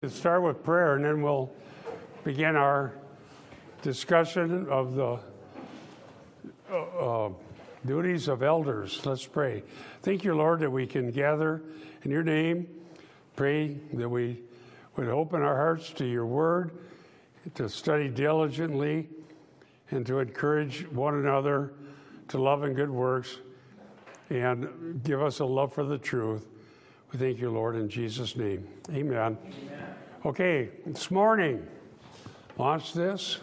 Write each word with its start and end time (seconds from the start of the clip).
Let's 0.00 0.14
start 0.14 0.44
with 0.44 0.62
prayer 0.62 0.94
and 0.94 1.04
then 1.04 1.22
we'll 1.22 1.50
begin 2.22 2.54
our 2.54 2.92
discussion 3.82 4.68
of 4.68 4.94
the 4.94 5.18
uh, 6.72 7.30
duties 7.84 8.28
of 8.28 8.44
elders. 8.44 9.04
Let's 9.04 9.26
pray. 9.26 9.64
Thank 10.02 10.22
you, 10.22 10.36
Lord, 10.36 10.60
that 10.60 10.70
we 10.70 10.86
can 10.86 11.10
gather 11.10 11.62
in 12.04 12.12
your 12.12 12.22
name. 12.22 12.68
Pray 13.34 13.76
that 13.94 14.08
we 14.08 14.40
would 14.94 15.08
open 15.08 15.42
our 15.42 15.56
hearts 15.56 15.90
to 15.94 16.06
your 16.06 16.26
word, 16.26 16.70
to 17.56 17.68
study 17.68 18.08
diligently, 18.08 19.08
and 19.90 20.06
to 20.06 20.20
encourage 20.20 20.86
one 20.92 21.16
another 21.16 21.72
to 22.28 22.38
love 22.38 22.62
and 22.62 22.76
good 22.76 22.90
works, 22.90 23.38
and 24.30 25.02
give 25.02 25.20
us 25.20 25.40
a 25.40 25.44
love 25.44 25.72
for 25.72 25.82
the 25.82 25.98
truth. 25.98 26.46
We 27.10 27.18
thank 27.18 27.40
you, 27.40 27.50
Lord, 27.50 27.74
in 27.74 27.88
Jesus' 27.88 28.36
name. 28.36 28.68
Amen. 28.90 29.36
Amen. 29.44 29.87
Okay, 30.26 30.70
this 30.84 31.12
morning, 31.12 31.64
watch 32.56 32.92
this. 32.92 33.38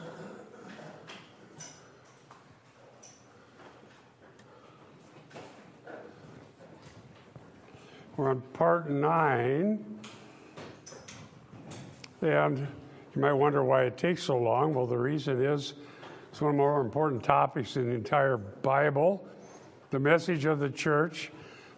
We're 8.17 8.31
on 8.31 8.41
part 8.51 8.89
nine. 8.89 9.85
And 12.19 12.59
you 12.59 13.21
might 13.21 13.31
wonder 13.31 13.63
why 13.63 13.83
it 13.83 13.97
takes 13.97 14.23
so 14.23 14.37
long. 14.37 14.73
Well, 14.73 14.85
the 14.85 14.97
reason 14.97 15.41
is 15.41 15.75
it's 16.29 16.41
one 16.41 16.49
of 16.49 16.55
the 16.55 16.57
more 16.57 16.81
important 16.81 17.23
topics 17.23 17.77
in 17.77 17.87
the 17.87 17.95
entire 17.95 18.35
Bible 18.35 19.25
the 19.91 19.99
message 19.99 20.43
of 20.43 20.59
the 20.59 20.69
church, 20.69 21.31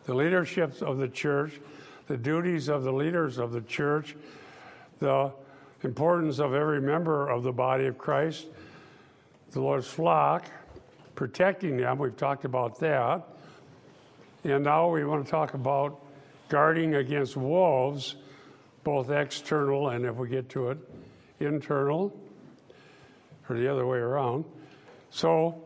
the 0.05 0.15
leadership 0.15 0.81
of 0.81 0.97
the 0.97 1.07
church, 1.07 1.61
the 2.07 2.17
duties 2.17 2.67
of 2.67 2.81
the 2.81 2.91
leaders 2.91 3.37
of 3.37 3.51
the 3.51 3.61
church 3.61 4.15
the 4.99 5.31
importance 5.83 6.39
of 6.39 6.53
every 6.53 6.81
member 6.81 7.29
of 7.29 7.43
the 7.43 7.51
body 7.51 7.85
of 7.85 7.97
Christ, 7.97 8.47
the 9.51 9.61
Lord's 9.61 9.87
flock, 9.87 10.45
protecting 11.15 11.77
them. 11.77 11.97
We've 11.97 12.15
talked 12.15 12.45
about 12.45 12.79
that. 12.79 13.27
And 14.43 14.63
now 14.63 14.89
we 14.89 15.03
want 15.03 15.25
to 15.25 15.31
talk 15.31 15.53
about 15.53 15.99
guarding 16.49 16.95
against 16.95 17.35
wolves, 17.35 18.15
both 18.83 19.09
external 19.09 19.89
and, 19.89 20.05
if 20.05 20.15
we 20.15 20.29
get 20.29 20.47
to 20.49 20.69
it, 20.69 20.77
internal, 21.39 22.17
or 23.49 23.57
the 23.57 23.69
other 23.71 23.85
way 23.85 23.97
around. 23.97 24.45
So, 25.09 25.63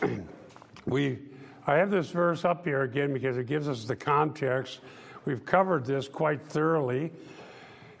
we, 0.86 1.18
I 1.66 1.76
have 1.76 1.90
this 1.90 2.10
verse 2.10 2.44
up 2.44 2.64
here 2.64 2.82
again 2.82 3.12
because 3.12 3.36
it 3.36 3.46
gives 3.46 3.68
us 3.68 3.84
the 3.84 3.96
context. 3.96 4.80
We've 5.24 5.44
covered 5.44 5.84
this 5.84 6.08
quite 6.08 6.42
thoroughly 6.42 7.10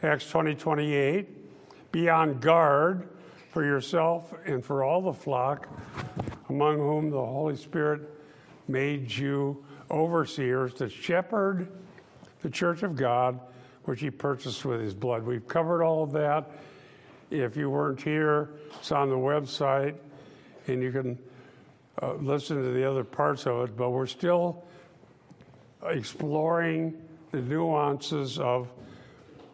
Acts 0.04 0.28
20 0.28 0.54
28. 0.54 1.90
Be 1.90 2.10
on 2.10 2.38
guard 2.38 3.08
for 3.50 3.64
yourself 3.64 4.34
and 4.44 4.62
for 4.62 4.84
all 4.84 5.00
the 5.00 5.14
flock 5.14 5.66
among 6.50 6.76
whom 6.76 7.08
the 7.08 7.16
Holy 7.16 7.56
Spirit 7.56 8.02
made 8.68 9.10
you 9.10 9.64
overseers 9.90 10.74
to 10.74 10.90
shepherd 10.90 11.68
the 12.42 12.50
church 12.50 12.82
of 12.82 12.96
God, 12.96 13.40
which 13.84 14.00
he 14.00 14.10
purchased 14.10 14.66
with 14.66 14.80
his 14.80 14.92
blood. 14.92 15.24
We've 15.24 15.48
covered 15.48 15.82
all 15.82 16.02
of 16.02 16.12
that. 16.12 16.50
If 17.30 17.56
you 17.56 17.70
weren't 17.70 18.02
here, 18.02 18.50
it's 18.78 18.92
on 18.92 19.08
the 19.08 19.16
website, 19.16 19.94
and 20.66 20.82
you 20.82 20.92
can 20.92 21.18
uh, 22.02 22.14
listen 22.14 22.62
to 22.62 22.72
the 22.72 22.88
other 22.88 23.04
parts 23.04 23.46
of 23.46 23.70
it, 23.70 23.76
but 23.76 23.90
we're 23.90 24.06
still 24.06 24.64
exploring 25.82 27.00
the 27.30 27.40
nuances 27.40 28.38
of 28.38 28.68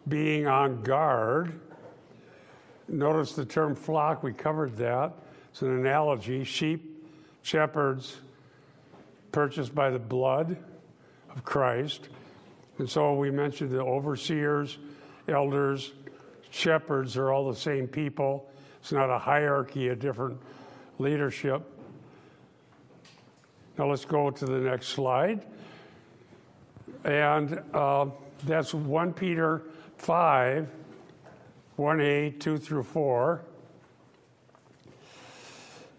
being 0.07 0.47
on 0.47 0.81
guard. 0.83 1.59
Notice 2.87 3.33
the 3.33 3.45
term 3.45 3.75
flock, 3.75 4.23
we 4.23 4.33
covered 4.33 4.75
that. 4.77 5.13
It's 5.51 5.61
an 5.61 5.71
analogy 5.71 6.43
sheep, 6.43 7.05
shepherds, 7.41 8.17
purchased 9.31 9.73
by 9.73 9.89
the 9.89 9.99
blood 9.99 10.57
of 11.29 11.43
Christ. 11.43 12.09
And 12.77 12.89
so 12.89 13.13
we 13.13 13.31
mentioned 13.31 13.71
the 13.71 13.81
overseers, 13.81 14.77
elders, 15.27 15.91
shepherds 16.49 17.17
are 17.17 17.31
all 17.31 17.49
the 17.49 17.57
same 17.57 17.87
people. 17.87 18.49
It's 18.81 18.91
not 18.91 19.09
a 19.09 19.17
hierarchy 19.17 19.89
of 19.89 19.99
different 19.99 20.39
leadership. 20.99 21.61
Now 23.77 23.89
let's 23.89 24.05
go 24.05 24.29
to 24.29 24.45
the 24.45 24.59
next 24.59 24.89
slide. 24.89 25.45
And 27.03 27.61
uh, 27.73 28.07
that's 28.43 28.73
1 28.73 29.13
Peter 29.13 29.63
5, 30.01 30.67
1a, 31.77 32.39
2 32.39 32.57
through 32.57 32.81
4. 32.81 33.45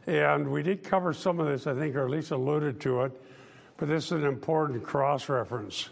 And 0.08 0.50
we 0.50 0.64
did 0.64 0.82
cover 0.82 1.12
some 1.12 1.38
of 1.38 1.46
this, 1.46 1.68
I 1.68 1.74
think, 1.74 1.94
or 1.94 2.02
at 2.02 2.10
least 2.10 2.32
alluded 2.32 2.80
to 2.80 3.02
it, 3.02 3.12
but 3.76 3.86
this 3.86 4.06
is 4.06 4.12
an 4.12 4.24
important 4.24 4.82
cross 4.82 5.28
reference. 5.28 5.88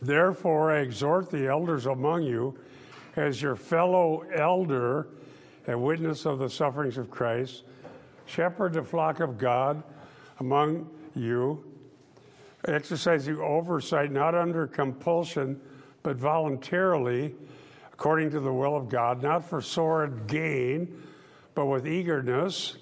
Therefore, 0.00 0.70
I 0.70 0.82
exhort 0.82 1.32
the 1.32 1.48
elders 1.48 1.86
among 1.86 2.22
you 2.22 2.56
as 3.16 3.42
your 3.42 3.56
fellow 3.56 4.20
elder 4.32 5.08
and 5.66 5.82
witness 5.82 6.26
of 6.26 6.38
the 6.38 6.48
sufferings 6.48 6.96
of 6.96 7.10
Christ, 7.10 7.64
shepherd 8.26 8.74
the 8.74 8.84
flock 8.84 9.18
of 9.18 9.36
God 9.36 9.82
among 10.38 10.88
you, 11.16 11.64
exercising 12.68 13.36
oversight 13.38 14.12
not 14.12 14.36
under 14.36 14.68
compulsion 14.68 15.60
but 16.04 16.16
voluntarily, 16.16 17.34
according 17.92 18.30
to 18.30 18.38
the 18.38 18.52
will 18.52 18.76
of 18.76 18.88
God, 18.88 19.22
not 19.22 19.48
for 19.48 19.60
sordid 19.60 20.28
gain, 20.28 21.02
but 21.54 21.64
with 21.64 21.88
eagerness, 21.88 22.76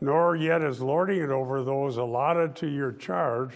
nor 0.00 0.34
yet 0.34 0.62
as 0.62 0.80
lording 0.80 1.20
it 1.20 1.28
over 1.28 1.62
those 1.62 1.98
allotted 1.98 2.56
to 2.56 2.66
your 2.66 2.90
charge, 2.92 3.52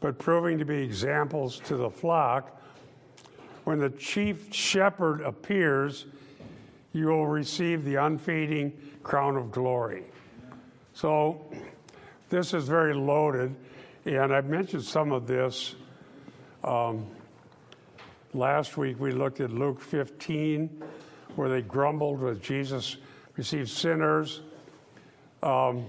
but 0.00 0.18
proving 0.18 0.58
to 0.58 0.64
be 0.64 0.82
examples 0.82 1.60
to 1.60 1.76
the 1.76 1.88
flock. 1.88 2.60
When 3.64 3.78
the 3.78 3.90
chief 3.90 4.52
shepherd 4.52 5.20
appears, 5.20 6.06
you 6.92 7.06
will 7.06 7.28
receive 7.28 7.84
the 7.84 7.94
unfading 7.94 8.72
crown 9.04 9.36
of 9.36 9.52
glory. 9.52 10.04
So, 10.92 11.52
this 12.30 12.52
is 12.52 12.66
very 12.66 12.94
loaded, 12.94 13.54
and 14.06 14.34
I've 14.34 14.46
mentioned 14.46 14.82
some 14.82 15.12
of 15.12 15.28
this. 15.28 15.76
Um, 16.64 17.06
Last 18.32 18.76
week 18.76 19.00
we 19.00 19.10
looked 19.10 19.40
at 19.40 19.50
Luke 19.50 19.80
15, 19.80 20.84
where 21.34 21.48
they 21.48 21.62
grumbled 21.62 22.20
with 22.20 22.40
Jesus 22.40 22.96
received 23.36 23.68
sinners. 23.68 24.42
Um, 25.42 25.86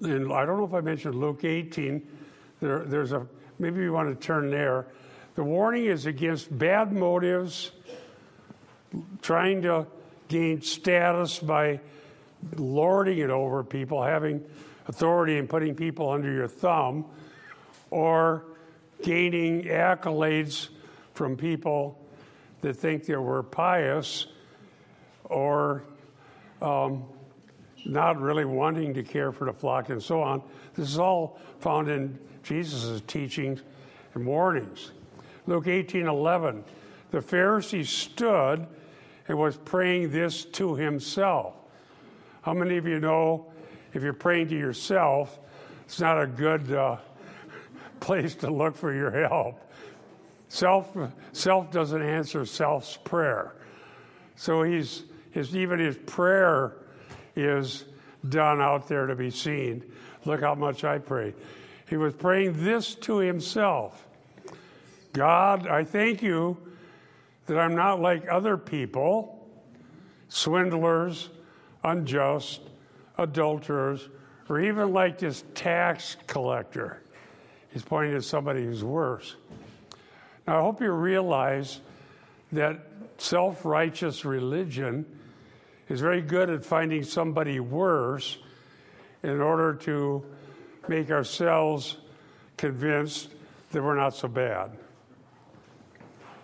and 0.00 0.32
I 0.32 0.44
don't 0.44 0.58
know 0.58 0.64
if 0.64 0.74
I 0.74 0.80
mentioned 0.80 1.14
Luke 1.14 1.44
18. 1.44 2.04
There, 2.60 2.80
there's 2.80 3.12
a 3.12 3.24
maybe 3.60 3.82
you 3.82 3.92
want 3.92 4.08
to 4.18 4.26
turn 4.26 4.50
there. 4.50 4.86
The 5.36 5.44
warning 5.44 5.84
is 5.84 6.06
against 6.06 6.56
bad 6.58 6.92
motives, 6.92 7.70
trying 9.22 9.62
to 9.62 9.86
gain 10.26 10.60
status 10.60 11.38
by 11.38 11.78
lording 12.56 13.18
it 13.18 13.30
over 13.30 13.62
people, 13.62 14.02
having 14.02 14.44
authority 14.88 15.38
and 15.38 15.48
putting 15.48 15.76
people 15.76 16.10
under 16.10 16.32
your 16.32 16.48
thumb, 16.48 17.04
or 17.90 18.44
gaining 19.04 19.64
accolades 19.64 20.68
from 21.12 21.36
people 21.36 22.00
that 22.62 22.74
think 22.74 23.04
they 23.04 23.14
were 23.16 23.42
pious 23.42 24.26
or 25.24 25.84
um, 26.62 27.04
not 27.84 28.18
really 28.18 28.46
wanting 28.46 28.94
to 28.94 29.02
care 29.02 29.30
for 29.30 29.44
the 29.44 29.52
flock 29.52 29.90
and 29.90 30.02
so 30.02 30.22
on. 30.22 30.42
This 30.74 30.88
is 30.88 30.98
all 30.98 31.38
found 31.60 31.88
in 31.90 32.18
Jesus' 32.42 33.02
teachings 33.06 33.62
and 34.14 34.24
warnings. 34.24 34.92
Luke 35.46 35.66
18 35.68 36.06
11. 36.06 36.64
The 37.10 37.18
Pharisee 37.18 37.84
stood 37.84 38.66
and 39.28 39.38
was 39.38 39.58
praying 39.58 40.12
this 40.12 40.46
to 40.46 40.76
himself. 40.76 41.54
How 42.40 42.54
many 42.54 42.78
of 42.78 42.86
you 42.86 42.98
know 43.00 43.52
if 43.92 44.02
you're 44.02 44.14
praying 44.14 44.48
to 44.48 44.58
yourself, 44.58 45.38
it's 45.84 46.00
not 46.00 46.20
a 46.20 46.26
good 46.26 46.72
uh, 46.72 46.96
place 48.04 48.34
to 48.36 48.50
look 48.50 48.76
for 48.76 48.92
your 48.92 49.10
help. 49.10 49.58
Self, 50.48 50.94
self 51.32 51.72
doesn't 51.72 52.02
answer 52.02 52.44
self's 52.44 52.98
prayer. 52.98 53.54
So 54.36 54.62
he's, 54.62 55.04
his, 55.30 55.56
even 55.56 55.78
his 55.78 55.96
prayer 55.96 56.76
is 57.34 57.86
done 58.28 58.60
out 58.60 58.88
there 58.88 59.06
to 59.06 59.16
be 59.16 59.30
seen. 59.30 59.82
Look 60.26 60.42
how 60.42 60.54
much 60.54 60.84
I 60.84 60.98
pray. 60.98 61.34
He 61.88 61.96
was 61.96 62.14
praying 62.14 62.62
this 62.62 62.94
to 62.96 63.18
himself 63.18 64.06
God, 65.14 65.68
I 65.68 65.84
thank 65.84 66.22
you 66.22 66.56
that 67.46 67.56
I'm 67.56 67.76
not 67.76 68.00
like 68.00 68.26
other 68.28 68.56
people, 68.56 69.48
swindlers, 70.28 71.30
unjust, 71.84 72.60
adulterers, 73.16 74.08
or 74.48 74.60
even 74.60 74.92
like 74.92 75.18
this 75.18 75.44
tax 75.54 76.16
collector. 76.26 77.03
He's 77.74 77.82
pointing 77.82 78.12
to 78.12 78.22
somebody 78.22 78.64
who's 78.64 78.84
worse. 78.84 79.34
Now, 80.46 80.60
I 80.60 80.62
hope 80.62 80.80
you 80.80 80.92
realize 80.92 81.80
that 82.52 82.86
self 83.18 83.64
righteous 83.64 84.24
religion 84.24 85.04
is 85.88 86.00
very 86.00 86.22
good 86.22 86.50
at 86.50 86.64
finding 86.64 87.02
somebody 87.02 87.58
worse 87.58 88.38
in 89.24 89.40
order 89.40 89.74
to 89.74 90.24
make 90.86 91.10
ourselves 91.10 91.96
convinced 92.56 93.30
that 93.72 93.82
we're 93.82 93.96
not 93.96 94.14
so 94.14 94.28
bad. 94.28 94.70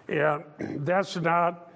And 0.08 0.42
that's 0.84 1.14
not 1.14 1.70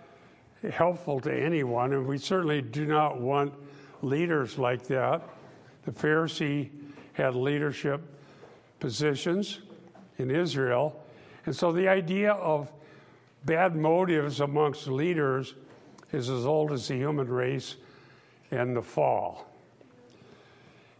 helpful 0.68 1.20
to 1.20 1.32
anyone, 1.32 1.92
and 1.92 2.08
we 2.08 2.18
certainly 2.18 2.60
do 2.60 2.86
not 2.86 3.20
want 3.20 3.54
leaders 4.02 4.58
like 4.58 4.88
that. 4.88 5.22
The 5.84 5.92
Pharisee 5.92 6.70
had 7.12 7.36
leadership 7.36 8.00
positions 8.84 9.60
in 10.18 10.30
Israel, 10.30 11.02
and 11.46 11.56
so 11.56 11.72
the 11.72 11.88
idea 11.88 12.32
of 12.32 12.70
bad 13.46 13.74
motives 13.74 14.40
amongst 14.40 14.88
leaders 14.88 15.54
is 16.12 16.28
as 16.28 16.44
old 16.44 16.70
as 16.70 16.88
the 16.88 16.94
human 16.94 17.26
race 17.26 17.76
and 18.50 18.76
the 18.76 18.82
fall. 18.82 19.46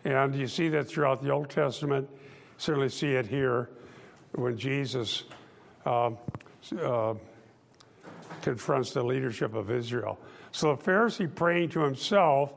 And 0.02 0.34
you 0.34 0.46
see 0.46 0.70
that 0.70 0.88
throughout 0.88 1.22
the 1.22 1.28
Old 1.28 1.50
Testament. 1.50 2.08
Certainly 2.56 2.88
see 2.88 3.12
it 3.12 3.26
here 3.26 3.68
when 4.32 4.56
Jesus 4.56 5.24
uh, 5.84 6.12
uh, 6.80 7.14
confronts 8.40 8.92
the 8.92 9.02
leadership 9.02 9.52
of 9.52 9.70
Israel. 9.70 10.18
So 10.52 10.74
the 10.74 10.82
Pharisee 10.82 11.32
praying 11.34 11.68
to 11.70 11.80
himself 11.80 12.54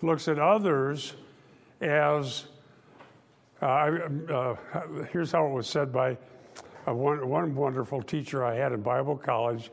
looks 0.00 0.26
at 0.26 0.38
others 0.38 1.12
as 1.82 2.46
uh, 3.64 4.26
uh 4.32 4.54
here's 5.12 5.32
how 5.32 5.46
it 5.46 5.52
was 5.52 5.66
said 5.66 5.92
by 5.92 6.16
one, 6.84 7.26
one 7.28 7.54
wonderful 7.54 8.02
teacher 8.02 8.44
I 8.44 8.54
had 8.54 8.72
in 8.72 8.82
Bible 8.82 9.16
college 9.16 9.70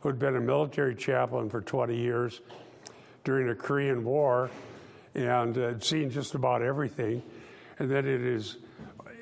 who 0.00 0.08
had 0.08 0.18
been 0.18 0.36
a 0.36 0.40
military 0.40 0.94
chaplain 0.94 1.48
for 1.48 1.60
20 1.60 1.96
years 1.96 2.40
during 3.24 3.46
the 3.46 3.54
Korean 3.54 4.04
War 4.04 4.50
and 5.14 5.54
had 5.54 5.82
seen 5.82 6.10
just 6.10 6.34
about 6.34 6.62
everything. 6.62 7.22
And 7.78 7.90
then 7.90 8.06
in 8.06 8.24
his 8.24 8.58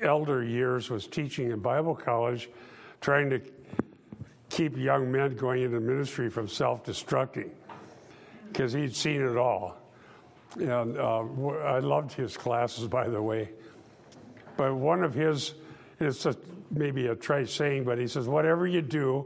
elder 0.01 0.43
years 0.43 0.89
was 0.89 1.07
teaching 1.07 1.51
in 1.51 1.59
Bible 1.59 1.95
college, 1.95 2.49
trying 2.99 3.29
to 3.29 3.41
keep 4.49 4.77
young 4.77 5.11
men 5.11 5.35
going 5.35 5.63
into 5.63 5.79
ministry 5.79 6.29
from 6.29 6.47
self-destructing 6.47 7.49
because 8.47 8.73
he'd 8.73 8.95
seen 8.95 9.21
it 9.21 9.37
all. 9.37 9.77
And 10.59 10.97
uh, 10.97 11.19
I 11.63 11.79
loved 11.79 12.11
his 12.11 12.35
classes, 12.35 12.87
by 12.87 13.07
the 13.07 13.21
way. 13.21 13.49
But 14.61 14.75
one 14.75 15.03
of 15.03 15.15
his, 15.15 15.55
it's 15.99 16.27
a, 16.27 16.35
maybe 16.69 17.07
a 17.07 17.15
trite 17.15 17.49
saying, 17.49 17.83
but 17.83 17.97
he 17.97 18.05
says, 18.05 18.27
whatever 18.27 18.67
you 18.67 18.83
do, 18.83 19.25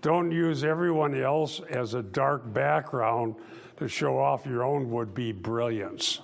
don't 0.00 0.30
use 0.30 0.62
everyone 0.62 1.20
else 1.20 1.58
as 1.68 1.94
a 1.94 2.04
dark 2.04 2.52
background 2.52 3.34
to 3.78 3.88
show 3.88 4.16
off 4.16 4.46
your 4.46 4.62
own 4.62 4.92
would 4.92 5.12
be 5.12 5.32
brilliance. 5.32 6.20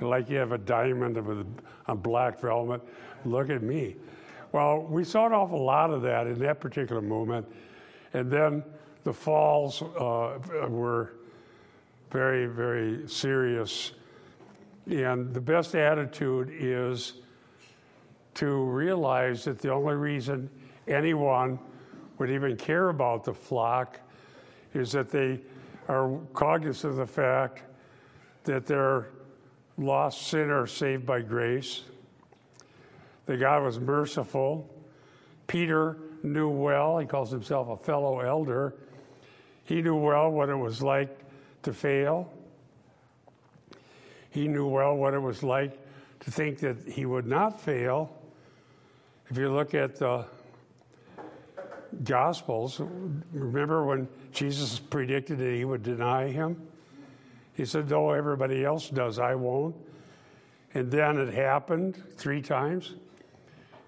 Like 0.00 0.30
you 0.30 0.36
have 0.36 0.52
a 0.52 0.58
diamond 0.58 1.16
with 1.26 1.44
a 1.88 1.94
black 1.96 2.38
velvet. 2.38 2.82
Look 3.24 3.50
at 3.50 3.64
me. 3.64 3.96
Well, 4.52 4.82
we 4.82 5.02
saw 5.02 5.26
an 5.26 5.32
awful 5.32 5.64
lot 5.64 5.90
of 5.90 6.02
that 6.02 6.28
in 6.28 6.38
that 6.38 6.60
particular 6.60 7.02
movement. 7.02 7.52
And 8.14 8.30
then 8.30 8.62
the 9.02 9.12
falls 9.12 9.82
uh, 9.82 10.38
were 10.68 11.14
very, 12.12 12.46
very 12.46 13.08
serious. 13.08 13.90
And 14.90 15.34
the 15.34 15.40
best 15.40 15.74
attitude 15.74 16.50
is 16.50 17.14
to 18.34 18.64
realize 18.64 19.44
that 19.44 19.58
the 19.58 19.70
only 19.70 19.94
reason 19.94 20.48
anyone 20.86 21.58
would 22.18 22.30
even 22.30 22.56
care 22.56 22.88
about 22.88 23.24
the 23.24 23.34
flock 23.34 24.00
is 24.72 24.92
that 24.92 25.10
they 25.10 25.40
are 25.88 26.18
cognizant 26.32 26.92
of 26.92 26.96
the 26.96 27.06
fact 27.06 27.62
that 28.44 28.66
they're 28.66 29.08
lost 29.76 30.28
sinner 30.28 30.66
saved 30.66 31.04
by 31.04 31.20
grace, 31.20 31.82
that 33.26 33.38
God 33.38 33.62
was 33.62 33.78
merciful. 33.78 34.68
Peter 35.46 35.98
knew 36.22 36.48
well, 36.48 36.98
he 36.98 37.06
calls 37.06 37.30
himself 37.30 37.68
a 37.68 37.76
fellow 37.84 38.20
elder. 38.20 38.74
He 39.64 39.82
knew 39.82 39.96
well 39.96 40.30
what 40.30 40.48
it 40.48 40.56
was 40.56 40.82
like 40.82 41.18
to 41.62 41.72
fail. 41.72 42.32
He 44.30 44.48
knew 44.48 44.66
well 44.66 44.96
what 44.96 45.14
it 45.14 45.20
was 45.20 45.42
like 45.42 45.78
to 46.20 46.30
think 46.30 46.58
that 46.60 46.76
he 46.86 47.06
would 47.06 47.26
not 47.26 47.60
fail. 47.60 48.14
If 49.28 49.36
you 49.36 49.52
look 49.52 49.74
at 49.74 49.96
the 49.96 50.24
Gospels, 52.04 52.80
remember 53.32 53.84
when 53.84 54.08
Jesus 54.32 54.78
predicted 54.78 55.38
that 55.38 55.54
he 55.54 55.64
would 55.64 55.82
deny 55.82 56.28
him? 56.28 56.60
He 57.54 57.64
said, 57.64 57.88
Though 57.88 58.12
everybody 58.12 58.64
else 58.64 58.88
does, 58.88 59.18
I 59.18 59.34
won't. 59.34 59.74
And 60.74 60.90
then 60.90 61.18
it 61.18 61.32
happened 61.32 62.02
three 62.16 62.42
times. 62.42 62.94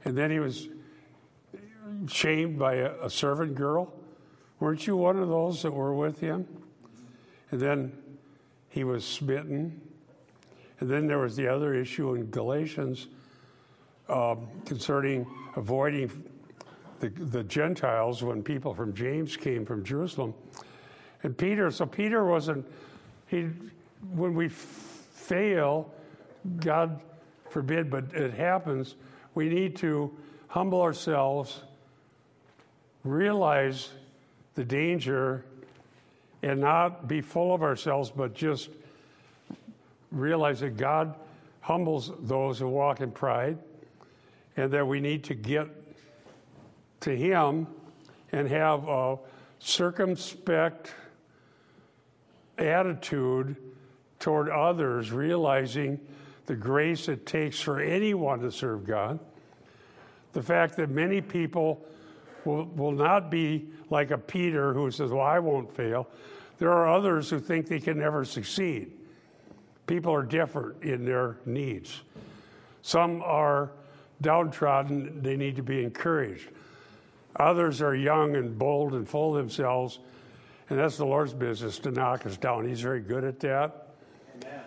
And 0.05 0.17
then 0.17 0.31
he 0.31 0.39
was 0.39 0.69
shamed 2.09 2.59
by 2.59 2.77
a, 2.77 2.93
a 3.03 3.11
servant 3.11 3.55
girl. 3.55 3.93
Weren't 4.59 4.87
you 4.87 4.97
one 4.97 5.19
of 5.19 5.29
those 5.29 5.63
that 5.63 5.73
were 5.73 5.95
with 5.95 6.21
him? 6.21 6.47
And 7.51 7.61
then 7.61 7.93
he 8.69 8.85
was 8.85 9.05
smitten. 9.05 9.81
And 10.81 10.91
then 10.91 11.07
there 11.07 11.19
was 11.19 11.37
the 11.37 11.47
other 11.47 11.75
issue 11.75 12.15
in 12.15 12.31
Galatians 12.31 13.09
um, 14.09 14.49
concerning 14.65 15.27
avoiding 15.57 16.11
the, 17.01 17.09
the 17.09 17.45
Gentiles 17.45 18.23
when 18.23 18.43
people 18.43 18.75
from 18.75 18.95
James 18.95 19.37
came 19.37 19.65
from 19.65 19.85
Jerusalem. 19.85 20.35
And 21.23 21.37
Peter, 21.37 21.71
so 21.71 21.87
Peter 21.87 22.25
wasn't, 22.25 22.67
he, 23.27 23.49
when 24.15 24.35
we 24.35 24.49
fail, 24.49 25.93
God 26.59 27.01
forbid, 27.51 27.91
but 27.91 28.13
it 28.15 28.33
happens, 28.33 28.95
we 29.35 29.49
need 29.49 29.77
to 29.77 30.11
humble 30.49 30.81
ourselves, 30.81 31.63
realize 33.05 33.91
the 34.55 34.65
danger, 34.65 35.45
and 36.43 36.61
not 36.61 37.07
be 37.07 37.21
full 37.21 37.55
of 37.55 37.63
ourselves, 37.63 38.11
but 38.11 38.35
just 38.35 38.71
realize 40.11 40.61
that 40.61 40.77
God 40.77 41.15
humbles 41.61 42.13
those 42.21 42.59
who 42.59 42.69
walk 42.69 43.01
in 43.01 43.11
pride, 43.11 43.59
and 44.57 44.73
that 44.73 44.87
we 44.87 45.01
need 45.01 45.25
to 45.25 45.35
get 45.35 45.69
to 47.01 47.17
Him 47.17 47.67
and 48.33 48.49
have 48.49 48.89
a 48.89 49.19
circumspect 49.59 50.93
attitude 52.59 53.57
toward 54.19 54.49
others, 54.49 55.13
realizing 55.13 55.99
the 56.47 56.55
grace 56.55 57.09
it 57.09 57.27
takes 57.27 57.61
for 57.61 57.81
anyone 57.81 58.41
to 58.41 58.53
serve 58.53 58.85
God. 58.85 59.19
The 60.33 60.43
fact 60.43 60.77
that 60.77 60.91
many 60.91 61.21
people 61.21 61.85
will, 62.45 62.67
will 62.67 62.93
not 62.93 63.31
be 63.31 63.69
like 63.89 64.11
a 64.11 64.19
Peter 64.19 64.73
who 64.73 64.91
says, 64.91 65.11
Well, 65.11 65.23
I 65.25 65.39
won't 65.39 65.75
fail. 65.75 66.09
There 66.59 66.71
are 66.71 66.89
others 66.89 67.31
who 67.31 67.41
think 67.41 67.67
they 67.67 67.81
can 67.81 67.99
never 67.99 68.25
succeed. 68.25 68.93
People 69.91 70.15
are 70.15 70.23
different 70.23 70.85
in 70.85 71.05
their 71.05 71.39
needs. 71.45 72.03
Some 72.81 73.23
are 73.23 73.73
downtrodden, 74.21 75.21
they 75.21 75.37
need 75.37 75.57
to 75.57 75.65
be 75.65 75.83
encouraged. 75.83 76.49
Others 77.35 77.83
are 77.83 77.97
young 77.97 78.37
and 78.37 78.57
bold 78.57 78.95
and 78.95 79.09
full 79.09 79.37
of 79.37 79.43
themselves, 79.43 79.99
and 80.69 80.79
that's 80.79 80.97
the 80.97 81.05
Lord's 81.05 81.35
business 81.35 81.81
to 81.81 81.91
knock 81.91 82.25
us 82.25 82.37
down. 82.37 82.69
He's 82.69 82.81
very 82.81 83.01
good 83.01 83.25
at 83.25 83.41
that. 83.41 83.89
Amen. 84.37 84.61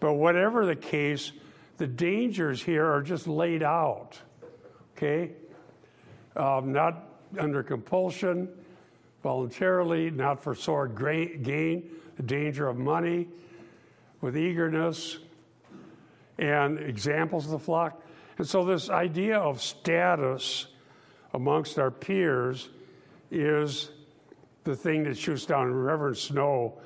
But 0.00 0.14
whatever 0.14 0.66
the 0.66 0.74
case, 0.74 1.30
the 1.76 1.86
dangers 1.86 2.60
here 2.60 2.86
are 2.86 3.02
just 3.02 3.28
laid 3.28 3.62
out, 3.62 4.18
okay? 4.96 5.30
Um, 6.34 6.72
not 6.72 7.04
under 7.38 7.62
compulsion, 7.62 8.48
voluntarily, 9.22 10.10
not 10.10 10.42
for 10.42 10.56
sword 10.56 10.96
gain, 10.96 11.88
the 12.16 12.22
danger 12.24 12.66
of 12.66 12.76
money, 12.78 13.28
with 14.20 14.36
eagerness, 14.36 15.18
and 16.38 16.78
examples 16.78 17.46
of 17.46 17.50
the 17.52 17.58
flock. 17.58 18.02
And 18.38 18.46
so, 18.46 18.64
this 18.64 18.90
idea 18.90 19.38
of 19.38 19.62
status 19.62 20.66
amongst 21.32 21.78
our 21.78 21.90
peers 21.90 22.68
is 23.30 23.90
the 24.64 24.76
thing 24.76 25.04
that 25.04 25.16
shoots 25.16 25.46
down. 25.46 25.72
Reverend 25.72 26.16
Snow, 26.16 26.78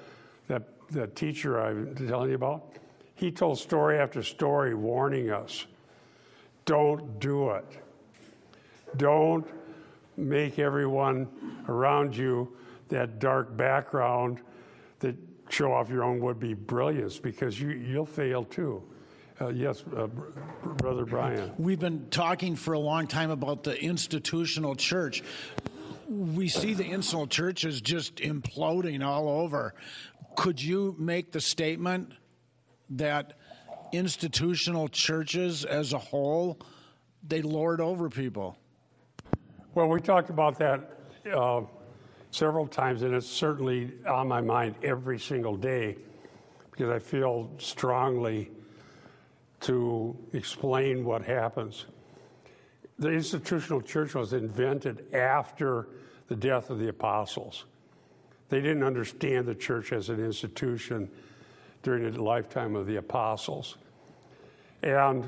that, 0.49 0.63
that 0.91 1.17
teacher 1.17 1.61
I'm 1.61 1.95
telling 2.07 2.31
you 2.31 2.37
about, 2.37 2.77
he 3.15 3.31
told 3.31 3.59
story 3.59 3.99
after 3.99 4.23
story 4.23 4.75
warning 4.75 5.31
us 5.31 5.67
don't 6.65 7.19
do 7.19 7.51
it. 7.51 7.65
Don't 8.97 9.47
make 10.17 10.59
everyone 10.59 11.29
around 11.69 12.17
you 12.17 12.57
that 12.89 13.19
dark 13.19 13.57
background 13.57 14.41
that 15.01 15.17
show 15.53 15.73
off 15.73 15.89
your 15.91 16.05
own 16.05 16.21
would 16.21 16.39
be 16.39 16.55
brilliance 16.55 17.19
because 17.19 17.61
you, 17.61 17.71
you'll 17.71 18.07
fail 18.07 18.45
too. 18.45 18.83
Uh, 19.41 19.49
yes, 19.49 19.85
uh, 19.97 20.07
Br- 20.07 20.69
Brother 20.77 21.05
Brian. 21.05 21.53
We've 21.59 21.79
been 21.79 22.09
talking 22.11 22.57
for 22.57 22.75
a 22.75 22.79
long 22.79 23.07
time 23.07 23.31
about 23.31 23.65
the 23.65 23.81
institutional 23.83 24.77
church. 24.77 25.23
We 26.09 26.49
see 26.49 26.75
the 26.75 26.85
institutional 26.85 27.27
church 27.27 27.65
is 27.65 27.81
just 27.81 28.17
imploding 28.17 29.05
all 29.05 29.29
over. 29.29 29.75
Could 30.37 30.63
you 30.63 30.95
make 30.99 31.33
the 31.33 31.41
statement 31.41 32.13
that 32.91 33.35
institutional 33.93 34.89
churches 34.89 35.65
as 35.65 35.93
a 35.93 35.99
whole 35.99 36.59
they 37.27 37.43
lord 37.43 37.81
over 37.81 38.09
people? 38.09 38.57
Well, 39.75 39.89
we 39.89 40.01
talked 40.01 40.31
about 40.31 40.59
that 40.59 40.99
uh, 41.33 41.63
several 42.31 42.67
times, 42.67 43.03
and 43.03 43.15
it's 43.15 43.27
certainly 43.27 43.93
on 44.07 44.29
my 44.29 44.41
mind 44.41 44.75
every 44.83 45.19
single 45.19 45.57
day 45.57 45.97
because 46.71 46.91
I 46.91 46.99
feel 46.99 47.51
strongly 47.59 48.51
to 49.61 50.17
explain 50.33 51.05
what 51.05 51.23
happens. 51.23 51.87
The 52.99 53.11
institutional 53.11 53.83
church 53.83 54.15
was 54.15 54.33
invented 54.33 55.13
after 55.15 55.89
the 56.29 56.37
death 56.37 56.71
of 56.71 56.79
the 56.79 56.89
apostles. 56.89 57.65
They 58.49 58.61
didn't 58.61 58.85
understand 58.85 59.47
the 59.47 59.55
church 59.55 59.93
as 59.93 60.09
an 60.09 60.25
institution 60.25 61.11
during 61.83 62.11
the 62.11 62.23
lifetime 62.23 62.77
of 62.77 62.87
the 62.87 62.97
apostles. 62.97 63.77
And 64.83 65.25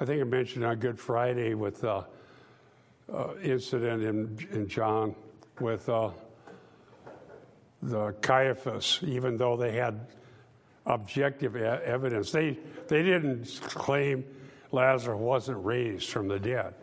I 0.00 0.04
think 0.04 0.20
I 0.20 0.24
mentioned 0.24 0.64
on 0.64 0.78
Good 0.78 0.98
Friday 0.98 1.54
with 1.54 1.80
the 1.80 2.04
uh, 3.12 3.34
incident 3.42 4.02
in, 4.02 4.48
in 4.50 4.68
John 4.68 5.14
with 5.60 5.88
uh, 5.88 6.10
the 7.82 8.12
Caiaphas, 8.20 9.00
even 9.02 9.36
though 9.36 9.56
they 9.56 9.72
had 9.72 10.06
objective 10.86 11.56
e- 11.56 11.60
evidence. 11.60 12.30
They, 12.30 12.58
they 12.88 13.02
didn't 13.02 13.60
claim 13.62 14.24
Lazarus 14.72 15.18
wasn't 15.18 15.64
raised 15.64 16.10
from 16.10 16.28
the 16.28 16.38
dead. 16.38 16.74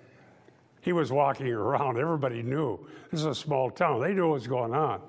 He 0.82 0.92
was 0.92 1.12
walking 1.12 1.48
around. 1.48 1.98
Everybody 1.98 2.44
knew. 2.44 2.86
This 3.10 3.22
is 3.22 3.26
a 3.26 3.36
small 3.36 3.72
town. 3.72 4.02
They 4.02 4.14
knew 4.14 4.28
what 4.28 4.36
was 4.36 4.48
going 4.48 4.74
on. 4.74 5.02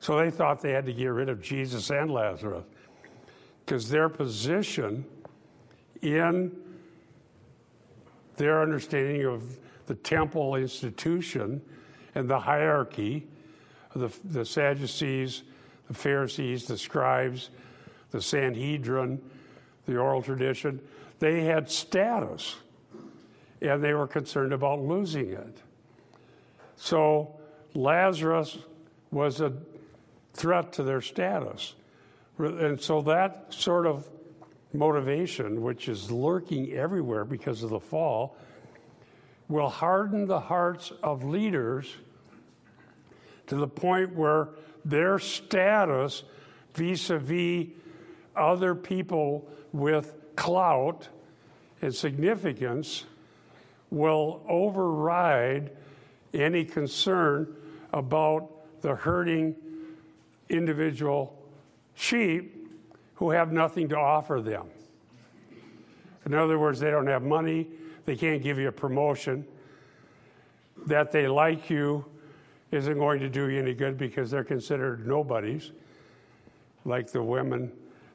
So 0.00 0.18
they 0.18 0.30
thought 0.30 0.60
they 0.60 0.72
had 0.72 0.86
to 0.86 0.92
get 0.92 1.06
rid 1.06 1.28
of 1.28 1.42
Jesus 1.42 1.90
and 1.90 2.10
Lazarus 2.10 2.64
because 3.64 3.88
their 3.88 4.08
position 4.08 5.04
in 6.00 6.50
their 8.36 8.62
understanding 8.62 9.24
of 9.24 9.58
the 9.86 9.94
temple 9.94 10.56
institution 10.56 11.60
and 12.14 12.28
the 12.28 12.40
hierarchy 12.40 13.26
the, 13.94 14.10
the 14.24 14.44
Sadducees, 14.44 15.42
the 15.88 15.94
Pharisees, 15.94 16.66
the 16.66 16.78
scribes, 16.78 17.50
the 18.10 18.22
Sanhedrin, 18.22 19.20
the 19.86 19.96
oral 19.96 20.22
tradition, 20.22 20.80
they 21.18 21.44
had 21.44 21.70
status 21.70 22.56
and 23.60 23.82
they 23.82 23.94
were 23.94 24.06
concerned 24.06 24.52
about 24.52 24.80
losing 24.80 25.30
it. 25.30 25.58
So 26.76 27.36
Lazarus 27.74 28.58
was 29.10 29.40
a 29.40 29.52
threat 30.34 30.72
to 30.74 30.82
their 30.82 31.00
status. 31.00 31.74
And 32.38 32.80
so 32.80 33.02
that 33.02 33.46
sort 33.50 33.86
of 33.86 34.08
motivation, 34.72 35.62
which 35.62 35.88
is 35.88 36.10
lurking 36.10 36.72
everywhere 36.72 37.24
because 37.24 37.62
of 37.62 37.70
the 37.70 37.78
fall, 37.78 38.36
will 39.48 39.68
harden 39.68 40.26
the 40.26 40.40
hearts 40.40 40.92
of 41.02 41.24
leaders 41.24 41.94
to 43.46 43.56
the 43.56 43.68
point 43.68 44.14
where 44.14 44.48
their 44.84 45.18
status 45.18 46.22
vis 46.74 47.10
a 47.10 47.18
vis 47.18 47.68
other 48.34 48.74
people 48.74 49.48
with 49.72 50.14
clout 50.36 51.08
and 51.82 51.94
significance 51.94 53.04
will 53.90 54.42
override 54.48 55.70
any 56.32 56.64
concern 56.64 57.54
about 57.92 58.48
the 58.80 58.94
hurting 58.94 59.54
individual 60.48 61.36
sheep 61.94 62.70
who 63.16 63.30
have 63.30 63.52
nothing 63.52 63.88
to 63.88 63.96
offer 63.96 64.40
them. 64.40 64.66
In 66.24 66.34
other 66.34 66.58
words, 66.58 66.80
they 66.80 66.90
don't 66.90 67.06
have 67.06 67.22
money, 67.22 67.68
they 68.04 68.16
can't 68.16 68.42
give 68.42 68.58
you 68.58 68.68
a 68.68 68.72
promotion. 68.72 69.44
That 70.86 71.12
they 71.12 71.28
like 71.28 71.70
you 71.70 72.04
isn't 72.70 72.98
going 72.98 73.20
to 73.20 73.28
do 73.28 73.48
you 73.48 73.60
any 73.60 73.74
good 73.74 73.98
because 73.98 74.30
they're 74.30 74.44
considered 74.44 75.06
nobodies, 75.06 75.72
like 76.84 77.12
the 77.12 77.22
women, 77.22 77.70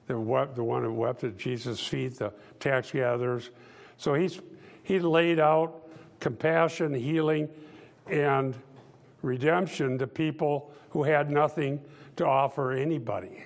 the, 0.07 0.19
wept, 0.19 0.55
the 0.55 0.63
one 0.63 0.83
who 0.83 0.91
wept 0.91 1.23
at 1.23 1.37
Jesus' 1.37 1.85
feet, 1.85 2.17
the 2.17 2.33
tax 2.59 2.91
gatherers. 2.91 3.51
So 3.97 4.15
he's, 4.15 4.41
he 4.83 4.99
laid 4.99 5.39
out 5.39 5.87
compassion, 6.19 6.93
healing, 6.93 7.47
and 8.07 8.55
redemption 9.21 9.97
to 9.99 10.07
people 10.07 10.71
who 10.89 11.03
had 11.03 11.29
nothing 11.29 11.79
to 12.15 12.25
offer 12.25 12.71
anybody 12.71 13.43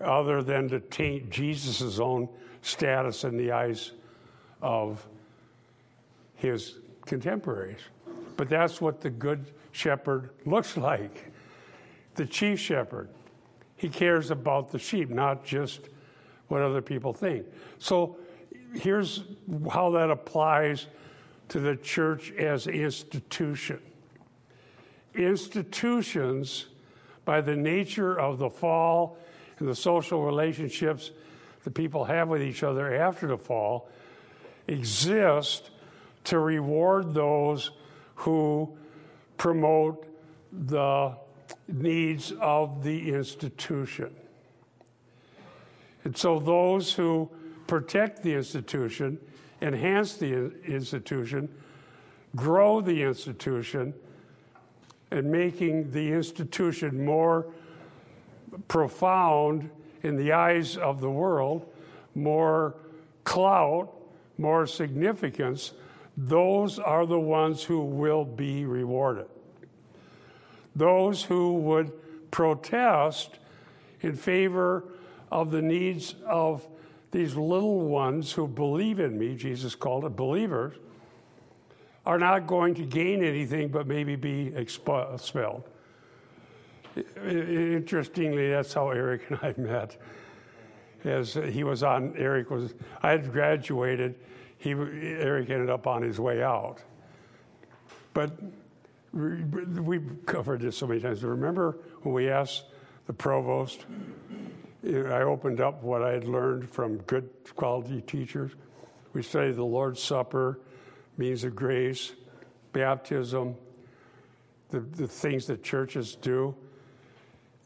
other 0.00 0.42
than 0.42 0.68
to 0.68 0.80
taint 0.80 1.30
Jesus' 1.30 1.98
own 1.98 2.28
status 2.62 3.24
in 3.24 3.36
the 3.36 3.52
eyes 3.52 3.92
of 4.62 5.06
his 6.36 6.78
contemporaries. 7.06 7.80
But 8.36 8.48
that's 8.48 8.80
what 8.80 9.00
the 9.00 9.10
good 9.10 9.46
shepherd 9.72 10.30
looks 10.44 10.76
like 10.76 11.30
the 12.18 12.26
chief 12.26 12.58
shepherd. 12.58 13.08
He 13.76 13.88
cares 13.88 14.30
about 14.30 14.70
the 14.70 14.78
sheep, 14.78 15.08
not 15.08 15.44
just 15.44 15.88
what 16.48 16.60
other 16.60 16.82
people 16.82 17.12
think. 17.12 17.46
So 17.78 18.18
here's 18.74 19.22
how 19.70 19.90
that 19.90 20.10
applies 20.10 20.88
to 21.50 21.60
the 21.60 21.76
church 21.76 22.32
as 22.32 22.66
institution. 22.66 23.80
Institutions, 25.14 26.66
by 27.24 27.40
the 27.40 27.56
nature 27.56 28.18
of 28.18 28.38
the 28.38 28.50
fall 28.50 29.16
and 29.58 29.68
the 29.68 29.76
social 29.76 30.24
relationships 30.24 31.12
that 31.64 31.70
people 31.72 32.04
have 32.04 32.28
with 32.28 32.42
each 32.42 32.62
other 32.62 32.94
after 32.94 33.28
the 33.28 33.38
fall, 33.38 33.88
exist 34.68 35.70
to 36.24 36.38
reward 36.38 37.14
those 37.14 37.72
who 38.14 38.76
promote 39.36 40.06
the 40.52 41.16
needs 41.68 42.32
of 42.40 42.82
the 42.84 43.12
institution. 43.12 44.14
And 46.04 46.16
so 46.16 46.38
those 46.38 46.92
who 46.92 47.30
protect 47.66 48.22
the 48.22 48.34
institution, 48.34 49.18
enhance 49.60 50.14
the 50.14 50.52
institution, 50.64 51.48
grow 52.36 52.80
the 52.80 53.02
institution, 53.02 53.94
and 55.10 55.30
making 55.30 55.90
the 55.90 56.12
institution 56.12 57.04
more 57.04 57.46
profound 58.68 59.70
in 60.02 60.16
the 60.16 60.32
eyes 60.32 60.76
of 60.76 61.00
the 61.00 61.10
world, 61.10 61.66
more 62.14 62.74
clout, 63.24 63.92
more 64.38 64.66
significance, 64.66 65.72
those 66.16 66.78
are 66.78 67.06
the 67.06 67.18
ones 67.18 67.62
who 67.62 67.80
will 67.80 68.24
be 68.24 68.64
rewarded. 68.64 69.26
Those 70.74 71.22
who 71.22 71.54
would 71.54 71.92
protest 72.30 73.38
in 74.00 74.14
favor 74.14 74.84
of 75.30 75.50
the 75.50 75.62
needs 75.62 76.14
of 76.26 76.66
these 77.10 77.34
little 77.34 77.80
ones 77.80 78.32
who 78.32 78.46
believe 78.46 79.00
in 79.00 79.18
me, 79.18 79.34
Jesus 79.34 79.74
called 79.74 80.04
it 80.04 80.16
believers, 80.16 80.74
are 82.04 82.18
not 82.18 82.46
going 82.46 82.74
to 82.74 82.82
gain 82.82 83.22
anything 83.22 83.68
but 83.68 83.86
maybe 83.86 84.16
be 84.16 84.52
expelled. 84.54 85.68
Interestingly, 87.24 88.50
that's 88.50 88.72
how 88.72 88.90
Eric 88.90 89.22
and 89.30 89.38
I 89.42 89.54
met. 89.60 89.96
As 91.04 91.34
he 91.34 91.62
was 91.62 91.82
on, 91.82 92.14
Eric 92.16 92.50
was, 92.50 92.74
I 93.02 93.10
had 93.10 93.32
graduated, 93.32 94.16
he, 94.58 94.70
Eric 94.72 95.50
ended 95.50 95.70
up 95.70 95.86
on 95.86 96.02
his 96.02 96.18
way 96.18 96.42
out. 96.42 96.82
But 98.14 98.32
we've 99.12 100.26
covered 100.26 100.60
this 100.60 100.76
so 100.76 100.86
many 100.86 101.00
times. 101.00 101.22
Remember 101.22 101.78
when 102.02 102.14
we 102.14 102.28
asked 102.28 102.64
the 103.06 103.12
provost, 103.12 103.86
I 104.84 105.22
opened 105.22 105.60
up 105.60 105.82
what 105.82 106.02
I 106.02 106.12
had 106.12 106.24
learned 106.24 106.68
from 106.68 106.98
good 106.98 107.28
quality 107.54 108.00
teachers. 108.00 108.52
We 109.12 109.22
studied 109.22 109.56
the 109.56 109.64
Lord's 109.64 110.02
Supper, 110.02 110.60
means 111.16 111.44
of 111.44 111.54
grace, 111.54 112.12
baptism, 112.72 113.54
the, 114.70 114.80
the 114.80 115.08
things 115.08 115.46
that 115.46 115.62
churches 115.62 116.16
do 116.16 116.54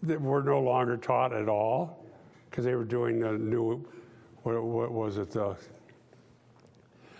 that 0.03 0.21
were 0.21 0.43
no 0.43 0.61
longer 0.61 0.97
taught 0.97 1.33
at 1.33 1.49
all 1.49 2.02
because 2.53 2.67
they 2.67 2.75
were 2.75 2.85
doing 2.85 3.19
the 3.19 3.33
new, 3.33 3.83
what, 4.43 4.63
what 4.63 4.93
was 4.93 5.17
it? 5.17 5.35
Uh, 5.35 5.55
the, 5.55 5.57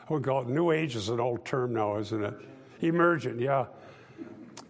I 0.09 0.13
would 0.13 0.23
call 0.23 0.43
it 0.43 0.49
New 0.49 0.73
Age 0.73 0.95
is 0.95 1.09
an 1.09 1.21
old 1.21 1.47
term 1.47 1.73
now, 1.73 1.97
isn't 1.97 2.23
it? 2.23 2.35
Emergent, 2.83 3.41
yeah. 3.41 3.65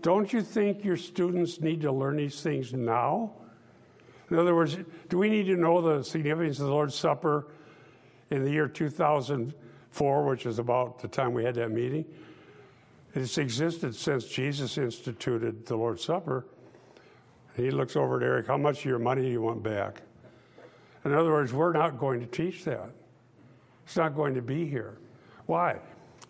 Don't 0.03 0.33
you 0.33 0.41
think 0.41 0.85
your 0.85 0.97
students 0.97 1.61
need 1.61 1.81
to 1.81 1.91
learn 1.91 2.17
these 2.17 2.41
things 2.41 2.73
now? 2.73 3.33
In 4.31 4.39
other 4.39 4.55
words, 4.55 4.79
do 5.09 5.19
we 5.19 5.29
need 5.29 5.47
to 5.47 5.57
know 5.57 5.81
the 5.81 6.05
significance 6.05 6.61
of 6.61 6.67
the 6.67 6.73
Lord's 6.73 6.95
Supper 6.95 7.49
in 8.31 8.45
the 8.45 8.51
year 8.51 8.69
2004, 8.69 10.25
which 10.25 10.47
is 10.47 10.61
about 10.61 11.01
the 11.01 11.09
time 11.09 11.35
we 11.35 11.45
had 11.45 11.57
that 11.57 11.73
meeting. 11.73 12.05
It's 13.15 13.37
existed 13.37 13.97
since 13.97 14.27
Jesus 14.27 14.79
instituted 14.79 15.67
the 15.67 15.77
Lord's 15.77 16.05
Supper. 16.05 16.47
He 17.57 17.71
looks 17.71 17.97
over 17.97 18.17
at 18.19 18.23
Eric, 18.23 18.47
how 18.47 18.57
much 18.57 18.79
of 18.79 18.85
your 18.87 19.01
money 19.01 19.23
do 19.23 19.29
you 19.29 19.43
want 19.43 19.63
back? 19.63 20.03
In 21.05 21.13
other 21.13 21.33
words, 21.33 21.53
we're 21.53 21.73
not 21.73 21.99
going 21.99 22.21
to 22.21 22.27
teach 22.27 22.65
that. 22.65 22.91
It's 23.85 23.97
not 23.97 24.15
going 24.15 24.35
to 24.35 24.43
be 24.43 24.67
here. 24.67 24.99
Why? 25.47 25.79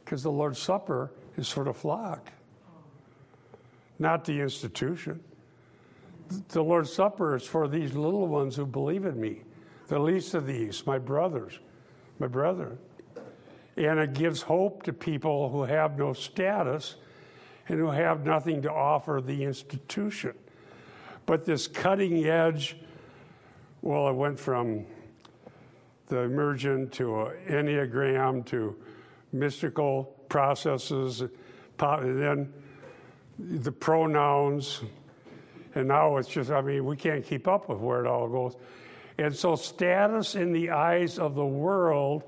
Because 0.05 0.23
the 0.23 0.33
Lord's 0.33 0.59
Supper 0.59 1.12
is 1.37 1.49
for 1.49 1.64
the 1.64 1.73
flock, 1.73 2.31
not 3.99 4.25
the 4.25 4.41
institution. 4.41 5.23
The 6.49 6.62
Lord's 6.62 6.93
Supper 6.93 7.37
is 7.37 7.47
for 7.47 7.69
these 7.69 7.95
little 7.95 8.26
ones 8.26 8.57
who 8.57 8.64
believe 8.64 9.05
in 9.05 9.21
me, 9.21 9.43
the 9.88 9.99
least 9.99 10.35
of 10.35 10.47
these, 10.47 10.87
my 10.87 10.99
brothers, 10.99 11.59
my 12.19 12.26
brethren. 12.26 12.79
And 13.76 13.99
it 13.99 14.14
gives 14.14 14.43
hope 14.43 14.83
to 14.85 14.93
people 14.93 15.50
who 15.50 15.62
have 15.62 15.99
no 15.99 16.12
status 16.12 16.97
and 17.69 17.79
who 17.79 17.91
have 17.91 18.25
nothing 18.25 18.62
to 18.62 18.73
offer 18.73 19.23
the 19.25 19.45
institution. 19.45 20.35
But 21.26 21.47
this 21.47 21.67
cutting 21.69 22.25
edge, 22.26 22.76
well, 23.83 24.09
it 24.09 24.15
went 24.15 24.39
from 24.39 24.87
the 26.07 26.19
emergent 26.19 26.93
to 26.93 27.33
Enneagram 27.49 28.47
to 28.47 28.77
mystical 29.33 30.05
processes, 30.29 31.21
and 31.21 32.23
then 32.23 32.53
the 33.39 33.73
pronouns. 33.73 34.83
And 35.75 35.89
now 35.89 36.17
it's 36.17 36.29
just, 36.29 36.51
I 36.51 36.61
mean, 36.61 36.85
we 36.85 36.97
can't 36.97 37.25
keep 37.25 37.49
up 37.49 37.69
with 37.69 37.79
where 37.79 38.05
it 38.05 38.07
all 38.07 38.29
goes. 38.29 38.57
And 39.19 39.35
so, 39.35 39.57
status 39.57 40.37
in 40.37 40.53
the 40.53 40.71
eyes 40.71 41.19
of 41.19 41.35
the 41.35 41.45
world, 41.45 42.23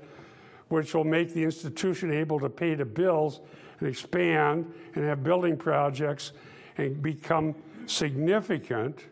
which 0.67 0.93
will 0.93 1.03
make 1.03 1.33
the 1.33 1.43
institution 1.43 2.11
able 2.11 2.39
to 2.39 2.49
pay 2.49 2.75
the 2.75 2.85
bills 2.85 3.39
and 3.79 3.87
expand 3.87 4.71
and 4.95 5.05
have 5.05 5.23
building 5.23 5.55
projects 5.55 6.33
and 6.77 7.01
become 7.01 7.55
significant, 7.85 9.05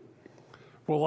will 0.87 1.05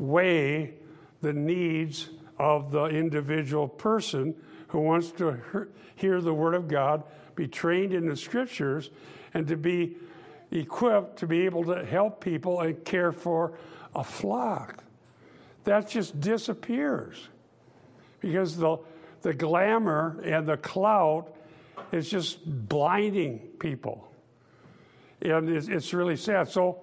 outweigh 0.00 0.74
the 1.20 1.32
needs 1.32 2.10
of 2.38 2.70
the 2.70 2.86
individual 2.86 3.68
person 3.68 4.34
who 4.68 4.80
wants 4.80 5.12
to 5.12 5.68
hear 5.96 6.20
the 6.20 6.34
Word 6.34 6.54
of 6.54 6.68
God, 6.68 7.04
be 7.34 7.46
trained 7.46 7.92
in 7.92 8.06
the 8.06 8.16
Scriptures, 8.16 8.90
and 9.34 9.46
to 9.46 9.56
be 9.56 9.96
equipped 10.50 11.18
to 11.18 11.26
be 11.26 11.46
able 11.46 11.64
to 11.64 11.84
help 11.84 12.22
people 12.22 12.60
and 12.60 12.84
care 12.84 13.12
for 13.12 13.54
a 13.94 14.04
flock. 14.04 14.84
That 15.64 15.88
just 15.88 16.20
disappears 16.20 17.28
because 18.20 18.56
the, 18.56 18.78
the 19.22 19.32
glamour 19.32 20.20
and 20.24 20.46
the 20.46 20.56
clout 20.56 21.34
is 21.92 22.10
just 22.10 22.40
blinding 22.44 23.38
people. 23.58 24.12
And 25.20 25.48
it's, 25.48 25.68
it's 25.68 25.94
really 25.94 26.16
sad. 26.16 26.48
So 26.48 26.80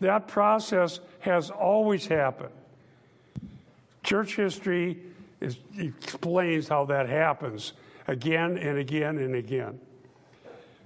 that 0.00 0.28
process 0.28 1.00
has 1.26 1.50
always 1.50 2.06
happened. 2.06 2.52
Church 4.02 4.36
history 4.36 4.98
is, 5.40 5.58
explains 5.78 6.68
how 6.68 6.86
that 6.86 7.08
happens 7.08 7.74
again 8.06 8.56
and 8.56 8.78
again 8.78 9.18
and 9.18 9.34
again. 9.34 9.78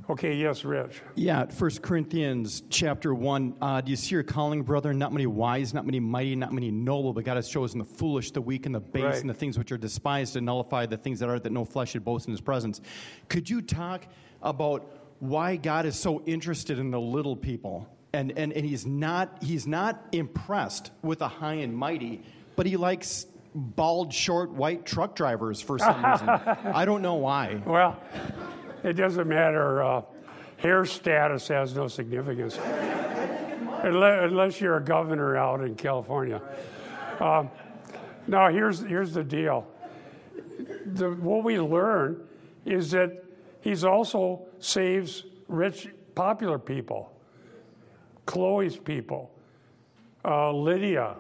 Okay, 0.09 0.35
yes, 0.35 0.65
Rich. 0.65 1.03
Yeah, 1.15 1.47
First 1.47 1.83
Corinthians 1.83 2.65
chapter 2.69 3.15
1. 3.15 3.55
Uh, 3.61 3.81
do 3.81 3.91
you 3.91 3.97
see 3.97 4.15
your 4.17 4.25
calling, 4.25 4.63
brother? 4.63 4.93
Not 4.93 5.13
many 5.13 5.27
wise, 5.27 5.73
not 5.73 5.85
many 5.87 6.01
mighty, 6.01 6.35
not 6.35 6.53
many 6.53 6.71
noble, 6.73 7.13
but 7.13 7.25
God 7.25 7.37
has 7.37 7.49
chosen 7.49 7.79
the 7.79 7.85
foolish, 7.85 8.33
the 8.33 8.41
weak, 8.41 8.67
and 8.67 8.75
the 8.75 8.81
base, 8.81 9.05
Right. 9.05 9.21
and 9.21 9.31
the 9.31 9.35
things 9.35 9.57
which 9.57 9.71
are 9.71 9.79
despised 9.79 10.33
to 10.33 10.41
nullify 10.41 10.87
the 10.87 10.97
things 10.97 11.21
that 11.21 11.29
are, 11.29 11.39
that 11.39 11.53
no 11.53 11.65
flesh 11.65 11.91
should 11.91 12.05
boast 12.05 12.27
in 12.27 12.33
his 12.33 12.41
presence. 12.41 12.81
Could 13.29 13.49
you 13.49 13.63
talk 13.63 14.07
about 14.43 14.91
why 15.21 15.55
God 15.55 15.87
is 15.87 15.97
so 15.97 16.23
interested 16.23 16.81
in 16.81 16.91
the 16.91 17.01
little 17.01 17.37
people? 17.37 17.87
And, 18.13 18.33
and, 18.37 18.53
and 18.53 18.67
he's, 18.67 18.87
not, 18.87 19.43
he's 19.43 19.67
not 19.67 20.05
impressed 20.13 20.91
with 21.03 21.21
the 21.21 21.29
high 21.29 21.55
and 21.55 21.77
mighty, 21.77 22.23
but 22.57 22.67
he 22.67 22.77
likes 22.77 23.27
bald, 23.55 24.13
short, 24.13 24.51
white 24.51 24.85
truck 24.85 25.15
drivers 25.15 25.61
for 25.61 25.79
some 25.79 26.05
reason. 26.05 26.29
I 26.29 26.85
don't 26.85 27.03
know 27.03 27.15
why. 27.15 27.63
Well, 27.65 28.01
it 28.83 28.95
doesn't 28.95 29.29
matter. 29.29 29.83
Uh, 29.83 30.03
hair 30.57 30.85
status 30.85 31.49
has 31.49 31.75
no 31.75 31.89
significance 31.89 32.59
unless, 33.83 34.25
unless 34.25 34.61
you're 34.61 34.77
a 34.77 34.85
governor 34.85 35.37
out 35.37 35.63
in 35.63 35.75
California. 35.75 36.41
Um, 37.19 37.51
now, 38.27 38.49
here's, 38.49 38.81
here's 38.81 39.13
the 39.13 39.25
deal. 39.25 39.67
The, 40.87 41.11
what 41.11 41.45
we 41.45 41.59
learn 41.59 42.27
is 42.65 42.91
that 42.93 43.25
he's 43.61 43.85
also 43.85 44.47
saves 44.59 45.25
rich, 45.49 45.89
popular 46.15 46.59
people, 46.59 47.13
Chloe's 48.27 48.77
people, 48.77 49.31
uh, 50.25 50.53
Lydia. 50.53 51.17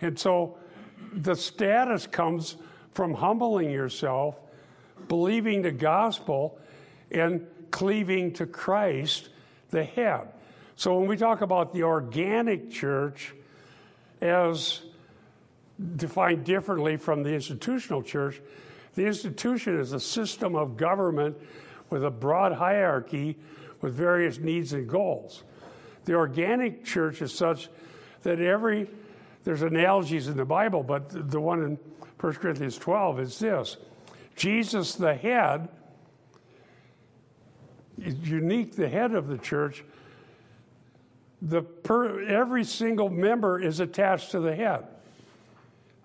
And 0.00 0.18
so 0.18 0.58
the 1.12 1.34
status 1.34 2.06
comes 2.06 2.56
from 2.92 3.14
humbling 3.14 3.70
yourself, 3.70 4.36
believing 5.08 5.62
the 5.62 5.72
gospel, 5.72 6.58
and 7.10 7.46
cleaving 7.70 8.32
to 8.34 8.46
Christ, 8.46 9.28
the 9.70 9.84
head. 9.84 10.28
So 10.76 10.98
when 10.98 11.08
we 11.08 11.16
talk 11.16 11.40
about 11.40 11.72
the 11.72 11.82
organic 11.82 12.70
church 12.70 13.34
as 14.20 14.82
defined 15.96 16.44
differently 16.44 16.96
from 16.96 17.22
the 17.22 17.30
institutional 17.30 18.02
church, 18.02 18.40
the 18.94 19.06
institution 19.06 19.78
is 19.78 19.92
a 19.92 20.00
system 20.00 20.54
of 20.54 20.76
government 20.76 21.36
with 21.90 22.04
a 22.04 22.10
broad 22.10 22.52
hierarchy 22.52 23.36
with 23.80 23.94
various 23.94 24.38
needs 24.38 24.72
and 24.72 24.88
goals. 24.88 25.42
The 26.04 26.14
organic 26.14 26.84
church 26.84 27.22
is 27.22 27.32
such 27.32 27.68
that 28.22 28.40
every 28.40 28.88
there's 29.44 29.62
analogies 29.62 30.28
in 30.28 30.36
the 30.36 30.44
Bible, 30.44 30.82
but 30.82 31.30
the 31.30 31.40
one 31.40 31.62
in 31.62 31.78
1 32.20 32.34
Corinthians 32.34 32.76
12 32.76 33.20
is 33.20 33.38
this 33.38 33.76
Jesus, 34.36 34.94
the 34.94 35.14
head, 35.14 35.68
is 38.00 38.14
unique, 38.28 38.76
the 38.76 38.88
head 38.88 39.14
of 39.14 39.28
the 39.28 39.38
church. 39.38 39.84
The 41.40 41.62
per, 41.62 42.20
every 42.24 42.64
single 42.64 43.08
member 43.08 43.60
is 43.60 43.80
attached 43.80 44.32
to 44.32 44.40
the 44.40 44.54
head. 44.54 44.86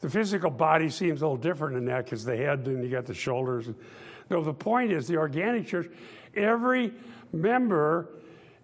The 0.02 0.10
physical 0.10 0.52
body 0.52 0.90
seems 0.90 1.22
a 1.22 1.26
little 1.26 1.38
different 1.38 1.78
in 1.78 1.86
that 1.86 2.06
because 2.06 2.24
the 2.24 2.38
head, 2.38 2.66
then 2.66 2.84
you 2.84 2.90
got 2.90 3.06
the 3.06 3.14
shoulders. 3.14 3.68
No, 4.30 4.44
the 4.44 4.54
point 4.54 4.92
is 4.92 5.08
the 5.08 5.18
organic 5.18 5.68
church, 5.68 5.90
every 6.36 6.94
member 7.32 8.10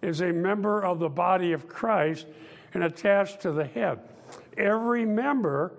is 0.02 0.20
a 0.20 0.32
member 0.32 0.82
of 0.82 0.98
the 0.98 1.08
body 1.08 1.52
of 1.52 1.68
Christ 1.68 2.26
and 2.72 2.82
attached 2.82 3.42
to 3.42 3.52
the 3.52 3.64
head. 3.64 4.00
Every 4.56 5.04
member, 5.04 5.72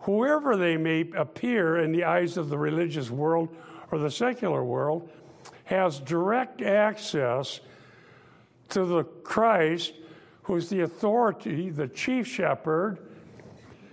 whoever 0.00 0.56
they 0.56 0.76
may 0.76 1.10
appear 1.16 1.78
in 1.78 1.92
the 1.92 2.04
eyes 2.04 2.36
of 2.36 2.48
the 2.48 2.58
religious 2.58 3.10
world 3.10 3.54
or 3.90 3.98
the 3.98 4.10
secular 4.10 4.64
world, 4.64 5.10
has 5.64 6.00
direct 6.00 6.62
access 6.62 7.60
to 8.70 8.84
the 8.84 9.04
Christ 9.04 9.92
who's 10.44 10.68
the 10.68 10.80
authority, 10.80 11.70
the 11.70 11.88
chief 11.88 12.26
shepherd, 12.26 12.98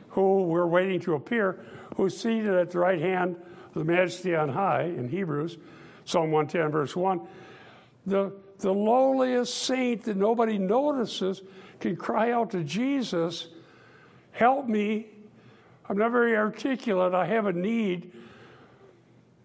who 0.10 0.44
we're 0.44 0.66
waiting 0.66 1.00
to 1.02 1.14
appear, 1.14 1.60
who's 1.96 2.20
seated 2.20 2.54
at 2.54 2.72
the 2.72 2.80
right 2.80 3.00
hand 3.00 3.36
of 3.68 3.74
the 3.74 3.84
majesty 3.84 4.36
on 4.36 4.50
high 4.50 4.84
in 4.84 5.08
Hebrews, 5.10 5.58
Psalm 6.10 6.32
110, 6.32 6.72
verse 6.72 6.96
1. 6.96 7.22
The, 8.08 8.34
the 8.58 8.74
lowliest 8.74 9.56
saint 9.56 10.04
that 10.06 10.18
nobody 10.18 10.58
notices 10.58 11.44
can 11.80 11.96
cry 11.96 12.32
out 12.32 12.50
to 12.52 12.64
Jesus, 12.64 13.50
Help 14.32 14.68
me. 14.68 15.08
I'm 15.88 15.98
not 15.98 16.12
very 16.12 16.36
articulate. 16.36 17.14
I 17.14 17.26
have 17.26 17.46
a 17.46 17.54
need. 17.54 18.12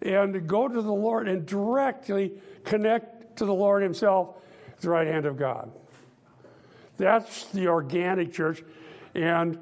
And 0.01 0.47
go 0.47 0.67
to 0.67 0.81
the 0.81 0.93
Lord 0.93 1.27
and 1.27 1.45
directly 1.45 2.31
connect 2.63 3.37
to 3.37 3.45
the 3.45 3.53
Lord 3.53 3.83
Himself 3.83 4.35
the 4.79 4.89
right 4.89 5.07
hand 5.07 5.25
of 5.25 5.37
God. 5.37 5.71
That's 6.97 7.45
the 7.47 7.67
organic 7.67 8.31
church. 8.31 8.63
And 9.15 9.59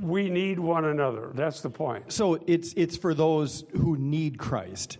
we 0.00 0.28
need 0.30 0.58
one 0.58 0.86
another. 0.86 1.30
That's 1.34 1.60
the 1.60 1.70
point. 1.70 2.12
So 2.12 2.42
it's 2.46 2.72
it's 2.74 2.96
for 2.96 3.14
those 3.14 3.64
who 3.72 3.96
need 3.96 4.38
Christ, 4.38 4.98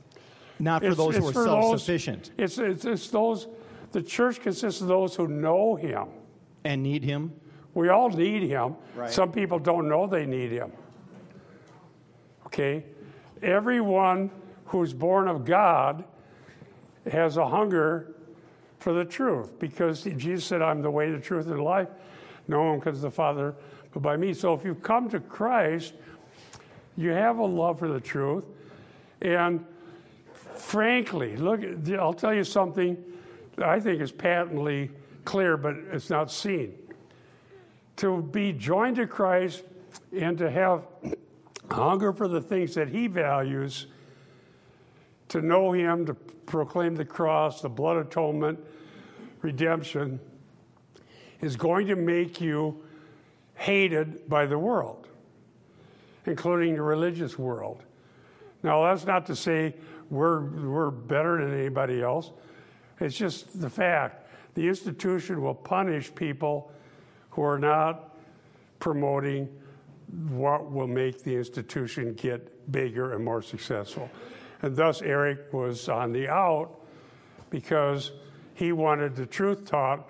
not 0.59 0.83
for 0.83 0.89
It's- 0.89 0.97
those 0.97 1.17
who 1.17 1.29
are 1.29 1.33
self-sufficient 1.33 2.33
It's, 2.37 2.59
it's, 2.59 2.85
it's 2.85 3.09
those, 3.11 3.47
the 3.93 4.03
church 4.03 4.41
consists 4.41 4.81
of 4.81 4.89
those 4.89 5.15
who 5.15 5.29
know 5.29 5.77
Him. 5.77 6.09
and 6.65 6.83
need 6.83 7.05
Him. 7.05 7.33
We 7.75 7.89
all 7.89 8.11
need 8.11 8.43
Him. 8.43 8.75
Right. 8.97 9.11
Some 9.11 9.31
people 9.33 9.59
don't 9.59 9.89
know 9.89 10.07
they 10.07 10.27
need 10.27 10.51
Him. 10.51 10.73
Okay? 12.47 12.85
Everyone 13.43 14.31
who's 14.67 14.93
born 14.93 15.29
of 15.29 15.45
God 15.45 16.05
has 17.11 17.37
a 17.37 17.47
hunger 17.47 18.15
for 18.79 18.93
the 18.93 19.05
truth 19.05 19.59
because 19.59 20.03
Jesus 20.03 20.45
said, 20.45 20.63
I'm 20.63 20.83
the 20.83 20.91
way, 20.91 21.11
the 21.11 21.21
truth, 21.21 21.47
and 21.47 21.57
the 21.59 21.63
life. 21.63 21.89
No 22.49 22.65
one 22.65 22.81
comes 22.81 22.99
to 22.99 23.03
the 23.03 23.11
Father 23.11 23.55
but 23.93 24.03
by 24.03 24.17
me. 24.17 24.35
So 24.35 24.55
if 24.55 24.65
you 24.65 24.75
come 24.75 25.09
to 25.11 25.21
Christ, 25.21 25.95
you 26.97 27.11
have 27.11 27.39
a 27.39 27.45
love 27.45 27.79
for 27.79 27.89
the 27.89 28.01
truth. 28.01 28.45
And 29.23 29.65
frankly, 30.61 31.37
look, 31.37 31.61
I'll 31.99 32.13
tell 32.13 32.35
you 32.35 32.45
something 32.45 32.97
that 33.57 33.69
I 33.69 33.81
think 33.81 34.01
is 34.01 34.13
patently 34.13 34.91
clear, 35.25 35.57
but 35.57 35.77
it's 35.93 36.11
not 36.11 36.31
seen. 36.31 36.75
To 37.97 38.23
be 38.23 38.53
joined 38.53 38.97
to 38.97 39.07
Christ 39.07 39.65
and 40.17 40.39
to 40.39 40.51
have 40.51 40.85
hunger 41.71 42.13
for 42.13 42.29
the 42.29 42.41
things 42.41 42.75
that 42.75 42.89
He 42.89 43.07
values, 43.09 43.87
to 45.29 45.43
know 45.43 45.73
Him, 45.73 46.07
to 46.07 46.15
proclaim 46.15 46.95
the 46.95 47.05
cross, 47.05 47.61
the 47.61 47.69
blood 47.69 47.97
atonement, 47.97 48.59
redemption, 49.43 50.19
is 51.41 51.57
going 51.57 51.87
to 51.89 51.97
make 51.97 52.41
you 52.41 52.83
hated 53.55 54.29
by 54.29 54.47
the 54.47 54.59
world, 54.59 55.09
including 56.27 56.75
the 56.75 56.83
religious 56.83 57.39
world. 57.39 57.83
Now, 58.63 58.83
that's 58.85 59.05
not 59.05 59.27
to 59.27 59.37
say 59.37 59.75
we're, 60.11 60.41
we're 60.47 60.91
better 60.91 61.45
than 61.45 61.59
anybody 61.59 62.03
else. 62.03 62.33
It's 63.01 63.17
just 63.17 63.61
the 63.61 63.71
fact. 63.71 64.27
The 64.55 64.67
institution 64.67 65.43
will 65.43 65.55
punish 65.55 66.15
people 66.15 66.73
who 67.31 67.43
are 67.43 67.59
not 67.59 68.17
promoting 68.81 69.49
what 70.29 70.71
will 70.71 70.87
make 70.87 71.23
the 71.23 71.35
institution 71.37 72.15
get 72.15 72.73
bigger 72.73 73.15
and 73.15 73.25
more 73.25 73.43
successful. 73.43 74.11
And 74.63 74.75
thus, 74.75 75.03
Eric 75.03 75.53
was 75.53 75.89
on 75.89 76.13
the 76.13 76.29
out 76.29 76.81
because 77.51 78.13
he 78.55 78.73
wanted 78.73 79.15
the 79.15 79.27
truth 79.27 79.65
taught 79.65 80.09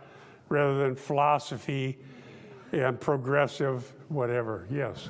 rather 0.49 0.79
than 0.79 0.95
philosophy 0.95 1.99
and 2.73 2.99
progressive 2.99 3.93
whatever. 4.09 4.67
Yes. 4.71 5.09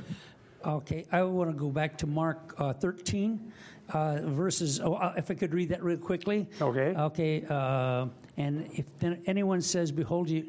Okay, 0.64 1.06
I 1.12 1.22
want 1.22 1.50
to 1.50 1.56
go 1.56 1.70
back 1.70 1.96
to 1.98 2.06
Mark 2.06 2.54
uh, 2.58 2.72
13, 2.72 3.52
uh, 3.92 4.20
verses. 4.22 4.80
Oh, 4.80 4.94
uh, 4.94 5.14
if 5.16 5.30
I 5.30 5.34
could 5.34 5.54
read 5.54 5.68
that 5.70 5.82
real 5.82 5.98
quickly. 5.98 6.48
Okay. 6.60 6.94
Okay, 6.96 7.44
uh, 7.48 8.06
and 8.36 8.68
if 8.72 8.86
then 8.98 9.22
anyone 9.26 9.60
says, 9.60 9.90
"Behold, 9.92 10.28
you, 10.28 10.44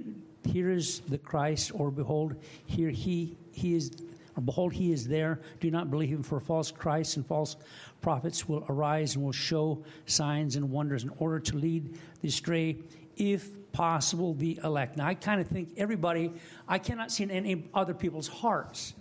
here 0.45 0.69
is 0.69 1.02
the 1.02 1.17
Christ," 1.17 1.71
or 1.73 1.91
"Behold, 1.91 2.36
here 2.65 2.89
he 2.89 3.38
he 3.52 3.75
is," 3.75 3.91
or 4.36 4.41
"Behold, 4.41 4.73
he 4.73 4.91
is 4.91 5.08
there," 5.08 5.39
do 5.60 5.71
not 5.71 5.89
believe 5.89 6.10
him. 6.10 6.23
For 6.23 6.39
false 6.39 6.71
Christs 6.71 7.17
and 7.17 7.25
false 7.25 7.56
prophets 8.02 8.47
will 8.47 8.65
arise 8.69 9.15
and 9.15 9.23
will 9.23 9.32
show 9.32 9.84
signs 10.06 10.56
and 10.56 10.69
wonders 10.69 11.04
in 11.04 11.12
order 11.17 11.39
to 11.39 11.58
lead 11.58 11.97
the 12.21 12.28
astray, 12.28 12.78
if 13.17 13.49
possible, 13.71 14.34
the 14.34 14.60
elect. 14.63 14.97
Now, 14.97 15.08
I 15.08 15.13
kind 15.13 15.39
of 15.39 15.47
think 15.47 15.69
everybody. 15.78 16.34
I 16.67 16.80
cannot 16.80 17.12
see 17.12 17.23
in 17.23 17.32
any 17.32 17.69
other 17.73 17.93
people's 17.93 18.28
hearts 18.28 18.93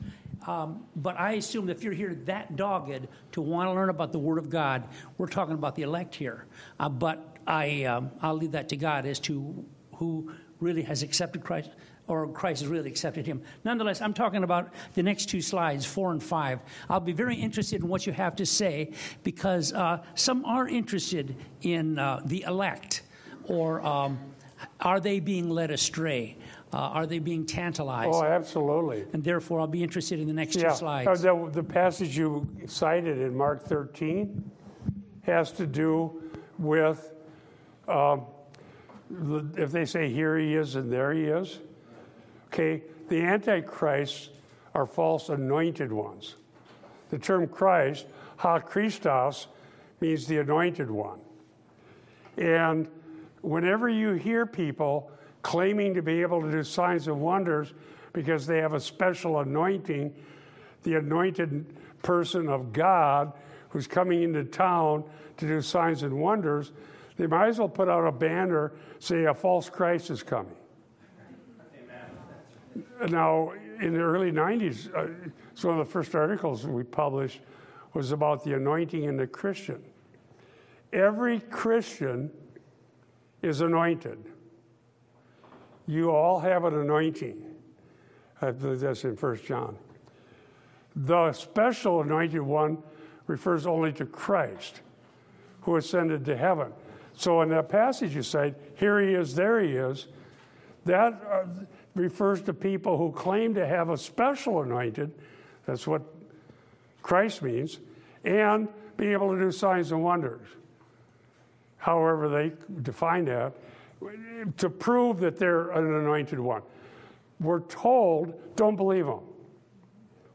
um, 0.47 0.85
but 0.97 1.19
I 1.19 1.33
assume 1.33 1.67
that 1.67 1.77
if 1.77 1.83
you're 1.83 1.93
here 1.93 2.15
that 2.27 2.57
dogged 2.57 3.09
to 3.33 3.41
want 3.41 3.69
to 3.69 3.73
learn 3.73 3.91
about 3.91 4.13
the 4.13 4.19
Word 4.19 4.39
of 4.39 4.49
God, 4.49 4.85
we're 5.17 5.27
talking 5.27 5.55
about 5.55 5.75
the 5.75 5.83
elect 5.83 6.15
here. 6.15 6.47
Uh, 6.79 6.89
but 6.89 7.37
I, 7.47 7.85
um, 7.85 8.11
I'll 8.23 8.37
leave 8.37 8.53
that 8.53 8.69
to 8.71 8.77
God 8.77 9.07
as 9.07 9.19
to 9.21 9.65
who 9.95 10.33
really 10.61 10.83
has 10.83 11.03
accepted 11.03 11.43
Christ 11.43 11.71
or 12.07 12.27
Christ 12.29 12.63
has 12.63 12.71
really 12.71 12.89
accepted 12.89 13.27
him. 13.27 13.43
Nonetheless, 13.65 14.01
I'm 14.01 14.15
talking 14.15 14.43
about 14.43 14.73
the 14.95 15.03
next 15.03 15.27
two 15.27 15.43
slides, 15.43 15.85
four 15.85 16.11
and 16.11 16.23
five. 16.23 16.61
I'll 16.89 17.01
be 17.01 17.13
very 17.13 17.37
interested 17.37 17.83
in 17.83 17.89
what 17.89 18.07
you 18.07 18.13
have 18.13 18.35
to 18.37 18.47
say 18.47 18.93
because 19.23 19.73
uh, 19.73 20.03
some 20.15 20.45
are 20.45 20.67
interested 20.67 21.37
in 21.63 21.99
uh, 21.99 22.21
the 22.25 22.43
elect 22.43 23.03
or 23.45 23.83
um, 23.83 24.19
are 24.81 25.01
they 25.01 25.21
being 25.21 25.51
led 25.51 25.71
astray? 25.71 26.37
Uh, 26.73 26.77
are 26.77 27.07
they 27.07 27.19
being 27.19 27.47
tantalized? 27.47 28.11
Oh, 28.13 28.23
absolutely. 28.25 29.07
And 29.15 29.25
therefore, 29.25 29.61
I'll 29.61 29.67
be 29.67 29.83
interested 29.83 30.21
in 30.21 30.27
the 30.27 30.35
next 30.35 30.57
Yeah. 30.57 30.69
two 30.71 30.75
slides. 30.77 31.25
Uh, 31.25 31.35
The, 31.35 31.51
the 31.51 31.63
passage 31.63 32.17
you 32.17 32.47
cited 32.67 33.19
in 33.19 33.35
Mark 33.35 33.63
13 33.63 34.51
has 35.23 35.51
to 35.53 35.67
do 35.67 36.23
with 36.59 37.15
um, 37.89 38.27
the- 39.11 39.63
if 39.63 39.73
they 39.73 39.87
say 39.87 40.11
here 40.13 40.37
he 40.37 40.55
is 40.55 40.77
and 40.77 40.93
there 40.93 41.13
he 41.15 41.25
is. 41.25 41.61
Okay, 42.49 42.83
the 43.09 43.23
antichrists 43.23 44.29
are 44.75 44.85
false 44.85 45.31
anointed 45.31 45.91
ones. 45.91 46.37
The 47.09 47.19
term 47.19 47.47
Christ, 47.49 48.07
ha 48.37 48.59
Christos, 48.59 49.47
means 50.03 50.27
the 50.27 50.37
anointed 50.39 50.91
one. 50.91 51.21
And 52.37 52.89
whenever 53.41 53.89
you 53.89 54.13
hear 54.13 54.45
people 54.45 55.11
claiming 55.49 55.95
to 55.95 56.03
be 56.03 56.21
able 56.21 56.43
to 56.43 56.51
do 56.51 56.63
signs 56.63 57.09
and 57.09 57.19
wonders 57.19 57.73
because 58.13 58.47
they 58.47 58.59
have 58.59 58.75
a 58.75 58.81
special 58.81 59.41
anointing, 59.41 60.15
the 60.83 60.97
anointed 60.97 61.65
person 62.03 62.51
of 62.51 62.71
God 62.71 63.33
who's 63.71 63.87
coming 63.87 64.23
into 64.23 64.45
town 64.45 65.03
to 65.39 65.47
do 65.47 65.63
signs 65.63 66.03
and 66.03 66.13
wonders, 66.13 66.73
they 67.17 67.27
might 67.27 67.49
as 67.49 67.59
well 67.59 67.69
put 67.71 67.89
out 67.89 68.07
a 68.07 68.13
banner 68.13 68.73
say 68.99 69.25
a 69.25 69.33
false 69.33 69.71
Christ 69.71 70.11
is 70.11 70.23
coming. 70.23 70.55
Now, 73.09 73.55
in 73.81 73.95
the 73.95 74.01
early 74.01 74.31
90s, 74.31 74.95
uh, 74.95 75.31
one 75.67 75.81
of 75.81 75.87
the 75.87 75.91
first 75.91 76.15
articles 76.15 76.67
we 76.67 76.83
published 76.83 77.41
was 77.95 78.13
about 78.13 78.45
the 78.45 78.53
anointing 78.53 79.05
in 79.05 79.17
the 79.17 79.27
Christian. 79.27 79.83
Every 80.93 81.41
Christian 81.41 82.31
is 83.41 83.63
anointed. 83.63 84.23
You 85.89 86.11
all 86.11 86.39
have 86.39 86.65
an 86.65 86.75
anointing. 86.75 87.43
I 88.43 88.51
believe 88.51 88.81
that's 88.81 89.05
in 89.05 89.17
1 89.17 89.41
John. 89.47 89.77
The 90.95 91.33
special 91.33 92.03
anointed 92.03 92.43
one 92.43 92.79
refers 93.27 93.67
only 93.67 93.93
to 93.95 94.05
Christ, 94.05 94.83
who 95.63 95.77
ascended 95.77 96.27
to 96.27 96.37
heaven. 96.37 96.73
So 97.17 97.41
in 97.41 97.49
that 97.49 97.71
passage 97.71 98.15
you 98.15 98.23
say, 98.23 98.55
here 98.77 99.01
he 99.01 99.15
is, 99.15 99.35
there 99.35 99.61
he 99.61 99.73
is, 99.73 100.09
that 100.85 101.21
uh, 101.31 101.45
refers 101.95 102.43
to 102.43 102.53
people 102.53 102.99
who 102.99 103.11
claim 103.11 103.55
to 103.55 103.67
have 103.67 103.89
a 103.89 103.97
special 103.97 104.61
anointed, 104.61 105.13
that's 105.67 105.87
what 105.87 106.03
Christ 107.01 107.41
means, 107.43 107.79
and 108.25 108.69
be 108.99 109.09
able 109.09 109.35
to 109.35 109.41
do 109.41 109.51
signs 109.51 109.91
and 109.91 110.05
wonders. 110.05 110.47
However, 111.79 112.29
they 112.29 112.53
define 112.83 113.25
that 113.27 113.55
to 114.57 114.71
prove 114.71 115.21
that 115.21 115.39
they're 115.39 115.71
an 115.71 115.85
anointed 115.85 116.39
one. 116.39 116.63
We're 117.41 117.61
told, 117.61 118.57
don't 118.57 118.77
believe 118.77 119.07
them. 119.07 119.21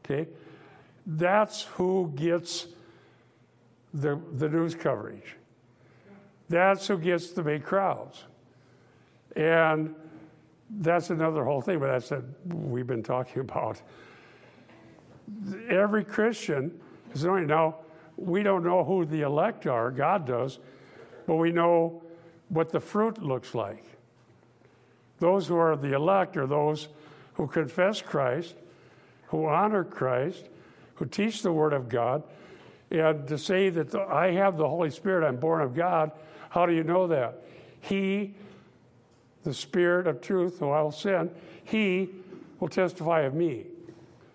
Okay? 0.04 0.28
That's 1.06 1.62
who 1.62 2.12
gets 2.14 2.66
the, 3.92 4.20
the 4.34 4.48
news 4.48 4.74
coverage. 4.74 5.36
That's 6.48 6.86
who 6.86 6.98
gets 6.98 7.30
the 7.30 7.42
big 7.42 7.64
crowds. 7.64 8.24
And 9.36 9.94
that's 10.70 11.10
another 11.10 11.44
whole 11.44 11.60
thing, 11.60 11.78
but 11.78 11.88
that's 11.88 12.10
what 12.10 12.24
we've 12.54 12.86
been 12.86 13.02
talking 13.02 13.40
about. 13.40 13.80
Every 15.68 16.04
Christian 16.04 16.78
is 17.12 17.24
anointed. 17.24 17.48
Now, 17.48 17.76
we 18.16 18.42
don't 18.42 18.62
know 18.62 18.84
who 18.84 19.04
the 19.04 19.22
elect 19.22 19.66
are, 19.66 19.90
God 19.90 20.26
does, 20.26 20.58
but 21.26 21.36
we 21.36 21.50
know 21.50 22.03
what 22.48 22.70
the 22.70 22.80
fruit 22.80 23.22
looks 23.22 23.54
like. 23.54 23.84
Those 25.18 25.46
who 25.46 25.56
are 25.56 25.76
the 25.76 25.94
elect 25.94 26.36
are 26.36 26.46
those 26.46 26.88
who 27.34 27.46
confess 27.46 28.02
Christ, 28.02 28.54
who 29.28 29.46
honor 29.46 29.84
Christ, 29.84 30.48
who 30.96 31.06
teach 31.06 31.42
the 31.42 31.52
Word 31.52 31.72
of 31.72 31.88
God. 31.88 32.22
And 32.90 33.26
to 33.28 33.38
say 33.38 33.70
that 33.70 33.90
the, 33.90 34.02
I 34.02 34.32
have 34.32 34.56
the 34.56 34.68
Holy 34.68 34.90
Spirit, 34.90 35.26
I'm 35.26 35.36
born 35.36 35.62
of 35.62 35.74
God, 35.74 36.12
how 36.50 36.66
do 36.66 36.72
you 36.72 36.84
know 36.84 37.08
that? 37.08 37.42
He, 37.80 38.34
the 39.42 39.54
Spirit 39.54 40.06
of 40.06 40.20
truth, 40.20 40.58
who 40.58 40.70
I 40.70 40.82
will 40.82 40.92
send, 40.92 41.30
He 41.64 42.10
will 42.60 42.68
testify 42.68 43.22
of 43.22 43.34
me. 43.34 43.66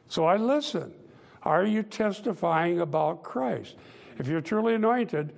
So 0.08 0.26
I 0.26 0.38
listen. 0.38 0.94
Are 1.44 1.66
you 1.66 1.84
testifying 1.84 2.82
about 2.82 3.24
Christ? 3.24 3.76
If 4.18 4.28
you're 4.28 4.42
truly 4.42 4.76
anointed 4.76 5.34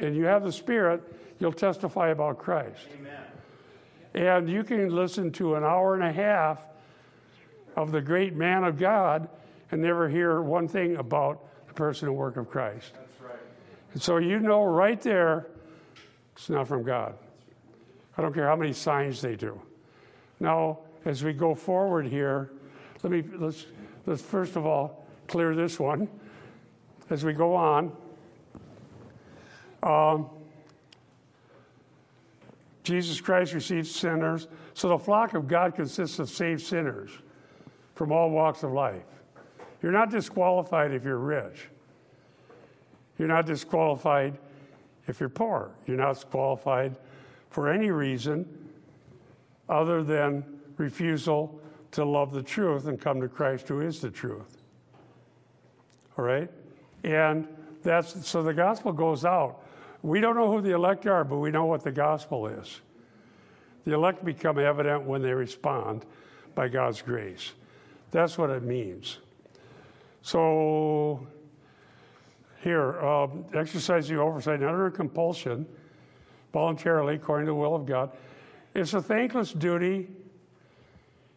and 0.00 0.16
you 0.16 0.24
have 0.24 0.42
the 0.42 0.52
Spirit, 0.52 1.02
you'll 1.40 1.52
testify 1.52 2.10
about 2.10 2.38
Christ. 2.38 2.86
Amen. 3.00 3.20
And 4.14 4.48
you 4.48 4.62
can 4.62 4.94
listen 4.94 5.32
to 5.32 5.56
an 5.56 5.64
hour 5.64 5.94
and 5.94 6.02
a 6.02 6.12
half 6.12 6.60
of 7.76 7.92
the 7.92 8.00
great 8.00 8.34
man 8.34 8.64
of 8.64 8.78
God 8.78 9.28
and 9.70 9.80
never 9.82 10.08
hear 10.08 10.42
one 10.42 10.68
thing 10.68 10.96
about 10.96 11.44
the 11.68 11.74
person 11.74 12.08
and 12.08 12.16
work 12.16 12.36
of 12.36 12.50
Christ. 12.50 12.92
That's 12.94 13.20
right. 13.20 13.38
And 13.92 14.02
so 14.02 14.18
you 14.18 14.38
know 14.40 14.64
right 14.64 15.00
there, 15.00 15.46
it's 16.34 16.50
not 16.50 16.68
from 16.68 16.82
God. 16.82 17.14
I 18.16 18.22
don't 18.22 18.34
care 18.34 18.46
how 18.46 18.56
many 18.56 18.72
signs 18.72 19.20
they 19.20 19.36
do. 19.36 19.60
Now, 20.40 20.80
as 21.04 21.22
we 21.22 21.32
go 21.32 21.54
forward 21.54 22.06
here, 22.06 22.50
let 23.02 23.12
me 23.12 23.24
let's 23.38 23.66
let's 24.06 24.20
first 24.20 24.56
of 24.56 24.66
all 24.66 25.06
clear 25.28 25.54
this 25.54 25.78
one 25.78 26.08
as 27.08 27.24
we 27.24 27.32
go 27.32 27.54
on. 27.54 27.92
Um, 29.82 30.28
Jesus 32.82 33.20
Christ 33.20 33.52
receives 33.52 33.90
sinners. 33.90 34.48
So 34.74 34.88
the 34.88 34.98
flock 34.98 35.34
of 35.34 35.46
God 35.46 35.74
consists 35.74 36.18
of 36.18 36.28
saved 36.28 36.62
sinners 36.62 37.10
from 37.94 38.12
all 38.12 38.30
walks 38.30 38.62
of 38.62 38.72
life. 38.72 39.02
You're 39.82 39.92
not 39.92 40.10
disqualified 40.10 40.92
if 40.92 41.04
you're 41.04 41.18
rich. 41.18 41.68
You're 43.18 43.28
not 43.28 43.46
disqualified 43.46 44.38
if 45.06 45.20
you're 45.20 45.28
poor. 45.28 45.70
You're 45.86 45.98
not 45.98 46.14
disqualified 46.14 46.96
for 47.50 47.68
any 47.68 47.90
reason 47.90 48.46
other 49.68 50.02
than 50.02 50.44
refusal 50.76 51.60
to 51.92 52.04
love 52.04 52.32
the 52.32 52.42
truth 52.42 52.86
and 52.86 53.00
come 53.00 53.20
to 53.20 53.28
Christ 53.28 53.68
who 53.68 53.80
is 53.80 54.00
the 54.00 54.10
truth. 54.10 54.56
All 56.16 56.24
right? 56.24 56.50
And 57.04 57.48
that's 57.82 58.26
so 58.26 58.42
the 58.42 58.54
gospel 58.54 58.92
goes 58.92 59.24
out. 59.24 59.64
We 60.02 60.20
don't 60.20 60.36
know 60.36 60.50
who 60.50 60.60
the 60.60 60.74
elect 60.74 61.06
are, 61.06 61.24
but 61.24 61.38
we 61.38 61.50
know 61.50 61.66
what 61.66 61.84
the 61.84 61.92
gospel 61.92 62.46
is. 62.46 62.80
The 63.84 63.94
elect 63.94 64.24
become 64.24 64.58
evident 64.58 65.04
when 65.04 65.22
they 65.22 65.32
respond 65.32 66.04
by 66.54 66.68
God's 66.68 67.02
grace. 67.02 67.52
That's 68.10 68.38
what 68.38 68.50
it 68.50 68.62
means. 68.62 69.18
So, 70.22 71.26
here, 72.62 73.00
um, 73.00 73.44
exercising 73.54 74.18
oversight 74.18 74.62
under 74.62 74.90
compulsion, 74.90 75.66
voluntarily, 76.52 77.14
according 77.14 77.46
to 77.46 77.52
the 77.52 77.56
will 77.56 77.74
of 77.74 77.86
God. 77.86 78.10
It's 78.74 78.92
a 78.94 79.00
thankless 79.00 79.52
duty. 79.52 80.08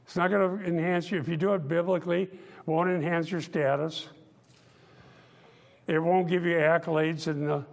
It's 0.05 0.15
not 0.15 0.29
going 0.29 0.59
to 0.59 0.65
enhance 0.65 1.11
you. 1.11 1.19
If 1.19 1.27
you 1.27 1.37
do 1.37 1.53
it 1.53 1.67
biblically, 1.67 2.23
it 2.23 2.39
won't 2.65 2.89
enhance 2.89 3.31
your 3.31 3.41
status. 3.41 4.09
It 5.87 5.99
won't 5.99 6.27
give 6.27 6.45
you 6.45 6.55
accolades 6.55 7.27
in 7.27 7.45
the 7.45 7.65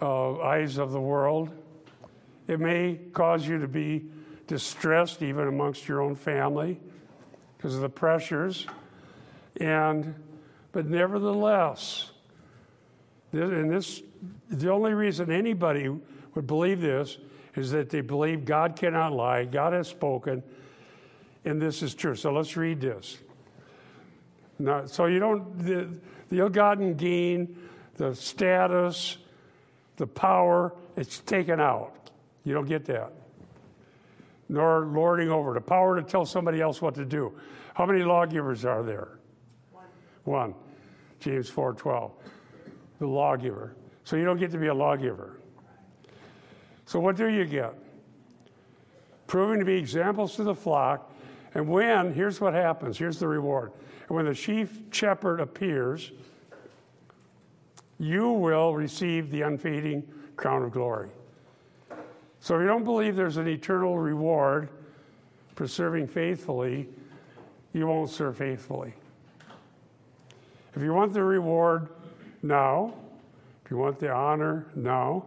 uh, 0.00 0.38
eyes 0.40 0.78
of 0.78 0.92
the 0.92 1.00
world. 1.00 1.50
It 2.48 2.60
may 2.60 3.00
cause 3.12 3.46
you 3.46 3.58
to 3.58 3.68
be 3.68 4.04
distressed 4.46 5.22
even 5.22 5.48
amongst 5.48 5.88
your 5.88 6.02
own 6.02 6.14
family 6.14 6.80
because 7.56 7.74
of 7.74 7.80
the 7.80 7.88
pressures. 7.88 8.66
And 9.60 10.14
but 10.72 10.86
nevertheless, 10.86 12.10
and 13.32 13.70
this 13.70 14.02
the 14.50 14.70
only 14.70 14.92
reason 14.92 15.30
anybody 15.30 15.88
would 16.34 16.46
believe 16.46 16.80
this 16.80 17.18
is 17.56 17.70
that 17.70 17.88
they 17.88 18.00
believe 18.00 18.44
God 18.44 18.76
cannot 18.76 19.12
lie, 19.12 19.44
God 19.44 19.72
has 19.72 19.88
spoken, 19.88 20.42
and 21.44 21.62
this 21.62 21.82
is 21.82 21.94
true. 21.94 22.16
So 22.16 22.32
let's 22.32 22.56
read 22.56 22.80
this. 22.80 23.18
Now, 24.58 24.86
so 24.86 25.06
you 25.06 25.18
don't 25.18 25.58
the, 25.58 25.88
the 26.28 26.40
ill-gotten 26.40 26.94
gain, 26.94 27.56
the 27.94 28.14
status, 28.14 29.18
the 29.96 30.06
power, 30.06 30.74
it's 30.96 31.20
taken 31.20 31.60
out. 31.60 32.10
You 32.44 32.54
don't 32.54 32.66
get 32.66 32.84
that. 32.86 33.12
Nor 34.48 34.86
lording 34.86 35.30
over 35.30 35.54
the 35.54 35.60
power 35.60 35.96
to 35.96 36.02
tell 36.02 36.26
somebody 36.26 36.60
else 36.60 36.82
what 36.82 36.94
to 36.96 37.04
do. 37.04 37.32
How 37.74 37.86
many 37.86 38.02
lawgivers 38.02 38.64
are 38.64 38.82
there? 38.82 39.18
One. 39.72 39.84
One. 40.24 40.54
James 41.20 41.50
4:12. 41.50 42.12
The 42.98 43.06
lawgiver. 43.06 43.74
So 44.04 44.16
you 44.16 44.24
don't 44.24 44.38
get 44.38 44.50
to 44.50 44.58
be 44.58 44.66
a 44.66 44.74
lawgiver. 44.74 45.38
So 46.86 47.00
what 47.00 47.16
do 47.16 47.28
you 47.28 47.46
get? 47.46 47.74
Proving 49.26 49.58
to 49.58 49.64
be 49.64 49.76
examples 49.76 50.36
to 50.36 50.44
the 50.44 50.54
flock. 50.54 51.10
And 51.54 51.68
when, 51.68 52.12
here's 52.12 52.40
what 52.40 52.52
happens, 52.52 52.98
here's 52.98 53.18
the 53.18 53.28
reward. 53.28 53.72
And 54.08 54.16
when 54.16 54.26
the 54.26 54.34
chief 54.34 54.80
shepherd 54.90 55.40
appears, 55.40 56.12
you 57.98 58.30
will 58.30 58.74
receive 58.74 59.30
the 59.30 59.42
unfading 59.42 60.06
crown 60.36 60.62
of 60.62 60.72
glory. 60.72 61.08
So 62.40 62.56
if 62.56 62.62
you 62.62 62.66
don't 62.66 62.84
believe 62.84 63.16
there's 63.16 63.36
an 63.36 63.48
eternal 63.48 63.98
reward 63.98 64.68
for 65.54 65.66
serving 65.66 66.08
faithfully, 66.08 66.88
you 67.72 67.86
won't 67.86 68.10
serve 68.10 68.36
faithfully. 68.36 68.94
If 70.74 70.82
you 70.82 70.92
want 70.92 71.12
the 71.12 71.22
reward 71.22 71.88
now, 72.42 72.94
if 73.64 73.70
you 73.70 73.78
want 73.78 73.98
the 73.98 74.10
honor 74.10 74.66
now, 74.74 75.24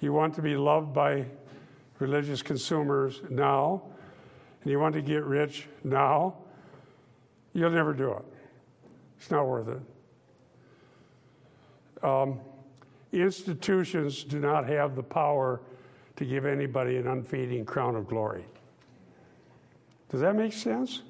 you 0.00 0.12
want 0.12 0.34
to 0.34 0.42
be 0.42 0.56
loved 0.56 0.92
by 0.92 1.24
religious 1.98 2.42
consumers 2.42 3.20
now, 3.28 3.82
and 4.62 4.72
you 4.72 4.78
want 4.78 4.94
to 4.94 5.02
get 5.02 5.24
rich 5.24 5.66
now, 5.84 6.34
you'll 7.52 7.70
never 7.70 7.92
do 7.92 8.12
it. 8.12 8.24
It's 9.18 9.30
not 9.30 9.46
worth 9.46 9.68
it. 9.68 9.80
Um, 12.02 12.40
institutions 13.12 14.24
do 14.24 14.38
not 14.38 14.68
have 14.68 14.94
the 14.96 15.02
power 15.02 15.60
to 16.16 16.24
give 16.24 16.46
anybody 16.46 16.96
an 16.96 17.06
unfading 17.06 17.64
crown 17.64 17.96
of 17.96 18.06
glory. 18.06 18.44
Does 20.10 20.20
that 20.20 20.34
make 20.34 20.52
sense? 20.52 21.02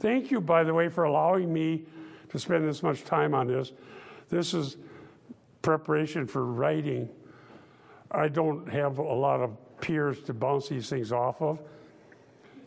Thank 0.00 0.30
you, 0.30 0.40
by 0.40 0.64
the 0.64 0.74
way, 0.74 0.88
for 0.88 1.04
allowing 1.04 1.52
me 1.52 1.84
to 2.30 2.38
spend 2.38 2.66
this 2.66 2.82
much 2.82 3.04
time 3.04 3.34
on 3.34 3.46
this. 3.46 3.72
This 4.30 4.54
is 4.54 4.76
preparation 5.60 6.26
for 6.26 6.44
writing. 6.44 7.08
I 8.10 8.28
don't 8.28 8.68
have 8.68 8.98
a 8.98 9.02
lot 9.02 9.40
of 9.40 9.56
peers 9.80 10.20
to 10.22 10.34
bounce 10.34 10.68
these 10.68 10.88
things 10.88 11.12
off 11.12 11.40
of. 11.40 11.60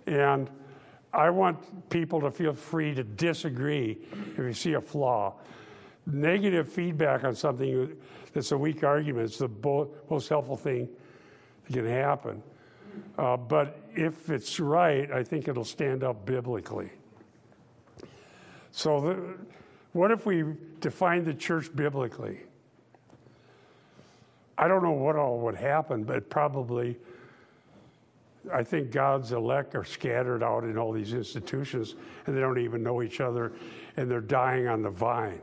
And 0.07 0.49
I 1.13 1.29
want 1.29 1.89
people 1.89 2.21
to 2.21 2.31
feel 2.31 2.53
free 2.53 2.93
to 2.93 3.03
disagree 3.03 3.97
if 4.31 4.37
you 4.37 4.53
see 4.53 4.73
a 4.73 4.81
flaw. 4.81 5.33
Negative 6.05 6.67
feedback 6.67 7.23
on 7.23 7.35
something 7.35 7.95
that's 8.33 8.51
a 8.51 8.57
weak 8.57 8.83
argument 8.83 9.31
is 9.31 9.37
the 9.37 9.49
most 10.09 10.29
helpful 10.29 10.57
thing 10.57 10.87
that 11.67 11.73
can 11.73 11.87
happen. 11.87 12.43
Uh, 13.17 13.37
but 13.37 13.79
if 13.95 14.29
it's 14.29 14.59
right, 14.59 15.11
I 15.11 15.23
think 15.23 15.47
it'll 15.47 15.65
stand 15.65 16.03
up 16.03 16.25
biblically. 16.25 16.89
So, 18.71 18.99
the, 18.99 19.37
what 19.93 20.11
if 20.11 20.25
we 20.25 20.43
define 20.81 21.23
the 21.23 21.33
church 21.33 21.73
biblically? 21.75 22.41
I 24.57 24.67
don't 24.67 24.83
know 24.83 24.91
what 24.91 25.15
all 25.15 25.39
would 25.39 25.55
happen, 25.55 26.03
but 26.03 26.29
probably, 26.29 26.97
I 28.53 28.63
think 28.63 28.91
God's 28.91 29.31
elect 29.31 29.75
are 29.75 29.83
scattered 29.83 30.43
out 30.43 30.63
in 30.63 30.77
all 30.77 30.91
these 30.91 31.13
institutions 31.13 31.95
and 32.25 32.35
they 32.35 32.41
don't 32.41 32.59
even 32.59 32.83
know 32.83 33.01
each 33.01 33.19
other 33.19 33.53
and 33.97 34.09
they're 34.09 34.21
dying 34.21 34.67
on 34.67 34.81
the 34.81 34.89
vine. 34.89 35.41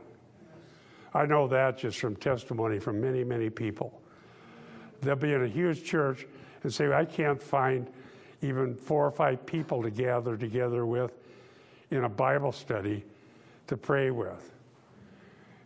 I 1.13 1.25
know 1.25 1.47
that 1.47 1.77
just 1.77 1.99
from 1.99 2.15
testimony 2.15 2.79
from 2.79 2.99
many, 2.99 3.23
many 3.23 3.49
people 3.49 4.01
they'll 5.03 5.15
be 5.15 5.33
in 5.33 5.43
a 5.43 5.47
huge 5.47 5.83
church 5.83 6.25
and 6.63 6.73
say, 6.73 6.91
I 6.91 7.05
can't 7.05 7.41
find 7.41 7.87
even 8.41 8.75
four 8.75 9.05
or 9.05 9.11
five 9.11 9.45
people 9.45 9.83
to 9.83 9.89
gather 9.89 10.37
together 10.37 10.85
with 10.85 11.11
in 11.91 12.03
a 12.03 12.09
Bible 12.09 12.51
study 12.51 13.03
to 13.67 13.77
pray 13.77 14.11
with. 14.11 14.51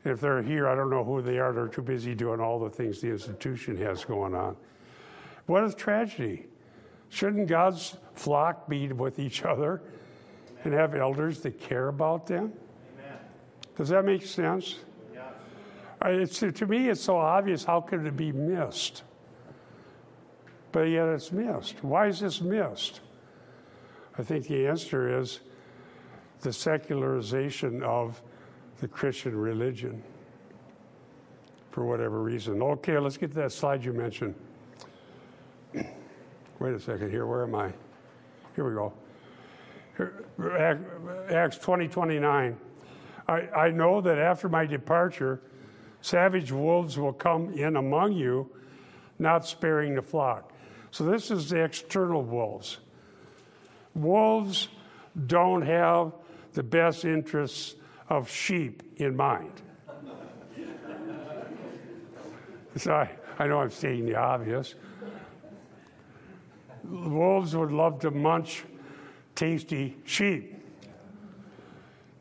And 0.04 0.14
if 0.14 0.22
they're 0.22 0.42
here, 0.42 0.68
I 0.68 0.76
don't 0.76 0.90
know 0.90 1.04
who 1.04 1.22
they 1.22 1.40
are. 1.40 1.54
They're 1.54 1.68
too 1.68 1.82
busy 1.82 2.16
doing 2.16 2.40
all 2.40 2.60
the 2.60 2.70
things 2.70 3.02
the 3.02 3.10
institution 3.10 3.78
has 3.78 4.06
going 4.06 4.36
on. 4.36 4.56
What 5.48 5.64
a 5.64 5.74
tragedy. 5.74 6.48
Shouldn't 7.10 7.48
God's 7.48 7.98
flock 8.14 8.68
be 8.68 8.88
with 8.90 9.20
each 9.20 9.44
other 9.44 9.82
and 10.64 10.74
have 10.74 10.94
elders 10.94 11.40
that 11.42 11.60
care 11.60 11.88
about 11.88 12.28
them? 12.28 12.54
Amen. 13.00 13.18
Does 13.78 13.90
that 13.90 14.06
make 14.06 14.26
sense? 14.26 14.76
It's, 16.06 16.40
to 16.40 16.66
me, 16.66 16.90
it's 16.90 17.02
so 17.02 17.18
obvious. 17.18 17.64
How 17.64 17.82
could 17.82 18.06
it 18.06 18.16
be 18.16 18.32
missed? 18.32 19.04
but 20.78 20.90
yet 20.90 21.08
it's 21.08 21.32
missed. 21.32 21.84
Why 21.84 22.06
is 22.06 22.20
this 22.20 22.40
missed? 22.40 23.02
I 24.18 24.22
think 24.22 24.48
the 24.48 24.68
answer 24.68 25.20
is 25.20 25.40
the 26.42 26.54
secularization 26.54 27.82
of 27.82 28.22
the 28.80 28.88
Christian 28.88 29.36
religion 29.36 30.04
for 31.72 31.84
whatever 31.84 32.22
reason. 32.22 32.62
Okay, 32.62 32.98
let's 33.00 33.18
get 33.18 33.32
to 33.32 33.38
that 33.38 33.52
slide 33.52 33.84
you 33.84 33.92
mentioned. 33.92 34.36
Wait 35.74 36.74
a 36.74 36.80
second 36.80 37.10
here. 37.10 37.26
Where 37.26 37.42
am 37.42 37.56
I? 37.56 37.72
Here 38.56 38.68
we 38.68 38.76
go. 38.76 38.94
Acts 41.32 41.58
20 41.58 41.88
29. 41.88 42.58
I, 43.28 43.34
I 43.34 43.72
know 43.72 44.00
that 44.02 44.20
after 44.20 44.48
my 44.48 44.68
departure, 44.68 45.42
savage 46.08 46.54
wolves 46.54 46.98
will 46.98 47.12
come 47.12 47.54
in 47.54 47.76
among 47.76 48.13
you, 48.13 48.50
not 49.20 49.46
sparing 49.46 49.93
the 49.93 50.02
flock. 50.02 50.54
So 50.91 51.04
this 51.04 51.32
is 51.32 51.50
the 51.50 51.62
external 51.62 52.24
wolves. 52.24 52.78
Wolves 53.93 54.70
don't 55.28 55.63
have 55.63 56.13
the 56.54 56.63
best 56.63 57.04
interests 57.04 57.76
of 58.08 58.30
sheep 58.30 58.84
in 58.96 59.17
mind. 59.17 59.52
so 62.78 62.93
I, 62.93 63.10
I 63.38 63.48
know 63.48 63.60
I'm 63.60 63.70
stating 63.70 64.06
the 64.06 64.15
obvious. 64.15 64.76
Wolves 66.86 67.54
would 67.54 67.74
love 67.74 68.00
to 68.00 68.12
munch 68.12 68.63
tasty 69.36 69.98
sheep. 70.06 70.56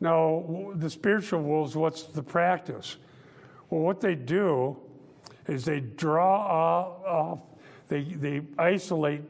Now, 0.01 0.73
the 0.75 0.91
spiritual 0.91 1.43
wolves, 1.43 1.77
what's 1.77 2.03
the 2.03 2.23
practice? 2.23 2.97
Well, 3.77 3.85
what 3.85 4.01
they 4.01 4.15
do 4.15 4.79
is 5.47 5.67
they 5.67 5.81
draw 5.81 6.97
off 7.05 7.43
they, 7.89 8.05
they 8.05 8.41
isolate 8.57 9.21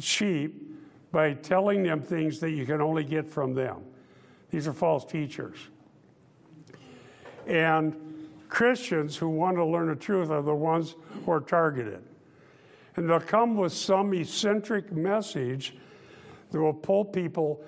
sheep 0.00 0.74
by 1.12 1.34
telling 1.34 1.82
them 1.82 2.00
things 2.00 2.40
that 2.40 2.52
you 2.52 2.64
can 2.64 2.80
only 2.80 3.04
get 3.04 3.28
from 3.28 3.52
them. 3.52 3.82
These 4.50 4.66
are 4.66 4.72
false 4.72 5.04
teachers. 5.04 5.58
And 7.46 7.94
Christians 8.48 9.18
who 9.18 9.28
want 9.28 9.58
to 9.58 9.66
learn 9.66 9.88
the 9.88 9.96
truth 9.96 10.30
are 10.30 10.40
the 10.40 10.54
ones 10.54 10.94
who 11.26 11.30
are 11.30 11.40
targeted. 11.40 12.02
And 12.96 13.08
they'll 13.08 13.20
come 13.20 13.58
with 13.58 13.74
some 13.74 14.14
eccentric 14.14 14.90
message 14.92 15.76
that 16.52 16.58
will 16.58 16.72
pull 16.72 17.04
people 17.04 17.62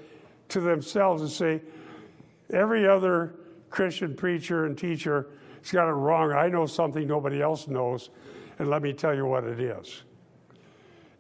to 0.49 0.61
themselves 0.61 1.21
and 1.21 1.31
say, 1.31 1.61
every 2.51 2.89
other 2.89 3.35
Christian 3.69 4.17
preacher 4.17 4.65
and 4.65 4.79
teacher 4.79 5.29
has 5.65 5.73
got 5.73 5.89
it 5.89 5.93
wrong. 5.93 6.33
I 6.33 6.49
know 6.49 6.67
something 6.67 7.07
nobody 7.07 7.41
else 7.41 7.69
knows, 7.69 8.11
and 8.59 8.69
let 8.69 8.83
me 8.83 8.93
tell 8.93 9.15
you 9.15 9.25
what 9.25 9.45
it 9.45 9.59
is. 9.61 10.03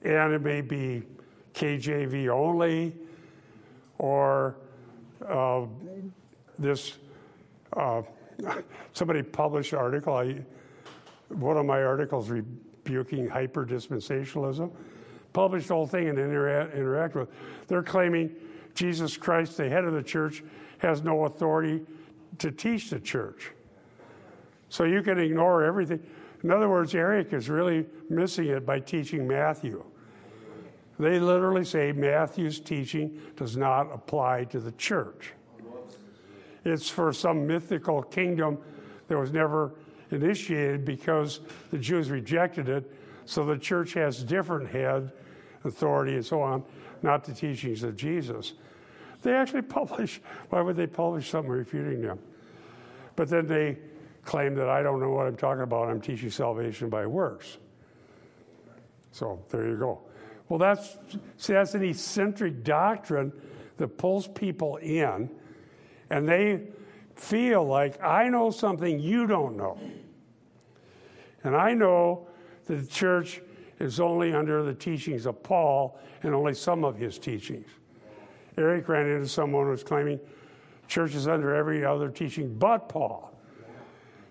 And 0.02 0.34
it 0.34 0.42
may 0.42 0.60
be 0.60 1.02
KJV 1.54 2.28
only, 2.28 2.94
or 3.98 4.56
uh, 5.26 5.64
this. 6.58 6.98
Uh, 7.72 8.02
somebody 8.92 9.22
published 9.22 9.72
an 9.72 9.78
article. 9.78 10.14
I, 10.14 10.42
one 11.28 11.56
of 11.56 11.64
my 11.64 11.82
articles 11.82 12.28
rebuking 12.28 13.26
hyper 13.26 13.64
dispensationalism. 13.64 14.70
Published 15.32 15.68
the 15.68 15.74
whole 15.74 15.86
thing 15.86 16.08
and 16.08 16.18
intera- 16.18 16.72
interact 16.74 17.14
with. 17.14 17.30
They're 17.66 17.82
claiming 17.82 18.34
Jesus 18.74 19.16
Christ, 19.16 19.56
the 19.56 19.70
head 19.70 19.84
of 19.84 19.94
the 19.94 20.02
church, 20.02 20.44
has 20.78 21.02
no 21.02 21.24
authority 21.24 21.80
to 22.38 22.50
teach 22.50 22.90
the 22.90 23.00
church. 23.00 23.52
So 24.68 24.84
you 24.84 25.02
can 25.02 25.18
ignore 25.18 25.62
everything. 25.62 26.00
In 26.42 26.50
other 26.50 26.68
words, 26.68 26.94
Eric 26.94 27.32
is 27.32 27.48
really 27.48 27.86
missing 28.10 28.48
it 28.48 28.66
by 28.66 28.80
teaching 28.80 29.26
Matthew. 29.26 29.84
They 30.98 31.18
literally 31.18 31.64
say 31.64 31.92
Matthew's 31.92 32.60
teaching 32.60 33.20
does 33.36 33.56
not 33.56 33.92
apply 33.92 34.44
to 34.44 34.60
the 34.60 34.72
church. 34.72 35.32
It's 36.64 36.88
for 36.88 37.12
some 37.12 37.46
mythical 37.46 38.02
kingdom 38.02 38.58
that 39.08 39.18
was 39.18 39.32
never 39.32 39.74
initiated 40.10 40.84
because 40.84 41.40
the 41.70 41.78
Jews 41.78 42.10
rejected 42.10 42.68
it. 42.68 42.90
So 43.26 43.44
the 43.44 43.58
church 43.58 43.94
has 43.94 44.22
different 44.22 44.68
head, 44.68 45.12
authority, 45.64 46.14
and 46.14 46.24
so 46.24 46.40
on, 46.40 46.62
not 47.02 47.24
the 47.24 47.32
teachings 47.32 47.82
of 47.82 47.96
Jesus. 47.96 48.54
They 49.22 49.32
actually 49.32 49.62
publish, 49.62 50.20
why 50.50 50.60
would 50.60 50.76
they 50.76 50.86
publish 50.86 51.30
something 51.30 51.50
refuting 51.50 52.02
them? 52.02 52.18
But 53.16 53.28
then 53.28 53.46
they 53.46 53.78
claim 54.24 54.54
that 54.54 54.68
I 54.68 54.82
don't 54.82 55.00
know 55.00 55.10
what 55.10 55.26
I'm 55.26 55.36
talking 55.36 55.62
about. 55.62 55.88
I'm 55.88 56.00
teaching 56.00 56.30
salvation 56.30 56.88
by 56.88 57.06
works. 57.06 57.58
So 59.12 59.44
there 59.50 59.68
you 59.68 59.76
go. 59.76 60.00
Well, 60.48 60.58
that's 60.58 60.98
see, 61.36 61.52
that's 61.52 61.74
an 61.74 61.84
eccentric 61.84 62.64
doctrine 62.64 63.32
that 63.76 63.96
pulls 63.98 64.28
people 64.28 64.76
in, 64.76 65.30
and 66.10 66.28
they 66.28 66.68
feel 67.14 67.64
like 67.64 68.02
I 68.02 68.28
know 68.28 68.50
something 68.50 68.98
you 68.98 69.26
don't 69.26 69.56
know. 69.56 69.78
And 71.44 71.54
I 71.56 71.74
know 71.74 72.26
that 72.66 72.76
the 72.76 72.86
church 72.86 73.40
is 73.78 74.00
only 74.00 74.32
under 74.32 74.62
the 74.62 74.74
teachings 74.74 75.26
of 75.26 75.42
Paul 75.42 75.98
and 76.22 76.34
only 76.34 76.54
some 76.54 76.84
of 76.84 76.96
his 76.96 77.18
teachings. 77.18 77.68
Eric 78.56 78.88
ran 78.88 79.06
into 79.06 79.28
someone 79.28 79.64
who 79.64 79.70
was 79.70 79.82
claiming 79.82 80.20
church 80.88 81.14
is 81.14 81.28
under 81.28 81.54
every 81.54 81.84
other 81.84 82.08
teaching 82.08 82.54
but 82.56 82.88
Paul. 82.88 83.33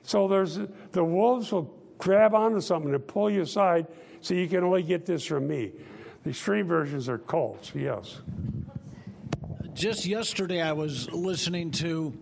So 0.03 0.27
there's 0.27 0.59
the 0.91 1.03
wolves 1.03 1.51
will 1.51 1.73
grab 1.97 2.35
onto 2.35 2.61
something 2.61 2.93
and 2.93 3.07
pull 3.07 3.29
you 3.29 3.41
aside 3.41 3.87
so 4.21 4.33
you 4.33 4.47
can 4.47 4.63
only 4.63 4.83
get 4.83 5.05
this 5.05 5.25
from 5.25 5.47
me. 5.47 5.71
The 6.23 6.29
extreme 6.29 6.67
versions 6.67 7.09
are 7.09 7.17
cults, 7.17 7.71
yes. 7.75 8.21
Just 9.73 10.05
yesterday, 10.05 10.61
I 10.61 10.73
was 10.73 11.11
listening 11.11 11.71
to 11.71 12.13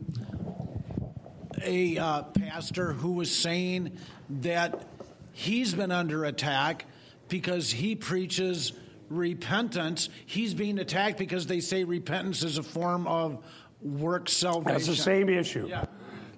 a 1.63 1.97
uh, 1.97 2.23
pastor 2.23 2.93
who 2.93 3.11
was 3.11 3.35
saying 3.35 3.97
that 4.41 4.87
he's 5.31 5.73
been 5.73 5.91
under 5.91 6.25
attack 6.25 6.85
because 7.27 7.69
he 7.69 7.95
preaches 7.95 8.73
repentance. 9.09 10.09
He's 10.25 10.53
being 10.53 10.79
attacked 10.79 11.17
because 11.17 11.45
they 11.45 11.59
say 11.59 11.83
repentance 11.83 12.43
is 12.43 12.57
a 12.57 12.63
form 12.63 13.05
of 13.07 13.43
work 13.81 14.29
salvation. 14.29 14.73
That's 14.73 14.87
the 14.87 14.95
same 14.95 15.29
issue. 15.29 15.67
Yeah. 15.67 15.85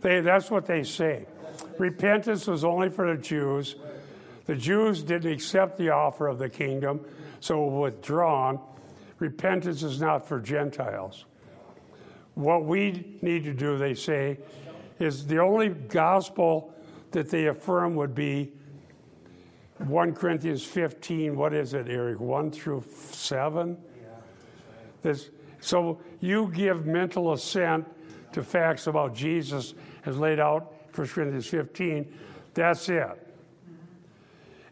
They, 0.02 0.20
that's 0.20 0.52
what 0.52 0.66
they 0.66 0.84
say. 0.84 1.26
Repentance 1.80 2.48
was 2.48 2.64
only 2.64 2.90
for 2.90 3.16
the 3.16 3.22
Jews. 3.22 3.76
The 4.46 4.56
Jews 4.56 5.04
didn't 5.04 5.32
accept 5.32 5.78
the 5.78 5.90
offer 5.90 6.28
of 6.28 6.38
the 6.38 6.50
kingdom, 6.50 7.06
so 7.40 7.66
withdrawn. 7.66 8.60
Repentance 9.20 9.84
is 9.84 10.02
not 10.02 10.28
for 10.28 10.40
Gentiles. 10.40 11.26
What 12.36 12.66
we 12.66 13.18
need 13.22 13.44
to 13.46 13.54
do, 13.54 13.78
they 13.78 13.94
say, 13.94 14.40
is 15.00 15.26
the 15.28 15.40
only 15.40 15.70
gospel 15.70 16.74
that 17.12 17.30
they 17.30 17.48
affirm 17.48 17.96
would 17.96 18.16
be 18.16 18.52
1 19.78 20.16
Corinthians 20.16 20.64
15. 20.64 21.36
What 21.36 21.54
is 21.54 21.74
it, 21.74 21.88
Eric? 21.88 22.20
1 22.20 22.52
through 22.52 22.84
7? 23.12 23.78
This, 25.02 25.30
so 25.60 26.00
you 26.20 26.52
give 26.54 26.86
mental 26.86 27.34
assent 27.34 27.86
to 28.34 28.44
facts 28.44 28.88
about 28.88 29.14
Jesus 29.14 29.74
as 30.06 30.18
laid 30.18 30.40
out 30.40 30.74
1 30.94 31.08
Corinthians 31.08 31.48
15. 31.48 32.14
That's 32.54 32.90
it. 32.90 33.08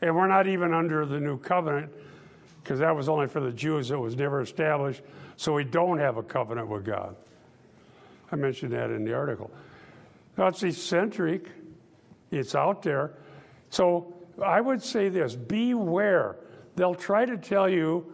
And 0.01 0.15
we're 0.15 0.27
not 0.27 0.47
even 0.47 0.73
under 0.73 1.05
the 1.05 1.19
new 1.19 1.37
covenant 1.37 1.91
because 2.63 2.79
that 2.79 2.95
was 2.95 3.09
only 3.09 3.27
for 3.27 3.39
the 3.39 3.51
Jews. 3.51 3.91
It 3.91 3.99
was 3.99 4.15
never 4.15 4.41
established. 4.41 5.01
So 5.37 5.53
we 5.53 5.63
don't 5.63 5.97
have 5.97 6.17
a 6.17 6.23
covenant 6.23 6.67
with 6.67 6.85
God. 6.85 7.15
I 8.31 8.35
mentioned 8.35 8.71
that 8.73 8.91
in 8.91 9.03
the 9.03 9.13
article. 9.13 9.51
That's 10.35 10.63
eccentric. 10.63 11.49
It's 12.31 12.55
out 12.55 12.81
there. 12.81 13.13
So 13.69 14.13
I 14.43 14.61
would 14.61 14.81
say 14.81 15.09
this 15.09 15.35
beware. 15.35 16.37
They'll 16.75 16.95
try 16.95 17.25
to 17.25 17.37
tell 17.37 17.67
you 17.67 18.13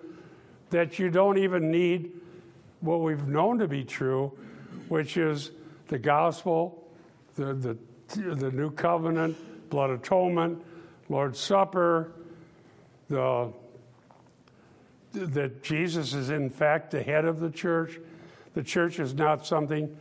that 0.70 1.00
you 1.00 1.10
don't 1.10 1.38
even 1.38 1.72
need 1.72 2.12
what 2.82 3.02
we've 3.02 3.28
known 3.28 3.60
to 3.60 3.68
be 3.68 3.84
true, 3.84 4.32
which 4.88 5.18
is 5.18 5.52
the 5.88 5.98
gospel, 5.98 6.88
the, 7.36 7.54
the, 7.54 7.78
the 8.08 8.52
new 8.52 8.72
covenant, 8.72 9.70
blood 9.70 9.90
atonement, 9.90 10.64
Lord's 11.10 11.40
Supper, 11.40 12.12
the, 13.10 13.52
that 15.14 15.64
Jesus 15.64 16.14
is 16.14 16.30
in 16.30 16.50
fact 16.50 16.92
the 16.92 17.02
head 17.02 17.26
of 17.26 17.40
the 17.40 17.50
church. 17.50 18.00
The 18.54 18.64
church 18.64 19.00
is 19.00 19.14
not 19.14 19.46
something 19.46 19.96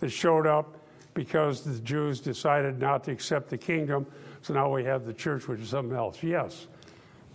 that 0.00 0.10
showed 0.10 0.46
up 0.46 0.76
because 1.14 1.62
the 1.62 1.78
Jews 1.80 2.20
decided 2.20 2.78
not 2.78 3.04
to 3.04 3.12
accept 3.12 3.48
the 3.48 3.58
kingdom. 3.58 4.06
So 4.42 4.54
now 4.54 4.72
we 4.72 4.84
have 4.84 5.04
the 5.04 5.12
church, 5.12 5.48
which 5.48 5.60
is 5.60 5.68
something 5.68 5.96
else. 5.96 6.22
Yes, 6.22 6.66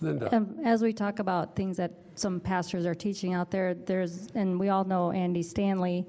Linda. 0.02 0.36
Um, 0.36 0.56
as 0.64 0.82
we 0.82 0.92
talk 0.92 1.20
about 1.20 1.56
things 1.56 1.78
that 1.78 1.92
some 2.16 2.40
pastors 2.40 2.86
are 2.86 2.96
teaching 2.96 3.34
out 3.34 3.52
there, 3.52 3.74
there's, 3.74 4.28
and 4.34 4.60
we 4.60 4.70
all 4.70 4.84
know 4.86 5.12
Andy 5.12 5.44
Stanley, 5.44 6.06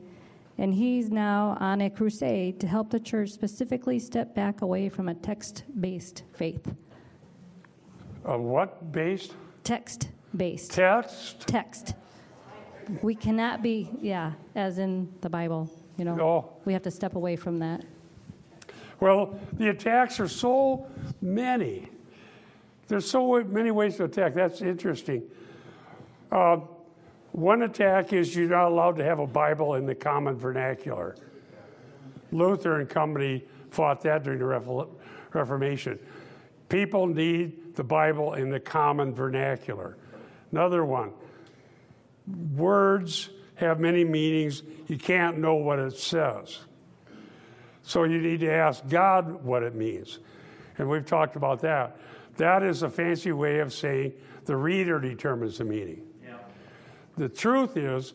and 0.59 0.75
he's 0.75 1.11
now 1.11 1.57
on 1.61 1.81
a 1.83 1.91
crusade 1.91 2.59
to 2.61 2.67
help 2.67 2.91
the 2.91 3.01
church 3.01 3.31
specifically 3.31 3.99
step 3.99 4.35
back 4.35 4.63
away 4.63 4.89
from 4.89 5.09
a 5.09 5.15
text 5.15 5.65
based 5.81 6.23
faith. 6.33 6.75
Uh, 8.25 8.39
what 8.39 8.91
based? 8.93 9.35
Text 9.65 10.09
based. 10.37 10.73
Text? 10.73 11.47
Text. 11.47 11.95
We 13.03 13.15
cannot 13.15 13.63
be, 13.63 13.91
yeah, 14.01 14.33
as 14.55 14.79
in 14.79 15.13
the 15.21 15.29
Bible, 15.29 15.71
you 15.97 16.05
know. 16.05 16.21
Oh. 16.21 16.61
We 16.65 16.73
have 16.73 16.83
to 16.83 16.91
step 16.91 17.17
away 17.17 17.37
from 17.37 17.59
that. 17.59 17.85
Well, 19.01 19.39
the 19.55 19.69
attacks 19.69 20.21
are 20.21 20.29
so 20.29 20.87
many. 21.21 21.91
There's 22.89 23.09
so 23.09 23.43
many 23.45 23.71
ways 23.73 23.97
to 23.97 24.05
attack. 24.05 24.35
That's 24.35 24.63
interesting. 24.63 25.23
Uh, 26.31 26.59
one 27.33 27.63
attack 27.63 28.13
is 28.13 28.35
you're 28.35 28.49
not 28.49 28.69
allowed 28.69 28.97
to 28.97 29.05
have 29.05 29.19
a 29.19 29.27
Bible 29.27 29.75
in 29.75 29.87
the 29.87 29.95
common 29.95 30.37
vernacular. 30.37 31.17
Luther 32.33 32.81
and 32.81 32.89
company 32.89 33.45
fought 33.71 34.01
that 34.03 34.25
during 34.25 34.39
the 34.39 34.89
Reformation. 35.33 35.99
People 36.69 37.07
need 37.07 37.77
the 37.77 37.85
Bible 37.85 38.35
in 38.35 38.51
the 38.51 38.61
common 38.61 39.15
vernacular. 39.15 39.97
Another 40.51 40.85
one 40.85 41.13
words 42.55 43.31
have 43.55 43.81
many 43.81 44.05
meanings. 44.05 44.63
You 44.89 44.99
can't 44.99 45.39
know 45.39 45.55
what 45.55 45.79
it 45.79 45.97
says. 45.97 46.59
So 47.83 48.05
you 48.05 48.19
need 48.19 48.41
to 48.41 48.51
ask 48.51 48.87
God 48.89 49.45
what 49.45 49.63
it 49.63 49.75
means. 49.75 50.19
And 50.79 50.89
we've 50.89 51.07
talked 51.07 51.37
about 51.37 51.61
that. 51.61 51.99
That 52.37 52.63
is 52.63 52.83
a 52.83 52.91
fancy 52.91 53.33
way 53.33 53.61
of 53.61 53.73
saying 53.73 54.13
the 54.45 54.57
reader 54.57 54.99
determines 54.99 55.59
the 55.59 55.65
meaning. 55.65 56.06
The 57.17 57.29
truth 57.29 57.77
is, 57.77 58.15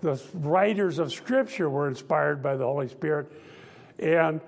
the 0.00 0.20
writers 0.34 0.98
of 0.98 1.12
Scripture 1.12 1.68
were 1.68 1.88
inspired 1.88 2.42
by 2.42 2.56
the 2.56 2.64
Holy 2.64 2.88
Spirit, 2.88 3.30
and 3.98 4.40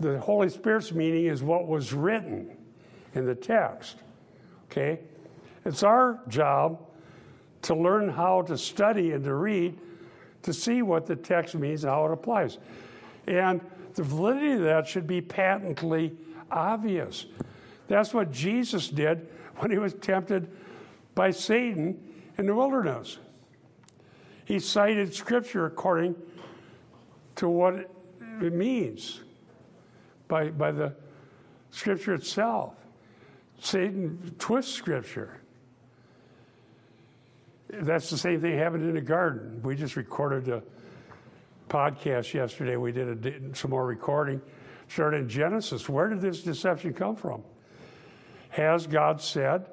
the 0.00 0.18
Holy 0.18 0.48
Spirit's 0.48 0.92
meaning 0.92 1.26
is 1.26 1.42
what 1.42 1.66
was 1.66 1.92
written 1.92 2.56
in 3.14 3.26
the 3.26 3.34
text. 3.34 3.96
Okay? 4.70 5.00
It's 5.64 5.82
our 5.82 6.20
job 6.28 6.80
to 7.62 7.74
learn 7.74 8.08
how 8.08 8.42
to 8.42 8.56
study 8.56 9.12
and 9.12 9.24
to 9.24 9.34
read 9.34 9.78
to 10.42 10.52
see 10.52 10.82
what 10.82 11.06
the 11.06 11.16
text 11.16 11.54
means 11.54 11.84
and 11.84 11.92
how 11.92 12.06
it 12.06 12.12
applies. 12.12 12.58
And 13.26 13.60
the 13.94 14.02
validity 14.02 14.52
of 14.52 14.60
that 14.60 14.86
should 14.86 15.06
be 15.06 15.20
patently 15.20 16.16
obvious. 16.50 17.26
That's 17.88 18.14
what 18.14 18.30
Jesus 18.30 18.88
did 18.88 19.28
when 19.56 19.70
he 19.70 19.78
was 19.78 19.94
tempted 19.94 20.48
by 21.14 21.32
Satan 21.32 21.98
in 22.38 22.46
the 22.46 22.54
wilderness. 22.54 23.18
He 24.48 24.60
cited 24.60 25.12
scripture 25.12 25.66
according 25.66 26.16
to 27.36 27.50
what 27.50 27.90
it 28.40 28.52
means 28.54 29.20
by, 30.26 30.48
by 30.48 30.72
the 30.72 30.94
scripture 31.70 32.14
itself. 32.14 32.72
Satan 33.60 34.34
twists 34.38 34.72
scripture. 34.72 35.38
That's 37.68 38.08
the 38.08 38.16
same 38.16 38.40
thing 38.40 38.56
happened 38.56 38.84
in 38.84 38.94
the 38.94 39.02
garden. 39.02 39.60
We 39.62 39.76
just 39.76 39.96
recorded 39.96 40.48
a 40.48 40.62
podcast 41.68 42.32
yesterday. 42.32 42.76
We 42.76 42.90
did 42.90 43.26
a, 43.26 43.54
some 43.54 43.70
more 43.70 43.84
recording. 43.84 44.40
Started 44.88 45.18
in 45.18 45.28
Genesis. 45.28 45.90
Where 45.90 46.08
did 46.08 46.22
this 46.22 46.42
deception 46.42 46.94
come 46.94 47.16
from? 47.16 47.42
Has 48.48 48.86
God 48.86 49.20
said? 49.20 49.66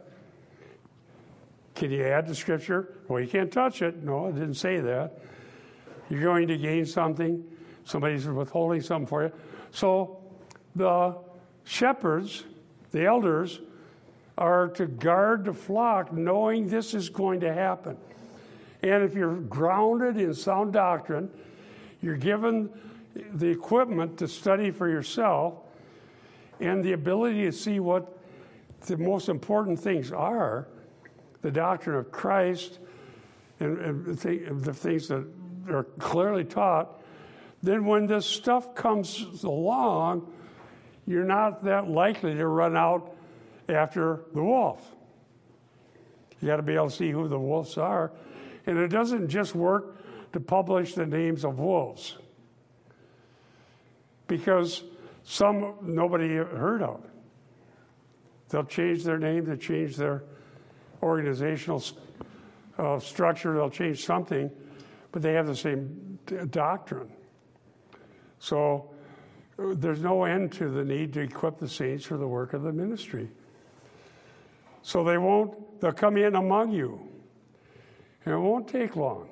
Can 1.76 1.92
you 1.92 2.04
add 2.06 2.26
to 2.28 2.36
Scripture? 2.36 2.94
Well, 3.10 3.20
you 3.20 3.28
can't 3.28 3.52
touch 3.52 3.82
it. 3.82 4.02
No, 4.02 4.28
I 4.28 4.32
didn't 4.32 4.56
say 4.56 4.80
that. 4.80 5.20
You're 6.10 6.22
going 6.22 6.48
to 6.48 6.58
gain 6.58 6.86
something. 6.86 7.44
Somebody's 7.84 8.26
withholding 8.26 8.82
something 8.82 9.08
for 9.08 9.24
you. 9.24 9.32
So 9.72 10.22
the 10.74 11.18
shepherds, 11.66 12.46
the 12.92 13.06
elders, 13.06 13.60
are 14.38 14.70
to 14.70 14.86
guard 14.86 15.46
the 15.46 15.54
flock 15.54 16.14
knowing 16.14 16.68
this 16.68 16.94
is 16.94 17.10
going 17.10 17.42
to 17.42 17.54
happen. 17.54 17.98
And 18.82 19.04
if 19.04 19.14
you're 19.14 19.36
grounded 19.36 20.18
in 20.18 20.34
sound 20.34 20.74
doctrine, 20.74 21.30
you're 22.02 22.18
given 22.18 22.70
the 23.34 23.48
equipment 23.48 24.18
to 24.20 24.28
study 24.28 24.72
for 24.72 24.90
yourself 24.90 25.56
and 26.62 26.84
the 26.84 26.94
ability 26.94 27.44
to 27.44 27.52
see 27.52 27.80
what 27.80 28.18
the 28.88 28.98
most 28.98 29.28
important 29.28 29.80
things 29.80 30.12
are 30.12 30.68
the 31.46 31.52
doctrine 31.52 31.96
of 31.96 32.12
Christ 32.12 32.80
and, 33.60 33.78
and 33.78 34.64
the 34.64 34.74
things 34.74 35.10
that 35.10 35.28
are 35.70 35.84
clearly 36.00 36.44
taught. 36.44 37.00
Then, 37.62 37.86
when 37.86 38.08
this 38.08 38.26
stuff 38.26 38.74
comes 38.74 39.44
along, 39.44 40.34
you're 41.06 41.24
not 41.24 41.64
that 41.66 41.88
likely 41.88 42.34
to 42.34 42.48
run 42.48 42.76
out 42.76 43.16
after 43.70 44.22
the 44.34 44.44
wolf. 44.44 44.84
You 46.42 46.48
got 46.48 46.56
to 46.56 46.64
be 46.64 46.74
able 46.74 46.90
to 46.90 46.96
see 46.96 47.12
who 47.12 47.28
the 47.28 47.40
wolves 47.40 47.78
are. 47.78 48.12
And 48.66 48.80
it 48.80 48.88
doesn't 48.88 49.30
just 49.30 49.54
work 49.54 50.02
to 50.34 50.40
publish 50.40 50.96
the 50.96 51.06
names 51.06 51.46
of 51.46 51.60
wolves 51.60 52.18
because 54.28 54.84
some 55.24 55.76
nobody 55.84 56.38
heard 56.38 56.82
of. 56.82 57.04
They'll 58.50 58.64
change 58.64 59.04
their 59.04 59.20
name, 59.20 59.46
they'll 59.46 59.58
change 59.58 59.96
their 59.96 60.24
organizational 61.02 61.84
uh, 62.78 63.00
structure, 63.00 63.54
they'll 63.54 63.70
change 63.70 64.06
something, 64.06 64.50
but 65.12 65.22
they 65.22 65.34
have 65.34 65.48
the 65.48 65.56
same 65.56 66.20
doctrine. 66.50 67.10
So 68.40 68.92
uh, 69.58 69.74
there's 69.76 70.02
no 70.02 70.26
end 70.26 70.52
to 70.54 70.70
the 70.70 70.84
need 70.84 71.14
to 71.14 71.22
equip 71.22 71.58
the 71.58 71.70
saints 71.70 72.06
for 72.06 72.18
the 72.18 72.28
work 72.28 72.54
of 72.54 72.64
the 72.64 72.72
ministry. 72.72 73.30
So 74.82 75.04
they 75.04 75.18
won't, 75.18 75.82
they'll 75.82 75.94
come 75.94 76.18
in 76.18 76.36
among 76.36 76.72
you. 76.72 77.00
And 78.26 78.36
it 78.36 78.38
won't 78.38 78.68
take 78.68 78.96
long. 78.96 79.30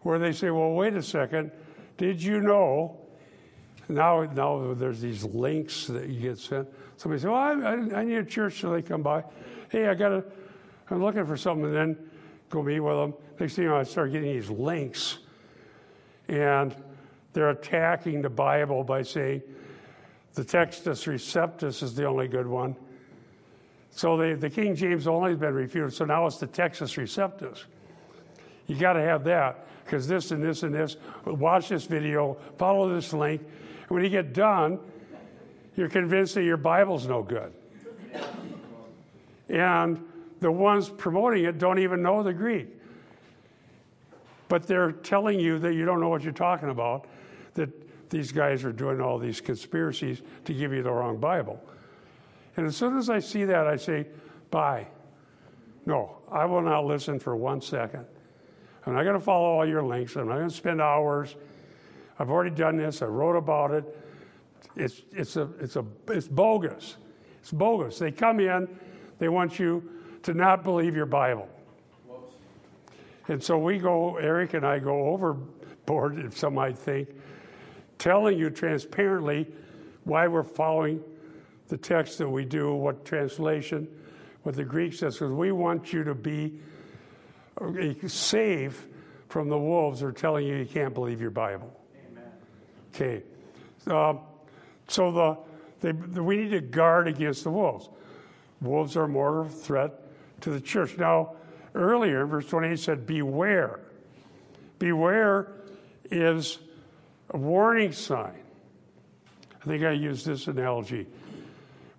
Where 0.00 0.18
they 0.18 0.32
say, 0.32 0.50
well, 0.50 0.72
wait 0.72 0.94
a 0.94 1.02
second, 1.02 1.50
did 1.96 2.22
you 2.22 2.40
know? 2.40 3.00
Now, 3.88 4.24
now 4.24 4.74
there's 4.74 5.00
these 5.00 5.24
links 5.24 5.86
that 5.86 6.08
you 6.08 6.20
get 6.20 6.38
sent. 6.38 6.68
Somebody 6.96 7.20
says, 7.20 7.28
well, 7.28 7.36
I, 7.36 7.98
I, 8.00 8.04
need 8.04 8.16
a 8.16 8.24
church 8.24 8.60
so 8.60 8.72
they 8.72 8.82
come 8.82 9.02
by. 9.02 9.22
Hey, 9.70 9.86
I 9.86 9.94
got 9.94 10.08
to, 10.08 10.24
I'm 10.90 11.02
looking 11.02 11.24
for 11.26 11.36
something. 11.36 11.66
And 11.66 11.74
then 11.74 12.10
go 12.50 12.62
meet 12.62 12.80
with 12.80 12.96
them. 12.96 13.14
Next 13.38 13.54
thing 13.54 13.64
you 13.64 13.70
know, 13.70 13.76
I 13.76 13.84
start 13.84 14.12
getting 14.12 14.32
these 14.32 14.50
links. 14.50 15.18
And 16.28 16.74
they're 17.32 17.50
attacking 17.50 18.22
the 18.22 18.30
Bible 18.30 18.82
by 18.82 19.02
saying 19.02 19.42
the 20.34 20.44
Textus 20.44 21.06
Receptus 21.06 21.82
is 21.82 21.94
the 21.94 22.06
only 22.06 22.28
good 22.28 22.46
one. 22.46 22.76
So 23.90 24.16
the, 24.16 24.34
the 24.34 24.50
King 24.50 24.74
James 24.74 25.06
only 25.06 25.30
has 25.30 25.38
been 25.38 25.54
refuted, 25.54 25.92
so 25.92 26.04
now 26.04 26.26
it's 26.26 26.36
the 26.36 26.46
Textus 26.46 26.98
Receptus. 26.98 27.64
You 28.66 28.76
got 28.76 28.94
to 28.94 29.00
have 29.00 29.24
that 29.24 29.66
because 29.84 30.06
this 30.06 30.32
and 30.32 30.42
this 30.42 30.62
and 30.64 30.74
this. 30.74 30.96
Watch 31.24 31.68
this 31.68 31.84
video, 31.84 32.36
follow 32.58 32.94
this 32.94 33.12
link. 33.12 33.42
When 33.88 34.02
you 34.02 34.10
get 34.10 34.32
done, 34.32 34.80
you're 35.76 35.88
convinced 35.88 36.34
that 36.34 36.42
your 36.42 36.56
Bible's 36.56 37.06
no 37.06 37.22
good. 37.22 37.52
And 39.48 40.04
the 40.40 40.50
ones 40.50 40.88
promoting 40.88 41.44
it 41.44 41.58
don't 41.58 41.78
even 41.78 42.02
know 42.02 42.22
the 42.22 42.32
Greek. 42.32 42.68
But 44.48 44.66
they're 44.66 44.92
telling 44.92 45.38
you 45.38 45.58
that 45.60 45.74
you 45.74 45.84
don't 45.84 46.00
know 46.00 46.08
what 46.08 46.22
you're 46.22 46.32
talking 46.32 46.70
about, 46.70 47.06
that 47.54 48.10
these 48.10 48.32
guys 48.32 48.64
are 48.64 48.72
doing 48.72 49.00
all 49.00 49.18
these 49.18 49.40
conspiracies 49.40 50.22
to 50.44 50.54
give 50.54 50.72
you 50.72 50.82
the 50.82 50.90
wrong 50.90 51.18
Bible. 51.18 51.62
And 52.56 52.66
as 52.66 52.76
soon 52.76 52.96
as 52.96 53.10
I 53.10 53.18
see 53.18 53.44
that, 53.44 53.66
I 53.66 53.76
say, 53.76 54.06
bye. 54.50 54.86
No, 55.84 56.16
I 56.30 56.44
will 56.44 56.62
not 56.62 56.84
listen 56.86 57.18
for 57.18 57.36
one 57.36 57.60
second. 57.60 58.04
I'm 58.86 58.94
not 58.94 59.02
going 59.02 59.14
to 59.14 59.20
follow 59.20 59.46
all 59.46 59.66
your 59.66 59.82
links. 59.82 60.16
I'm 60.16 60.28
not 60.28 60.36
going 60.36 60.48
to 60.48 60.54
spend 60.54 60.80
hours. 60.80 61.34
I've 62.18 62.30
already 62.30 62.54
done 62.54 62.76
this. 62.76 63.02
I 63.02 63.06
wrote 63.06 63.36
about 63.36 63.72
it. 63.72 63.84
It's, 64.74 65.02
it's, 65.12 65.36
a, 65.36 65.48
it's, 65.60 65.76
a, 65.76 65.84
it's 66.08 66.28
bogus. 66.28 66.96
It's 67.40 67.52
bogus. 67.52 67.98
They 67.98 68.12
come 68.12 68.40
in, 68.40 68.68
they 69.18 69.28
want 69.28 69.58
you 69.58 69.88
to 70.24 70.34
not 70.34 70.64
believe 70.64 70.96
your 70.96 71.06
Bible. 71.06 71.48
And 73.28 73.42
so 73.42 73.58
we 73.58 73.78
go, 73.78 74.16
Eric 74.16 74.54
and 74.54 74.64
I 74.64 74.78
go 74.78 75.08
overboard, 75.08 76.18
if 76.18 76.36
some 76.36 76.54
might 76.54 76.78
think, 76.78 77.08
telling 77.98 78.38
you 78.38 78.50
transparently 78.50 79.46
why 80.04 80.28
we're 80.28 80.42
following 80.44 81.02
the 81.68 81.76
text 81.76 82.18
that 82.18 82.28
we 82.28 82.44
do, 82.44 82.74
what 82.74 83.04
translation, 83.04 83.88
what 84.42 84.54
the 84.54 84.64
Greek 84.64 84.92
says, 84.92 85.14
because 85.14 85.32
we 85.32 85.50
want 85.50 85.92
you 85.92 86.04
to 86.04 86.14
be 86.14 86.60
uh, 87.60 87.72
safe 88.06 88.86
from 89.28 89.48
the 89.48 89.58
wolves 89.58 90.00
who 90.00 90.06
are 90.06 90.12
telling 90.12 90.46
you 90.46 90.56
you 90.56 90.66
can't 90.66 90.94
believe 90.94 91.20
your 91.20 91.30
Bible. 91.30 91.72
Okay. 92.94 93.22
Uh, 93.86 94.14
so 94.88 95.12
the, 95.12 95.38
they, 95.80 95.92
the, 95.92 96.22
we 96.22 96.36
need 96.36 96.50
to 96.50 96.60
guard 96.60 97.08
against 97.08 97.44
the 97.44 97.50
wolves. 97.50 97.88
Wolves 98.60 98.96
are 98.96 99.04
a 99.04 99.08
mortal 99.08 99.48
threat 99.48 99.92
to 100.42 100.50
the 100.50 100.60
church. 100.60 100.96
Now, 100.96 101.34
earlier, 101.74 102.26
verse 102.26 102.46
28 102.46 102.78
said, 102.78 103.06
Beware. 103.06 103.80
Beware 104.78 105.52
is 106.10 106.58
a 107.30 107.36
warning 107.36 107.92
sign. 107.92 108.34
I 109.62 109.64
think 109.64 109.84
I 109.84 109.92
used 109.92 110.26
this 110.26 110.46
analogy. 110.46 111.06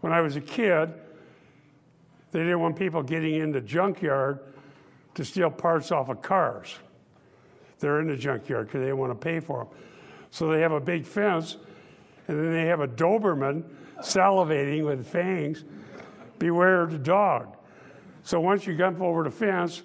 When 0.02 0.14
I 0.14 0.22
was 0.22 0.36
a 0.36 0.42
kid, 0.42 0.94
they 2.32 2.40
didn't 2.40 2.60
want 2.60 2.78
people 2.78 3.04
getting 3.04 3.36
in 3.36 3.52
the 3.52 3.62
junkyard 3.62 4.40
to 5.16 5.26
steal 5.26 5.50
parts 5.50 5.92
off 5.92 6.10
of 6.10 6.22
cars. 6.22 6.76
They're 7.80 8.00
in 8.00 8.08
the 8.08 8.16
junkyard 8.16 8.68
because 8.68 8.80
they 8.80 8.86
didn't 8.86 9.00
want 9.00 9.12
to 9.12 9.24
pay 9.24 9.40
for 9.40 9.66
them. 9.66 9.68
So 10.38 10.52
they 10.52 10.62
have 10.62 10.72
a 10.72 10.80
big 10.80 11.04
fence, 11.04 11.58
and 12.28 12.38
then 12.38 12.54
they 12.54 12.68
have 12.68 12.80
a 12.80 12.88
Doberman 12.88 13.64
salivating 14.02 14.86
with 14.86 15.08
fangs. 15.08 15.64
Beware 16.38 16.86
the 16.86 17.00
dog. 17.00 17.58
So 18.22 18.40
once 18.40 18.68
you 18.68 18.78
jump 18.78 19.02
over 19.02 19.24
the 19.24 19.32
fence 19.32 19.82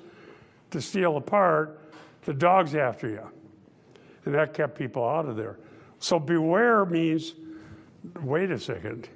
to 0.72 0.82
steal 0.82 1.16
a 1.16 1.22
part, 1.22 1.80
the 2.26 2.34
dog's 2.34 2.74
after 2.74 3.08
you. 3.08 3.26
And 4.26 4.34
that 4.34 4.52
kept 4.52 4.76
people 4.76 5.02
out 5.02 5.24
of 5.24 5.36
there. 5.36 5.58
So 6.00 6.18
beware 6.18 6.84
means 6.84 7.32
wait 8.20 8.50
a 8.50 8.58
second. 8.58 9.08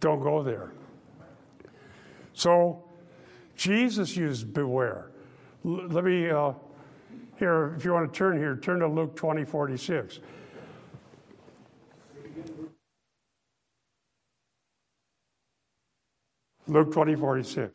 Don't 0.00 0.22
go 0.22 0.42
there. 0.42 0.72
So 2.32 2.82
Jesus 3.56 4.16
used 4.16 4.54
beware. 4.54 5.10
L- 5.66 5.86
let 5.88 6.02
me, 6.02 6.30
uh, 6.30 6.54
here, 7.38 7.74
if 7.76 7.84
you 7.84 7.92
want 7.92 8.12
to 8.12 8.16
turn 8.16 8.38
here, 8.38 8.56
turn 8.56 8.80
to 8.80 8.86
Luke 8.86 9.16
20, 9.16 9.44
46. 9.44 10.20
Luke 16.66 16.92
20, 16.92 17.16
46. 17.16 17.72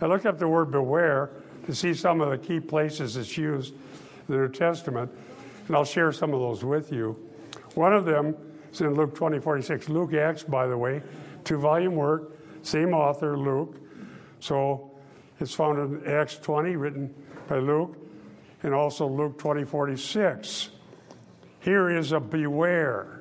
I 0.00 0.06
looked 0.06 0.26
up 0.26 0.38
the 0.38 0.46
word 0.46 0.70
beware 0.70 1.30
to 1.66 1.74
see 1.74 1.94
some 1.94 2.20
of 2.20 2.30
the 2.30 2.38
key 2.38 2.60
places 2.60 3.16
it's 3.16 3.36
used 3.36 3.74
in 3.74 4.34
the 4.34 4.36
New 4.36 4.48
Testament, 4.48 5.10
and 5.66 5.76
I'll 5.76 5.84
share 5.84 6.12
some 6.12 6.32
of 6.32 6.40
those 6.40 6.64
with 6.64 6.92
you. 6.92 7.16
One 7.74 7.92
of 7.92 8.04
them 8.04 8.36
is 8.72 8.80
in 8.80 8.94
Luke 8.94 9.14
20, 9.14 9.40
46. 9.40 9.88
Luke 9.88 10.14
Acts, 10.14 10.44
by 10.44 10.66
the 10.66 10.76
way, 10.76 11.02
two 11.44 11.58
volume 11.58 11.96
work, 11.96 12.38
same 12.62 12.92
author, 12.92 13.36
Luke. 13.36 13.76
So 14.40 14.97
It's 15.40 15.54
found 15.54 15.78
in 15.78 16.10
Acts 16.10 16.36
20, 16.36 16.76
written 16.76 17.14
by 17.46 17.58
Luke, 17.58 17.96
and 18.62 18.74
also 18.74 19.06
Luke 19.06 19.38
20, 19.38 19.64
46. 19.64 20.70
Here 21.60 21.90
is 21.90 22.12
a 22.12 22.18
beware. 22.18 23.20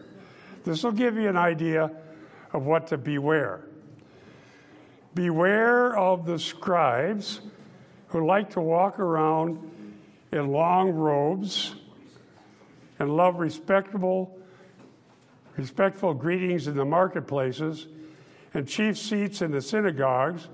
This 0.64 0.84
will 0.84 0.92
give 0.92 1.16
you 1.16 1.30
an 1.30 1.38
idea 1.38 1.92
of 2.54 2.66
what 2.66 2.88
to 2.88 2.98
beware. 2.98 3.62
Beware 5.14 5.96
of 5.96 6.26
the 6.26 6.40
scribes 6.40 7.42
who 8.08 8.26
like 8.26 8.52
to 8.52 8.62
walk 8.62 9.00
around 9.00 9.60
in 10.32 10.48
long 10.48 10.92
robes 10.92 11.76
and 13.00 13.16
love 13.16 13.40
respectable, 13.40 14.38
respectful 15.56 16.14
greetings 16.14 16.68
in 16.68 16.76
the 16.76 16.86
marketplaces 16.86 17.88
and 18.54 18.68
chief 18.68 18.98
seats 18.98 19.42
in 19.42 19.52
the 19.52 19.62
synagogues 19.62 20.48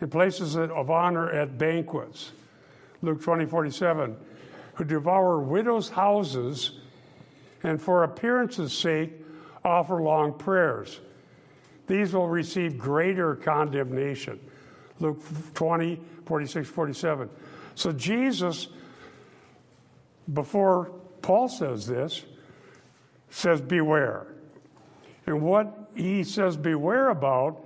and 0.00 0.10
places 0.10 0.56
it 0.56 0.70
of 0.70 0.90
honor 0.90 1.30
at 1.30 1.58
banquets. 1.58 2.32
Luke 3.02 3.22
20, 3.22 3.46
47, 3.46 4.16
who 4.74 4.84
devour 4.84 5.38
widows' 5.38 5.88
houses 5.90 6.72
and 7.62 7.80
for 7.80 8.04
appearance's 8.04 8.72
sake 8.72 9.12
offer 9.64 10.00
long 10.00 10.32
prayers. 10.32 11.00
These 11.86 12.14
will 12.14 12.28
receive 12.28 12.78
greater 12.78 13.36
condemnation. 13.36 14.40
Luke 14.98 15.20
20, 15.54 16.00
46, 16.24 16.68
47. 16.68 17.30
So 17.74 17.92
Jesus, 17.92 18.68
before 20.32 20.92
Paul 21.22 21.48
says 21.48 21.86
this, 21.86 22.24
says, 23.30 23.60
Beware. 23.60 24.26
And 25.26 25.42
what 25.42 25.90
he 25.94 26.24
says, 26.24 26.56
Beware 26.56 27.10
about 27.10 27.65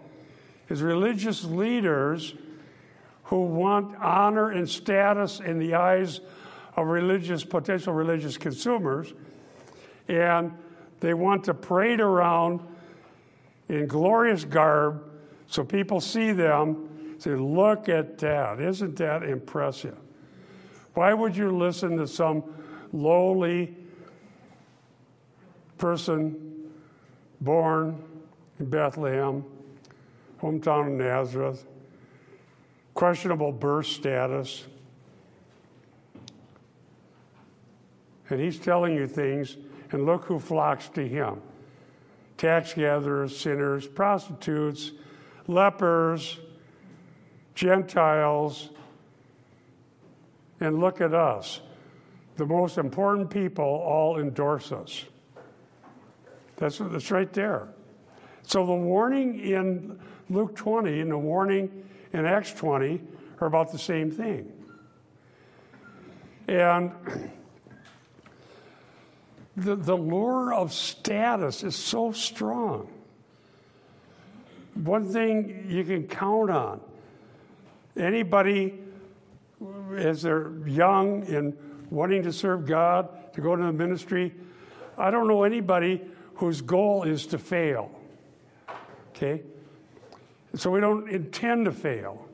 is 0.71 0.83
religious 0.83 1.45
leaders 1.45 2.35
who 3.25 3.43
want 3.43 3.95
honor 3.97 4.51
and 4.51 4.69
status 4.69 5.41
in 5.41 5.59
the 5.59 5.75
eyes 5.75 6.21
of 6.77 6.87
religious, 6.87 7.45
potential 7.45 7.93
religious 7.93 8.39
consumers, 8.39 9.13
and 10.09 10.57
they 11.01 11.13
want 11.13 11.45
to 11.45 11.55
parade 11.55 12.01
around 12.01 12.61
in 13.69 13.87
glorious 13.87 14.45
garb 14.45 15.05
so 15.51 15.65
people 15.65 16.01
see 16.01 16.31
them 16.31 17.17
say, 17.19 17.35
Look 17.35 17.89
at 17.89 18.19
that. 18.19 18.61
Isn't 18.61 18.97
that 18.97 19.25
impressive? 19.25 19.97
Why 20.95 21.13
would 21.13 21.37
you 21.37 21.57
listen 21.57 21.97
to 21.99 22.07
some 22.07 22.45
lowly 22.93 23.77
person 25.79 26.71
born 27.41 28.03
in 28.59 28.67
Bethlehem, 28.67 29.45
hometown 30.41 30.89
of 30.89 30.93
Nazareth, 30.93 31.67
questionable 32.95 33.53
birth 33.53 33.87
status? 33.87 34.65
And 38.29 38.41
he's 38.41 38.59
telling 38.59 38.95
you 38.95 39.07
things, 39.07 39.57
and 39.91 40.07
look 40.07 40.25
who 40.25 40.39
flocks 40.39 40.89
to 40.91 41.07
him 41.07 41.43
tax 42.37 42.73
gatherers, 42.73 43.39
sinners, 43.39 43.87
prostitutes, 43.87 44.93
lepers, 45.47 46.39
Gentiles, 47.55 48.71
and 50.61 50.81
look 50.81 51.03
at 51.03 51.13
us. 51.13 51.61
The 52.37 52.47
most 52.47 52.79
important 52.79 53.29
people 53.29 53.65
all 53.65 54.19
endorse 54.19 54.73
us. 54.73 55.05
That's, 56.57 56.79
that's 56.79 57.11
right 57.11 57.31
there. 57.31 57.69
So 58.43 58.65
the 58.65 58.73
warning 58.73 59.39
in 59.41 60.01
Luke 60.31 60.55
20 60.55 61.01
and 61.01 61.11
the 61.11 61.19
warning 61.19 61.85
in 62.13 62.25
Acts 62.25 62.53
20 62.55 63.01
are 63.41 63.49
about 63.49 63.73
the 63.73 63.79
same 63.79 64.13
thing. 64.13 64.51
And 66.47 66.93
the, 69.57 69.75
the 69.75 69.97
lure 69.97 70.55
of 70.55 70.73
status 70.73 71.65
is 71.65 71.75
so 71.75 72.13
strong. 72.13 72.89
One 74.75 75.13
thing 75.13 75.67
you 75.69 75.83
can 75.85 76.07
count 76.07 76.51
on 76.51 76.81
anybody, 77.97 78.79
as 79.97 80.23
they're 80.23 80.53
young 80.67 81.25
and 81.25 81.57
wanting 81.91 82.23
to 82.23 82.33
serve 82.33 82.67
God, 82.67 83.35
to 83.35 83.41
go 83.41 83.57
to 83.57 83.63
the 83.63 83.73
ministry, 83.73 84.33
I 84.97 85.11
don't 85.11 85.27
know 85.27 85.43
anybody 85.43 86.03
whose 86.35 86.61
goal 86.61 87.03
is 87.03 87.27
to 87.27 87.39
fail. 87.39 87.91
Okay? 89.11 89.43
So 90.55 90.71
we 90.71 90.81
don't 90.81 91.09
intend 91.09 91.67
to 91.67 91.73
fail. 91.73 92.27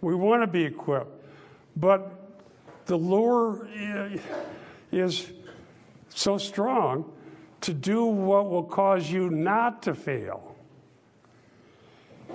We 0.00 0.14
want 0.14 0.42
to 0.42 0.46
be 0.46 0.64
equipped. 0.64 1.12
But 1.76 2.12
the 2.86 2.96
lure 2.96 3.68
is 4.90 5.30
so 6.08 6.38
strong 6.38 7.12
to 7.62 7.72
do 7.72 8.04
what 8.04 8.50
will 8.50 8.64
cause 8.64 9.10
you 9.10 9.30
not 9.30 9.82
to 9.84 9.94
fail 9.94 10.56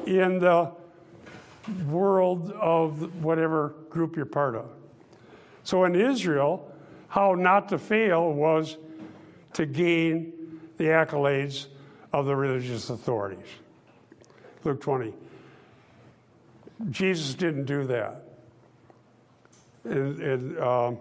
in 0.06 0.40
the 0.40 0.72
world 1.88 2.52
of 2.52 3.24
whatever 3.24 3.74
group 3.90 4.16
you're 4.16 4.26
part 4.26 4.56
of. 4.56 4.70
So 5.64 5.84
in 5.86 5.96
Israel, 5.96 6.72
how 7.08 7.34
not 7.34 7.70
to 7.70 7.80
fail 7.80 8.32
was 8.32 8.78
to 9.54 9.66
gain 9.66 10.34
the 10.78 10.86
accolades 10.86 11.68
of 12.14 12.26
the 12.26 12.36
religious 12.36 12.90
authorities. 12.90 13.48
Luke 14.66 14.82
20. 14.82 15.14
Jesus 16.90 17.36
didn't 17.36 17.66
do 17.66 17.86
that. 17.86 18.24
And, 19.84 20.20
and 20.20 20.58
uh, 20.58 20.94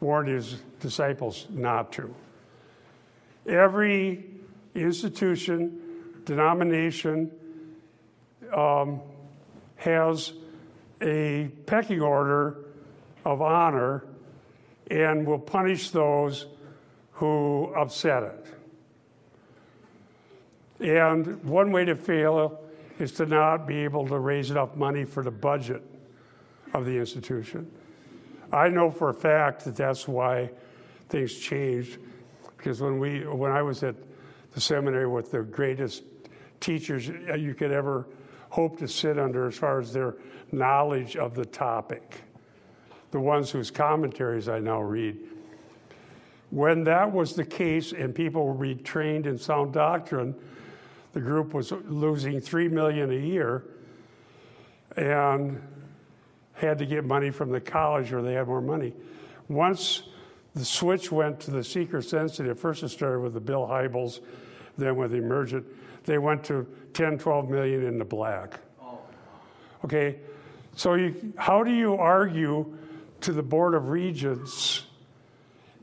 warned 0.00 0.28
his 0.28 0.60
disciples 0.80 1.46
not 1.50 1.92
to. 1.92 2.12
Every 3.46 4.24
institution, 4.74 5.80
denomination 6.24 7.30
um, 8.52 9.00
has 9.76 10.32
a 11.00 11.48
pecking 11.66 12.00
order 12.00 12.58
of 13.24 13.40
honor 13.40 14.04
and 14.90 15.24
will 15.24 15.38
punish 15.38 15.90
those 15.90 16.46
who 17.12 17.72
upset 17.76 18.24
it. 18.24 18.46
And 20.80 21.44
one 21.44 21.70
way 21.70 21.84
to 21.84 21.94
fail 21.94 22.64
is 23.00 23.12
to 23.12 23.26
not 23.26 23.66
be 23.66 23.76
able 23.78 24.06
to 24.08 24.18
raise 24.18 24.50
enough 24.50 24.76
money 24.76 25.04
for 25.04 25.22
the 25.22 25.30
budget 25.30 25.82
of 26.72 26.84
the 26.84 26.96
institution. 26.96 27.70
I 28.52 28.68
know 28.68 28.90
for 28.90 29.10
a 29.10 29.14
fact 29.14 29.64
that 29.64 29.76
that's 29.76 30.08
why 30.08 30.50
things 31.08 31.34
changed. 31.34 31.98
Because 32.56 32.80
when 32.80 32.98
we, 32.98 33.26
when 33.26 33.52
I 33.52 33.62
was 33.62 33.82
at 33.82 33.94
the 34.52 34.60
seminary 34.60 35.06
with 35.06 35.30
the 35.30 35.42
greatest 35.42 36.02
teachers 36.60 37.08
you 37.08 37.54
could 37.54 37.72
ever 37.72 38.06
hope 38.50 38.78
to 38.78 38.88
sit 38.88 39.18
under, 39.18 39.46
as 39.46 39.56
far 39.56 39.80
as 39.80 39.92
their 39.92 40.16
knowledge 40.52 41.16
of 41.16 41.34
the 41.34 41.44
topic, 41.44 42.22
the 43.12 43.20
ones 43.20 43.50
whose 43.50 43.70
commentaries 43.70 44.48
I 44.48 44.58
now 44.58 44.82
read. 44.82 45.16
When 46.50 46.84
that 46.84 47.12
was 47.12 47.34
the 47.34 47.44
case, 47.44 47.92
and 47.92 48.14
people 48.14 48.44
were 48.46 48.66
retrained 48.66 49.26
in 49.26 49.38
sound 49.38 49.72
doctrine, 49.72 50.34
the 51.12 51.20
group 51.20 51.54
was 51.54 51.72
losing 51.72 52.40
three 52.40 52.68
million 52.68 53.10
a 53.10 53.14
year, 53.14 53.64
and 54.96 55.60
had 56.60 56.78
to 56.78 56.86
get 56.86 57.04
money 57.04 57.30
from 57.30 57.50
the 57.50 57.60
college 57.60 58.12
or 58.12 58.22
they 58.22 58.34
had 58.34 58.46
more 58.46 58.60
money. 58.60 58.92
Once 59.48 60.02
the 60.54 60.64
switch 60.64 61.10
went 61.10 61.40
to 61.40 61.50
the 61.50 61.64
seeker 61.64 62.02
sensitive, 62.02 62.58
first 62.58 62.82
it 62.82 62.88
started 62.90 63.20
with 63.20 63.34
the 63.34 63.40
Bill 63.40 63.66
Hybels, 63.66 64.20
then 64.76 64.96
with 64.96 65.12
the 65.12 65.16
Emergent, 65.16 65.66
they 66.04 66.18
went 66.18 66.44
to 66.44 66.66
10, 66.94 67.18
12 67.18 67.48
million 67.48 67.86
in 67.86 67.98
the 67.98 68.04
black. 68.04 68.60
Oh. 68.82 68.98
Okay, 69.84 70.18
so 70.76 70.94
you, 70.94 71.32
how 71.36 71.62
do 71.62 71.72
you 71.72 71.94
argue 71.94 72.76
to 73.22 73.32
the 73.32 73.42
Board 73.42 73.74
of 73.74 73.88
Regents? 73.88 74.84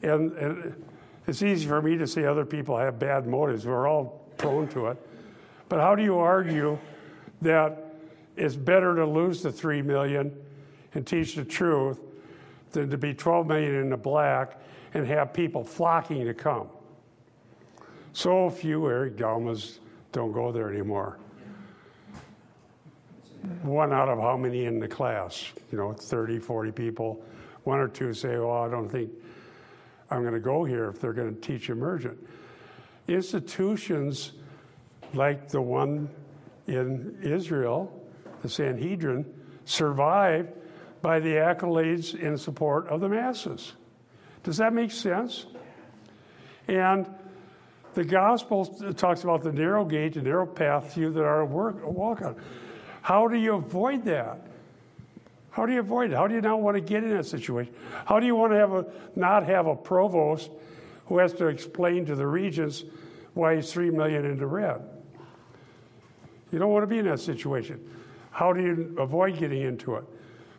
And, 0.02 0.32
and 0.34 0.86
it's 1.28 1.42
easy 1.42 1.68
for 1.68 1.82
me 1.82 1.98
to 1.98 2.08
say 2.08 2.26
other 2.26 2.46
people 2.46 2.78
have 2.78 3.00
bad 3.00 3.28
motives. 3.28 3.66
We're 3.66 3.88
all 3.88 4.26
prone 4.38 4.68
to 4.70 4.88
it. 4.88 4.98
But 5.70 5.80
how 5.80 5.96
do 5.96 6.04
you 6.04 6.18
argue 6.18 6.78
that 7.42 7.96
it's 8.36 8.56
better 8.56 8.96
to 8.96 9.06
lose 9.06 9.42
the 9.42 9.52
three 9.52 9.82
million 9.82 10.32
and 10.94 11.06
teach 11.06 11.36
the 11.36 11.44
truth 11.44 12.00
than 12.72 12.90
to 12.90 12.98
be 12.98 13.14
12 13.14 13.48
million 13.48 13.76
in 13.76 13.90
the 13.90 13.98
black 13.98 14.60
and 14.94 15.06
have 15.06 15.34
people 15.34 15.64
flocking 15.64 16.26
to 16.26 16.34
come. 16.34 16.68
So 18.14 18.50
few 18.50 18.88
Eric 18.88 19.18
Dalmas 19.18 19.80
don't 20.12 20.32
go 20.32 20.52
there 20.52 20.70
anymore. 20.72 21.20
One 23.62 23.94
out 23.94 24.10
of 24.10 24.20
how 24.20 24.38
many 24.38 24.66
in 24.66 24.80
the 24.80 24.88
class? 24.88 25.52
You 25.72 25.78
know, 25.78 25.94
30, 25.94 26.40
40 26.40 26.72
people. 26.72 27.24
One 27.64 27.80
or 27.80 27.88
two 27.88 28.14
say, 28.14 28.38
well, 28.38 28.64
I 28.64 28.70
don't 28.70 28.90
think 28.90 29.12
I'm 30.10 30.22
going 30.22 30.34
to 30.34 30.40
go 30.40 30.64
here 30.64 30.90
if 30.90 31.00
they're 31.00 31.14
going 31.14 31.34
to 31.34 31.42
teach 31.42 31.70
emergent. 31.70 32.18
Institutions 33.08 34.34
like 35.14 35.50
the 35.50 35.62
one 35.62 36.10
in 36.68 37.20
Israel, 37.24 37.92
the 38.42 38.50
Sanhedrin, 38.50 39.26
survived 39.66 40.50
by 41.02 41.20
the 41.20 41.34
accolades 41.36 42.16
in 42.16 42.38
support 42.38 42.88
of 42.88 43.02
the 43.02 43.10
masses. 43.10 43.74
Does 44.44 44.58
that 44.58 44.74
make 44.74 44.92
sense? 44.92 45.46
And 46.68 47.08
the 47.94 48.04
gospel 48.04 48.66
talks 48.94 49.24
about 49.24 49.42
the 49.42 49.52
narrow 49.52 49.86
gate, 49.86 50.14
the 50.14 50.22
narrow 50.22 50.46
path, 50.46 50.94
few 50.94 51.12
that 51.12 51.24
are 51.24 51.46
work, 51.46 51.86
walk 51.86 52.22
on. 52.22 52.36
How 53.02 53.28
do 53.28 53.38
you 53.38 53.56
avoid 53.56 54.06
that? 54.06 54.42
How 55.50 55.66
do 55.66 55.74
you 55.74 55.80
avoid 55.80 56.12
it? 56.12 56.16
How 56.16 56.28
do 56.28 56.36
you 56.36 56.42
not 56.42 56.62
want 56.62 56.76
to 56.76 56.82
get 56.82 57.04
in 57.04 57.10
that 57.10 57.26
situation? 57.26 57.74
How 58.06 58.20
do 58.20 58.28
you 58.28 58.36
want 58.36 58.54
to 58.54 58.58
have 58.58 58.74
a, 58.74 58.86
not 59.16 59.44
have 59.46 59.66
a 59.66 59.76
provost 59.76 60.52
who 61.08 61.18
has 61.18 61.34
to 61.34 61.48
explain 61.48 62.06
to 62.06 62.16
the 62.16 62.28
regents 62.28 62.84
why 63.34 63.56
he's 63.56 63.72
three 63.72 63.90
million 63.90 64.26
into 64.26 64.46
red? 64.46 64.82
You 66.52 66.60
don't 66.60 66.72
want 66.72 66.84
to 66.84 66.88
be 66.88 67.00
in 67.00 67.06
that 67.06 67.20
situation. 67.20 67.80
How 68.32 68.54
do 68.54 68.62
you 68.62 68.96
avoid 69.00 69.38
getting 69.38 69.62
into 69.62 69.96
it? 69.96 70.04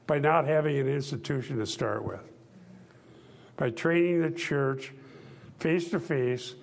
By 0.06 0.18
not 0.18 0.46
having 0.46 0.78
an 0.78 0.88
institution 0.88 1.58
to 1.58 1.66
start 1.66 2.04
with. 2.04 2.20
By 3.56 3.70
training 3.70 4.22
the 4.22 4.30
church 4.30 4.92
face 5.58 5.90
to 5.90 6.00
face, 6.00 6.54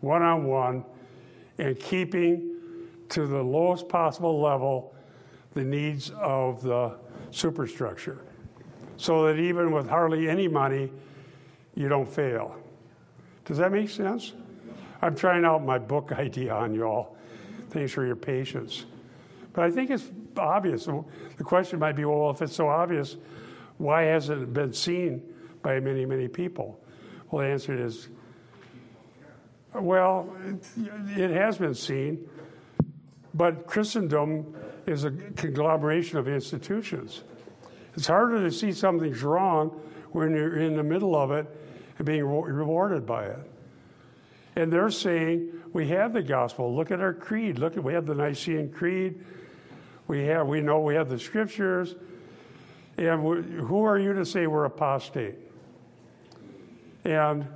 one 0.00 0.22
on 0.22 0.44
one, 0.44 0.84
and 1.58 1.78
keeping 1.78 2.56
to 3.10 3.26
the 3.26 3.42
lowest 3.42 3.88
possible 3.88 4.40
level 4.40 4.94
the 5.52 5.64
needs 5.64 6.10
of 6.10 6.62
the 6.62 6.96
superstructure. 7.30 8.24
So 8.96 9.26
that 9.26 9.38
even 9.38 9.72
with 9.72 9.88
hardly 9.88 10.28
any 10.28 10.48
money, 10.48 10.92
you 11.74 11.88
don't 11.88 12.08
fail. 12.08 12.56
Does 13.44 13.58
that 13.58 13.72
make 13.72 13.90
sense? 13.90 14.32
I'm 15.02 15.14
trying 15.14 15.44
out 15.44 15.64
my 15.64 15.78
book 15.78 16.12
idea 16.18 16.54
on 16.54 16.74
you 16.74 16.84
all. 16.84 17.16
Thanks 17.70 17.92
for 17.92 18.04
your 18.04 18.16
patience. 18.16 18.84
But 19.52 19.64
I 19.64 19.70
think 19.70 19.90
it's 19.90 20.10
obvious. 20.36 20.84
The 20.84 21.44
question 21.44 21.78
might 21.78 21.96
be 21.96 22.04
well, 22.04 22.30
if 22.30 22.42
it's 22.42 22.54
so 22.54 22.68
obvious, 22.68 23.16
why 23.78 24.02
hasn't 24.02 24.42
it 24.42 24.52
been 24.52 24.72
seen 24.72 25.22
by 25.62 25.80
many, 25.80 26.04
many 26.04 26.28
people? 26.28 26.80
Well, 27.30 27.44
the 27.44 27.50
answer 27.50 27.74
is 27.74 28.08
well, 29.72 30.36
it, 30.44 30.68
it 31.16 31.30
has 31.30 31.58
been 31.58 31.74
seen, 31.74 32.28
but 33.34 33.66
Christendom 33.66 34.54
is 34.86 35.04
a 35.04 35.12
conglomeration 35.12 36.18
of 36.18 36.26
institutions. 36.26 37.22
It's 37.94 38.06
harder 38.06 38.42
to 38.42 38.50
see 38.50 38.72
something's 38.72 39.22
wrong 39.22 39.68
when 40.10 40.32
you're 40.32 40.58
in 40.58 40.76
the 40.76 40.82
middle 40.82 41.14
of 41.14 41.30
it 41.30 41.46
and 41.98 42.06
being 42.06 42.24
rewarded 42.24 43.06
by 43.06 43.26
it. 43.26 43.50
And 44.60 44.70
they're 44.70 44.90
saying, 44.90 45.52
we 45.72 45.88
have 45.88 46.12
the 46.12 46.22
gospel. 46.22 46.76
Look 46.76 46.90
at 46.90 47.00
our 47.00 47.14
creed. 47.14 47.58
Look 47.58 47.78
at 47.78 47.82
we 47.82 47.94
have 47.94 48.04
the 48.04 48.14
Nicene 48.14 48.70
Creed. 48.70 49.24
We 50.06 50.24
have 50.24 50.48
we 50.48 50.60
know 50.60 50.80
we 50.80 50.94
have 50.96 51.08
the 51.08 51.18
scriptures. 51.18 51.94
And 52.98 53.22
who 53.58 53.82
are 53.84 53.98
you 53.98 54.12
to 54.12 54.26
say 54.26 54.46
we're 54.46 54.66
apostate? 54.66 55.36
And 57.06 57.46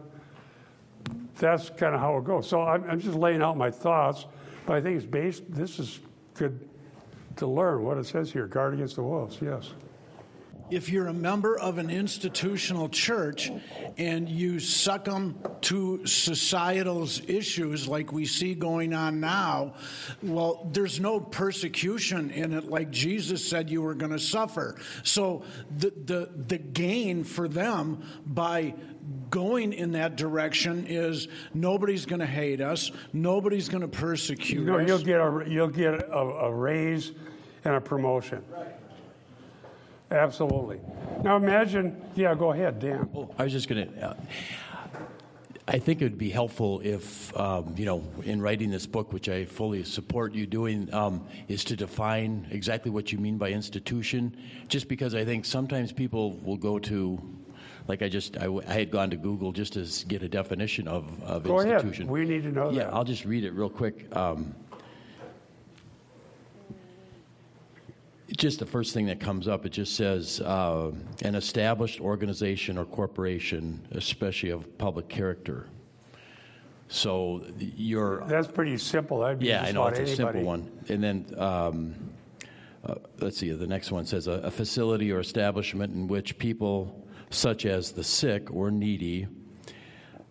that's 1.36 1.68
kind 1.68 1.94
of 1.94 2.00
how 2.00 2.16
it 2.16 2.24
goes. 2.24 2.48
So 2.48 2.62
I'm, 2.62 2.88
I'm, 2.88 2.98
just 2.98 3.18
laying 3.18 3.42
out 3.42 3.58
my 3.58 3.70
thoughts, 3.70 4.24
but 4.64 4.76
I 4.76 4.80
think 4.80 4.96
it's 4.96 5.04
based. 5.04 5.42
This 5.50 5.78
is 5.78 6.00
good 6.32 6.66
to 7.36 7.46
learn 7.46 7.84
what 7.84 7.98
it 7.98 8.06
says 8.06 8.32
here. 8.32 8.46
Guard 8.46 8.72
against 8.72 8.96
the 8.96 9.02
wolves. 9.02 9.36
Yes 9.42 9.74
if 10.70 10.88
you're 10.88 11.08
a 11.08 11.14
member 11.14 11.58
of 11.58 11.78
an 11.78 11.90
institutional 11.90 12.88
church 12.88 13.50
and 13.98 14.28
you 14.28 14.58
succumb 14.58 15.38
to 15.62 16.06
societal 16.06 17.08
issues 17.26 17.86
like 17.86 18.12
we 18.12 18.24
see 18.24 18.54
going 18.54 18.94
on 18.94 19.20
now, 19.20 19.74
well, 20.22 20.68
there's 20.72 21.00
no 21.00 21.20
persecution 21.20 22.30
in 22.30 22.52
it 22.52 22.64
like 22.64 22.90
Jesus 22.90 23.46
said 23.46 23.68
you 23.68 23.82
were 23.82 23.94
going 23.94 24.12
to 24.12 24.18
suffer. 24.18 24.76
So 25.02 25.42
the, 25.76 25.92
the, 26.04 26.30
the 26.48 26.58
gain 26.58 27.24
for 27.24 27.46
them 27.48 28.02
by 28.26 28.74
going 29.30 29.72
in 29.72 29.92
that 29.92 30.16
direction 30.16 30.86
is 30.86 31.28
nobody's 31.52 32.06
going 32.06 32.20
to 32.20 32.26
hate 32.26 32.60
us, 32.60 32.90
nobody's 33.12 33.68
going 33.68 33.82
to 33.82 33.88
persecute 33.88 34.60
you 34.60 34.64
know, 34.64 34.78
us. 34.78 34.88
You'll 34.88 34.98
get 34.98 35.20
a, 35.20 35.44
you'll 35.46 35.68
get 35.68 35.94
a, 35.94 36.18
a 36.18 36.52
raise 36.52 37.12
and 37.64 37.74
a 37.74 37.80
promotion. 37.80 38.42
Right. 38.50 38.73
Absolutely. 40.10 40.80
Now 41.22 41.36
imagine, 41.36 42.00
yeah, 42.14 42.34
go 42.34 42.52
ahead, 42.52 42.78
Dan. 42.78 43.08
Oh, 43.14 43.34
I 43.38 43.44
was 43.44 43.52
just 43.52 43.68
going 43.68 43.88
to. 43.88 44.08
Uh, 44.10 44.14
I 45.66 45.78
think 45.78 46.02
it 46.02 46.04
would 46.04 46.18
be 46.18 46.28
helpful 46.28 46.80
if, 46.84 47.34
um, 47.38 47.74
you 47.74 47.86
know, 47.86 48.04
in 48.24 48.42
writing 48.42 48.70
this 48.70 48.86
book, 48.86 49.14
which 49.14 49.30
I 49.30 49.46
fully 49.46 49.82
support 49.82 50.34
you 50.34 50.44
doing, 50.44 50.92
um, 50.92 51.26
is 51.48 51.64
to 51.64 51.74
define 51.74 52.46
exactly 52.50 52.90
what 52.90 53.12
you 53.12 53.18
mean 53.18 53.38
by 53.38 53.48
institution. 53.48 54.36
Just 54.68 54.88
because 54.88 55.14
I 55.14 55.24
think 55.24 55.46
sometimes 55.46 55.90
people 55.90 56.32
will 56.44 56.58
go 56.58 56.78
to, 56.80 57.18
like 57.88 58.02
I 58.02 58.10
just, 58.10 58.36
I, 58.36 58.54
I 58.68 58.74
had 58.74 58.90
gone 58.90 59.08
to 59.08 59.16
Google 59.16 59.52
just 59.52 59.72
to 59.72 60.06
get 60.06 60.22
a 60.22 60.28
definition 60.28 60.86
of, 60.86 61.22
of 61.22 61.44
go 61.44 61.60
institution. 61.60 62.04
Ahead. 62.04 62.12
We 62.12 62.26
need 62.26 62.42
to 62.42 62.52
know 62.52 62.70
yeah, 62.70 62.84
that. 62.84 62.92
I'll 62.92 63.04
just 63.04 63.24
read 63.24 63.44
it 63.44 63.52
real 63.52 63.70
quick. 63.70 64.14
Um, 64.14 64.54
just 68.36 68.58
the 68.58 68.66
first 68.66 68.94
thing 68.94 69.06
that 69.06 69.20
comes 69.20 69.48
up, 69.48 69.66
it 69.66 69.70
just 69.70 69.94
says 69.96 70.40
uh, 70.40 70.92
an 71.22 71.34
established 71.34 72.00
organization 72.00 72.78
or 72.78 72.84
corporation, 72.84 73.86
especially 73.92 74.50
of 74.50 74.78
public 74.78 75.08
character. 75.08 75.68
So 76.88 77.44
you're. 77.58 78.24
That's 78.26 78.48
pretty 78.48 78.76
simple. 78.78 79.20
That'd 79.20 79.38
be 79.38 79.46
yeah, 79.46 79.62
I 79.62 79.72
know 79.72 79.86
it's 79.86 79.98
anybody. 79.98 80.12
a 80.12 80.16
simple 80.16 80.42
one. 80.42 80.70
And 80.88 81.02
then 81.02 81.26
um, 81.38 81.94
uh, 82.86 82.96
let's 83.20 83.38
see, 83.38 83.50
the 83.50 83.66
next 83.66 83.90
one 83.90 84.04
says 84.04 84.26
a, 84.26 84.32
a 84.32 84.50
facility 84.50 85.10
or 85.10 85.20
establishment 85.20 85.94
in 85.94 86.06
which 86.06 86.38
people, 86.38 87.06
such 87.30 87.66
as 87.66 87.92
the 87.92 88.04
sick 88.04 88.52
or 88.52 88.70
needy, 88.70 89.26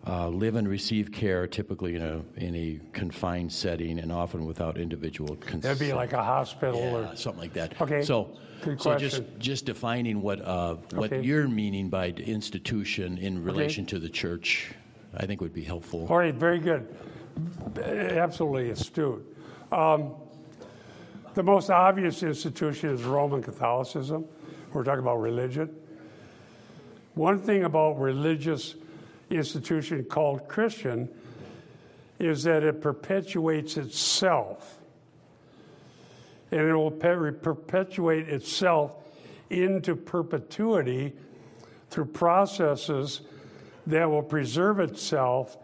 uh, 0.06 0.28
live 0.28 0.56
and 0.56 0.68
receive 0.68 1.10
care, 1.10 1.46
typically 1.46 1.96
in 1.96 2.02
a 2.02 2.22
in 2.36 2.54
a 2.54 2.80
confined 2.92 3.50
setting, 3.52 3.98
and 3.98 4.12
often 4.12 4.44
without 4.44 4.76
individual 4.76 5.36
consent. 5.36 5.62
That'd 5.62 5.78
be 5.78 5.92
like 5.92 6.12
a 6.12 6.22
hospital 6.22 6.80
yeah, 6.80 7.10
or 7.12 7.16
something 7.16 7.40
like 7.40 7.54
that. 7.54 7.80
Okay. 7.80 8.02
So, 8.02 8.36
Good 8.62 8.80
so 8.80 8.90
question. 8.90 9.08
just 9.08 9.38
just 9.38 9.64
defining 9.64 10.20
what 10.20 10.40
uh, 10.42 10.74
what 10.92 11.12
Okay. 11.12 11.22
you're 11.22 11.48
meaning 11.48 11.88
by 11.88 12.08
institution 12.08 13.18
in 13.18 13.42
relation 13.42 13.86
to 13.86 13.98
the 13.98 14.08
church, 14.08 14.72
I 15.16 15.24
think 15.26 15.40
would 15.40 15.54
be 15.54 15.64
helpful. 15.64 16.06
All 16.10 16.18
right, 16.18 16.34
very 16.34 16.58
good. 16.58 16.86
Absolutely 17.82 18.70
astute. 18.70 19.24
Um, 19.72 20.14
the 21.34 21.42
most 21.42 21.70
obvious 21.70 22.22
institution 22.22 22.90
is 22.90 23.02
Roman 23.02 23.42
Catholicism. 23.42 24.24
We're 24.72 24.84
talking 24.84 25.00
about 25.00 25.16
religion. 25.16 25.74
One 27.14 27.38
thing 27.38 27.64
about 27.64 27.98
religious 28.00 28.74
institution 29.34 30.04
called 30.04 30.48
Christian 30.48 31.08
is 32.18 32.44
that 32.44 32.62
it 32.62 32.80
perpetuates 32.80 33.76
itself. 33.76 34.78
And 36.50 36.60
it 36.60 36.74
will 36.74 36.90
perpetuate 36.90 38.28
itself 38.28 38.94
into 39.50 39.96
perpetuity 39.96 41.12
through 41.90 42.06
processes 42.06 43.22
that 43.86 44.08
will 44.08 44.22
preserve 44.22 44.80
itself 44.80 45.56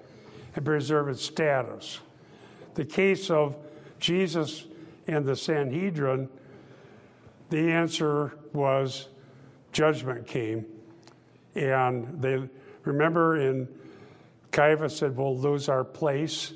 and 0.55 0.65
preserve 0.65 1.09
its 1.09 1.25
status. 1.25 2.01
The 2.75 2.85
case 2.85 3.31
of 3.31 3.57
Jesus 3.99 4.65
and 5.07 5.25
the 5.25 5.37
Sanhedrin, 5.37 6.29
the 7.51 7.71
answer 7.71 8.37
was 8.53 9.09
judgment 9.73 10.27
came. 10.27 10.67
And 11.55 12.21
they 12.21 12.49
remember 12.85 13.39
in 13.39 13.69
Caiaphas 14.53 14.97
said, 14.97 15.17
We'll 15.17 15.37
lose 15.37 15.69
our 15.69 15.85
place 15.85 16.53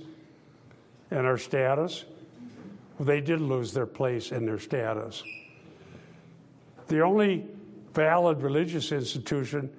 and 1.11 1.27
our 1.27 1.39
status. 1.39 2.05
Well, 2.99 3.07
they 3.07 3.20
did 3.20 3.41
lose 3.41 3.72
their 3.72 3.87
place 3.87 4.33
and 4.33 4.47
their 4.47 4.59
status. 4.59 5.22
The 6.89 7.01
only 7.01 7.47
valid 7.93 8.43
religious 8.43 8.93
institution 8.93 9.70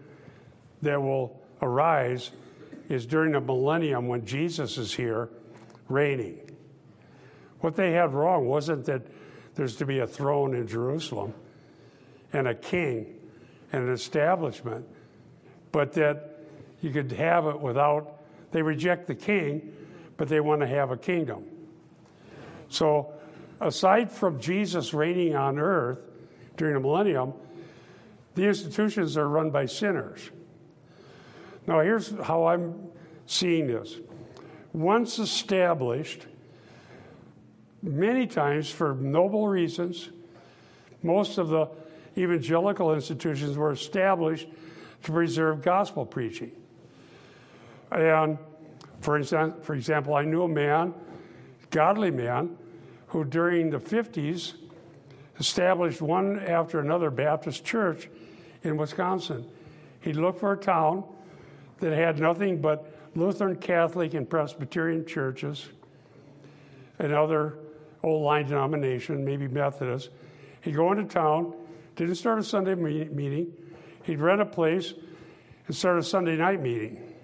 that 0.82 1.02
will 1.02 1.40
arise 1.62 2.32
is 2.90 3.06
during 3.06 3.34
the 3.34 3.42
millennium 3.42 4.08
when 4.08 4.26
Jesus 4.26 4.78
is 4.78 4.94
here 4.94 5.30
reigning. 5.90 6.40
What 7.62 7.76
they 7.76 7.92
had 7.92 8.14
wrong 8.14 8.46
wasn't 8.46 8.86
that 8.86 9.02
there's 9.56 9.76
to 9.78 9.86
be 9.86 10.00
a 10.00 10.08
throne 10.08 10.54
in 10.54 10.68
Jerusalem 10.68 11.34
and 12.34 12.48
a 12.48 12.56
king 12.56 13.16
and 13.72 13.88
an 13.88 13.94
establishment, 13.94 14.86
but 15.72 15.94
that 15.94 16.35
you 16.82 16.92
could 16.92 17.12
have 17.14 17.46
it 17.48 17.60
without, 17.60 18.22
they 18.52 18.62
reject 18.62 19.08
the 19.08 19.16
king, 19.16 19.74
but 20.18 20.28
they 20.28 20.40
want 20.40 20.62
to 20.62 20.68
have 20.68 20.92
a 20.92 20.98
kingdom. 20.98 21.44
So, 22.70 23.14
aside 23.60 24.12
from 24.12 24.40
Jesus 24.40 24.94
reigning 24.94 25.36
on 25.36 25.60
earth 25.60 26.00
during 26.58 26.74
the 26.74 26.80
millennium, 26.80 27.34
the 28.36 28.44
institutions 28.44 29.18
are 29.18 29.28
run 29.28 29.50
by 29.50 29.66
sinners. 29.66 30.30
Now, 31.68 31.80
here's 31.80 32.14
how 32.22 32.48
I'm 32.48 32.76
seeing 33.26 33.68
this. 33.68 33.98
Once 34.74 35.20
established, 35.20 36.28
many 37.82 38.28
times 38.28 38.70
for 38.70 38.94
noble 38.96 39.48
reasons, 39.48 40.10
most 41.02 41.38
of 41.38 41.50
the 41.50 41.68
evangelical 42.18 42.94
institutions 42.94 43.58
were 43.58 43.72
established 43.72 44.48
to 45.04 45.12
preserve 45.12 45.62
gospel 45.62 46.06
preaching. 46.06 46.52
And 47.92 48.38
for, 49.02 49.20
exa- 49.20 49.62
for 49.64 49.76
example, 49.76 50.16
I 50.16 50.24
knew 50.24 50.44
a 50.44 50.48
man, 50.48 50.94
godly 51.70 52.12
man, 52.12 52.58
who 53.08 53.24
during 53.24 53.70
the 53.70 53.80
50s 53.80 54.54
established 55.40 56.02
one 56.02 56.40
after 56.40 56.80
another 56.80 57.10
Baptist 57.10 57.64
church 57.64 58.10
in 58.64 58.78
Wisconsin. 58.78 59.46
He 60.02 60.14
looked 60.14 60.40
for 60.40 60.54
a 60.54 60.58
town 60.58 61.04
that 61.80 61.94
had 61.94 62.20
nothing 62.20 62.62
but 62.62 62.92
Lutheran, 63.16 63.56
Catholic, 63.58 64.14
and 64.14 64.30
Presbyterian 64.30 65.06
churches 65.06 65.70
and 67.00 67.14
other 67.14 67.60
old 68.04 68.24
line 68.24 68.48
denomination, 68.48 69.24
maybe 69.24 69.48
Methodist. 69.48 70.10
He'd 70.62 70.76
go 70.76 70.92
into 70.92 71.04
town, 71.06 71.54
didn't 71.96 72.16
start 72.16 72.40
a 72.40 72.44
Sunday 72.44 72.76
meeting. 72.76 73.54
He'd 74.04 74.20
rent 74.20 74.42
a 74.42 74.46
place 74.46 74.94
and 75.68 75.76
start 75.76 75.98
a 75.98 76.04
Sunday 76.04 76.38
night 76.38 76.62
meeting 76.62 77.15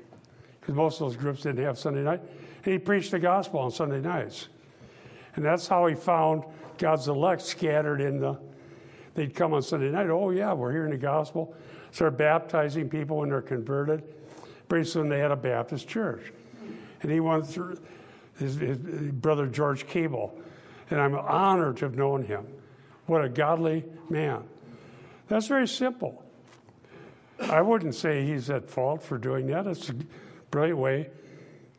because 0.62 0.76
most 0.76 1.02
of 1.02 1.08
those 1.08 1.18
groups 1.18 1.42
didn't 1.42 1.66
have 1.66 1.78
Sunday 1.78 2.04
night. 2.04 2.22
And 2.64 2.74
he 2.74 2.80
preached 2.80 3.12
the 3.12 3.20
gospel 3.20 3.60
on 3.60 3.72
Sunday 3.72 4.00
nights. 4.00 4.48
And 5.36 5.44
that's 5.44 5.68
how 5.68 5.88
he 5.88 5.96
found 5.96 6.44
God's 6.78 7.08
elect 7.08 7.42
scattered 7.42 8.00
in 8.00 8.20
the. 8.20 8.40
They'd 9.14 9.36
come 9.36 9.54
on 9.54 9.62
Sunday 9.62 9.90
night. 9.90 10.10
Oh, 10.10 10.30
yeah, 10.30 10.54
we're 10.54 10.72
hearing 10.72 10.92
the 10.92 10.98
gospel. 10.98 11.54
Start 11.92 12.18
baptizing 12.18 12.90
people 12.90 13.18
when 13.18 13.30
they're 13.30 13.42
converted. 13.42 14.04
Pretty 14.70 14.86
soon 14.90 15.10
they 15.10 15.20
had 15.20 15.32
a 15.32 15.36
Baptist 15.36 15.88
church. 15.88 16.32
And 17.02 17.12
he 17.12 17.20
went 17.20 17.46
through 17.46 17.78
his, 18.40 18.56
his 18.56 18.78
brother 18.78 19.48
George 19.48 19.86
Cable. 19.88 20.40
And 20.90 21.02
I'm 21.02 21.16
honored 21.16 21.78
to 21.78 21.86
have 21.86 21.96
known 21.96 22.24
him. 22.24 22.46
What 23.08 23.26
a 23.26 23.30
godly 23.30 23.84
man. 24.10 24.44
That's 25.28 25.48
very 25.48 25.68
simple. 25.68 26.24
I 27.40 27.62
wouldn't 27.62 27.96
say 27.96 28.26
he's 28.26 28.50
at 28.50 28.70
fault 28.70 29.02
for 29.02 29.18
doing 29.18 29.48
that. 29.48 29.68
It's 29.68 29.92
brilliant 30.52 30.80
way 30.80 31.10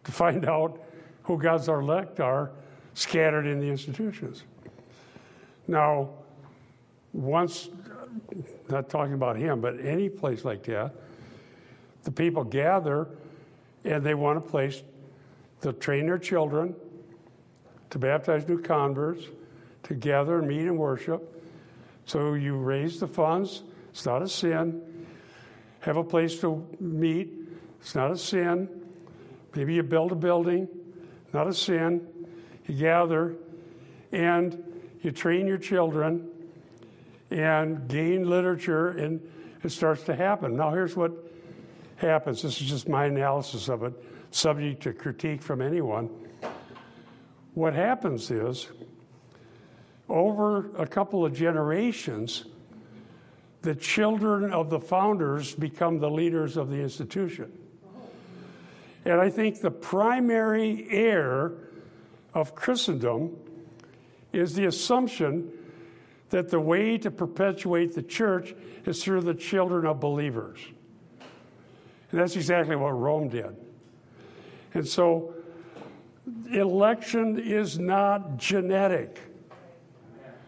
to 0.04 0.12
find 0.12 0.46
out 0.46 0.80
who 1.22 1.38
God's 1.38 1.68
elect 1.68 2.18
are 2.20 2.50
scattered 2.94 3.46
in 3.46 3.60
the 3.60 3.68
institutions. 3.68 4.44
Now, 5.68 6.10
once, 7.12 7.68
not 8.68 8.88
talking 8.88 9.14
about 9.14 9.36
him, 9.36 9.60
but 9.60 9.78
any 9.80 10.08
place 10.08 10.44
like 10.44 10.64
that, 10.64 10.94
the 12.04 12.10
people 12.10 12.42
gather 12.42 13.08
and 13.84 14.02
they 14.04 14.14
want 14.14 14.38
a 14.38 14.40
place 14.40 14.82
to 15.60 15.72
train 15.72 16.06
their 16.06 16.18
children, 16.18 16.74
to 17.90 17.98
baptize 17.98 18.48
new 18.48 18.60
converts, 18.60 19.24
to 19.84 19.94
gather 19.94 20.38
and 20.38 20.48
meet 20.48 20.62
and 20.62 20.78
worship. 20.78 21.42
So 22.06 22.34
you 22.34 22.56
raise 22.56 22.98
the 22.98 23.06
funds, 23.06 23.62
it's 23.90 24.06
not 24.06 24.22
a 24.22 24.28
sin. 24.28 24.82
Have 25.80 25.96
a 25.96 26.04
place 26.04 26.40
to 26.40 26.66
meet, 26.80 27.32
it's 27.82 27.96
not 27.96 28.12
a 28.12 28.16
sin. 28.16 28.68
Maybe 29.56 29.74
you 29.74 29.82
build 29.82 30.12
a 30.12 30.14
building, 30.14 30.68
not 31.32 31.48
a 31.48 31.52
sin. 31.52 32.06
You 32.66 32.76
gather 32.76 33.34
and 34.12 34.62
you 35.02 35.10
train 35.10 35.48
your 35.48 35.58
children 35.58 36.28
and 37.32 37.88
gain 37.88 38.30
literature, 38.30 38.90
and 38.90 39.20
it 39.64 39.70
starts 39.70 40.04
to 40.04 40.14
happen. 40.14 40.56
Now, 40.56 40.70
here's 40.70 40.96
what 40.96 41.12
happens 41.96 42.42
this 42.42 42.60
is 42.60 42.68
just 42.68 42.88
my 42.88 43.06
analysis 43.06 43.68
of 43.68 43.82
it, 43.82 43.94
subject 44.30 44.84
to 44.84 44.92
critique 44.92 45.42
from 45.42 45.60
anyone. 45.60 46.08
What 47.54 47.74
happens 47.74 48.30
is, 48.30 48.68
over 50.08 50.70
a 50.76 50.86
couple 50.86 51.26
of 51.26 51.34
generations, 51.34 52.44
the 53.62 53.74
children 53.74 54.52
of 54.52 54.70
the 54.70 54.80
founders 54.80 55.54
become 55.54 55.98
the 55.98 56.10
leaders 56.10 56.56
of 56.56 56.70
the 56.70 56.76
institution. 56.76 57.50
And 59.04 59.20
I 59.20 59.30
think 59.30 59.60
the 59.60 59.70
primary 59.70 60.86
error 60.90 61.58
of 62.34 62.54
Christendom 62.54 63.36
is 64.32 64.54
the 64.54 64.66
assumption 64.66 65.50
that 66.30 66.48
the 66.48 66.60
way 66.60 66.96
to 66.98 67.10
perpetuate 67.10 67.94
the 67.94 68.02
church 68.02 68.54
is 68.86 69.02
through 69.04 69.20
the 69.20 69.34
children 69.34 69.86
of 69.86 70.00
believers. 70.00 70.60
And 72.10 72.20
that's 72.20 72.36
exactly 72.36 72.76
what 72.76 72.90
Rome 72.90 73.28
did. 73.28 73.54
And 74.74 74.86
so, 74.86 75.34
election 76.50 77.38
is 77.38 77.78
not 77.78 78.38
genetic. 78.38 79.20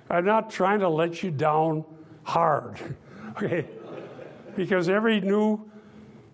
I'm 0.09 0.25
not 0.25 0.51
trying 0.51 0.81
to 0.81 0.89
let 0.89 1.23
you 1.23 1.31
down 1.31 1.85
hard, 2.23 2.79
okay? 3.31 3.67
Because 4.57 4.89
every 4.89 5.21
new 5.21 5.71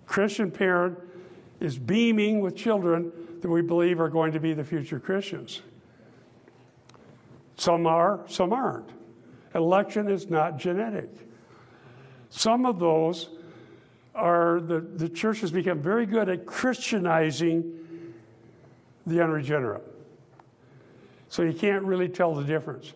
Christian 0.07 0.51
parent 0.51 0.99
is 1.61 1.79
beaming 1.79 2.41
with 2.41 2.57
children 2.57 3.13
that 3.41 3.49
we 3.49 3.63
believe 3.63 4.01
are 4.01 4.09
going 4.09 4.33
to 4.33 4.41
be 4.41 4.55
the 4.55 4.65
future 4.65 4.99
Christians. 4.99 5.63
Some 7.57 7.87
are, 7.87 8.21
some 8.27 8.53
aren't. 8.53 8.89
Election 9.55 10.09
is 10.09 10.31
not 10.31 10.59
genetic. 10.59 11.11
Some 12.31 12.65
of 12.65 12.79
those 12.79 13.29
are, 14.15 14.61
the, 14.61 14.81
the 14.81 15.09
church 15.09 15.41
has 15.41 15.51
become 15.51 15.81
very 15.81 16.07
good 16.07 16.29
at 16.29 16.47
Christianizing 16.47 17.79
the 19.07 19.23
unregenerate. 19.23 19.85
So 21.29 21.43
you 21.43 21.53
can't 21.53 21.85
really 21.85 22.09
tell 22.09 22.35
the 22.35 22.45
difference. 22.45 22.93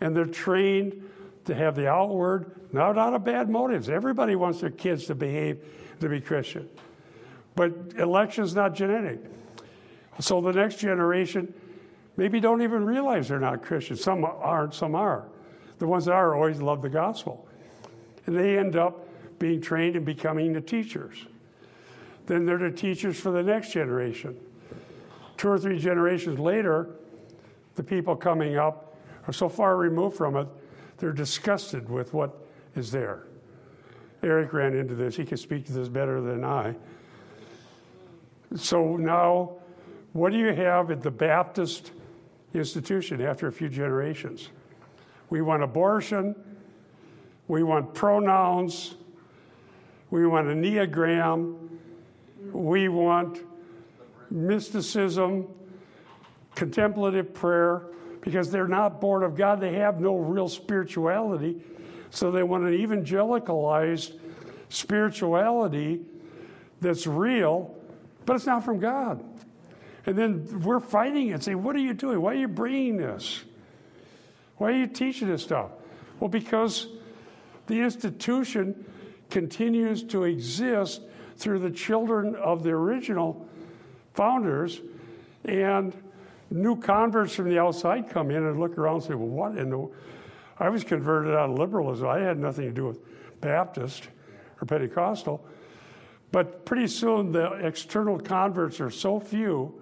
And 0.00 0.16
they're 0.16 0.24
trained 0.24 1.08
to 1.44 1.54
have 1.54 1.74
the 1.76 1.88
outward, 1.88 2.50
not 2.72 2.98
out 2.98 3.14
of 3.14 3.24
bad 3.24 3.48
motives. 3.48 3.88
Everybody 3.88 4.36
wants 4.36 4.60
their 4.60 4.70
kids 4.70 5.06
to 5.06 5.14
behave, 5.14 5.64
to 6.00 6.08
be 6.08 6.20
Christian. 6.20 6.68
But 7.54 7.72
election 7.98 8.44
is 8.44 8.54
not 8.54 8.74
genetic. 8.74 9.20
So 10.20 10.40
the 10.40 10.52
next 10.52 10.76
generation 10.76 11.52
maybe 12.16 12.40
don't 12.40 12.62
even 12.62 12.84
realize 12.84 13.28
they're 13.28 13.40
not 13.40 13.62
Christians. 13.62 14.02
Some 14.02 14.24
aren't, 14.24 14.74
some 14.74 14.94
are. 14.94 15.26
The 15.78 15.86
ones 15.86 16.04
that 16.06 16.12
are 16.12 16.34
always 16.34 16.60
love 16.60 16.82
the 16.82 16.88
gospel. 16.88 17.46
And 18.26 18.36
they 18.36 18.58
end 18.58 18.76
up 18.76 19.06
being 19.38 19.60
trained 19.60 19.96
and 19.96 20.06
becoming 20.06 20.52
the 20.52 20.60
teachers. 20.60 21.26
Then 22.26 22.46
they're 22.46 22.58
the 22.58 22.70
teachers 22.70 23.18
for 23.18 23.30
the 23.30 23.42
next 23.42 23.72
generation. 23.72 24.38
Two 25.36 25.48
or 25.48 25.58
three 25.58 25.78
generations 25.78 26.38
later, 26.38 26.90
the 27.74 27.82
people 27.82 28.14
coming 28.14 28.56
up 28.56 28.96
are 29.26 29.32
so 29.32 29.48
far 29.48 29.76
removed 29.76 30.16
from 30.16 30.36
it, 30.36 30.46
they're 30.98 31.12
disgusted 31.12 31.88
with 31.88 32.14
what 32.14 32.46
is 32.76 32.90
there. 32.90 33.26
Eric 34.22 34.52
ran 34.52 34.74
into 34.74 34.94
this. 34.94 35.16
He 35.16 35.24
can 35.24 35.36
speak 35.36 35.66
to 35.66 35.72
this 35.72 35.88
better 35.88 36.20
than 36.20 36.44
I. 36.44 36.76
So 38.54 38.96
now, 38.96 39.56
what 40.12 40.32
do 40.32 40.38
you 40.38 40.52
have 40.52 40.90
at 40.90 41.00
the 41.00 41.10
Baptist 41.10 41.92
institution 42.52 43.22
after 43.22 43.46
a 43.48 43.52
few 43.52 43.68
generations? 43.68 44.50
We 45.30 45.40
want 45.40 45.62
abortion, 45.62 46.34
we 47.48 47.62
want 47.62 47.94
pronouns, 47.94 48.94
we 50.10 50.26
want 50.26 50.48
a 50.48 50.52
Enneagram, 50.52 51.56
we 52.52 52.88
want 52.88 53.40
mysticism, 54.30 55.48
contemplative 56.54 57.32
prayer, 57.32 57.84
because 58.20 58.50
they're 58.50 58.68
not 58.68 59.00
born 59.00 59.22
of 59.22 59.34
God. 59.34 59.60
They 59.60 59.74
have 59.74 60.00
no 60.00 60.16
real 60.16 60.48
spirituality. 60.48 61.62
So 62.10 62.30
they 62.30 62.42
want 62.42 62.64
an 62.64 62.74
evangelicalized 62.74 64.18
spirituality 64.68 66.02
that's 66.82 67.06
real, 67.06 67.74
but 68.24 68.36
it's 68.36 68.46
not 68.46 68.64
from 68.64 68.78
God. 68.78 69.22
And 70.06 70.18
then 70.18 70.62
we're 70.62 70.80
fighting 70.80 71.28
it, 71.28 71.42
saying, 71.42 71.62
What 71.62 71.76
are 71.76 71.80
you 71.80 71.94
doing? 71.94 72.20
Why 72.20 72.32
are 72.32 72.38
you 72.38 72.48
bringing 72.48 72.96
this? 72.96 73.42
Why 74.56 74.72
are 74.72 74.76
you 74.76 74.86
teaching 74.86 75.28
this 75.28 75.42
stuff? 75.42 75.70
Well, 76.20 76.28
because 76.28 76.88
the 77.66 77.80
institution 77.80 78.84
continues 79.30 80.02
to 80.04 80.24
exist 80.24 81.02
through 81.36 81.60
the 81.60 81.70
children 81.70 82.36
of 82.36 82.62
the 82.62 82.70
original 82.70 83.48
founders, 84.14 84.80
and 85.44 85.94
new 86.50 86.76
converts 86.76 87.34
from 87.34 87.48
the 87.48 87.58
outside 87.58 88.10
come 88.10 88.30
in 88.30 88.44
and 88.44 88.60
look 88.60 88.76
around 88.78 88.96
and 88.96 89.04
say, 89.04 89.14
Well, 89.14 89.28
what 89.28 89.56
in 89.56 89.70
the. 89.70 89.88
I 90.58 90.68
was 90.68 90.84
converted 90.84 91.34
out 91.34 91.50
of 91.50 91.58
liberalism. 91.58 92.08
I 92.08 92.20
had 92.20 92.38
nothing 92.38 92.66
to 92.66 92.72
do 92.72 92.86
with 92.86 92.98
Baptist 93.40 94.08
or 94.60 94.66
Pentecostal. 94.66 95.44
But 96.32 96.64
pretty 96.64 96.88
soon 96.88 97.30
the 97.30 97.52
external 97.64 98.18
converts 98.18 98.80
are 98.80 98.90
so 98.90 99.20
few 99.20 99.74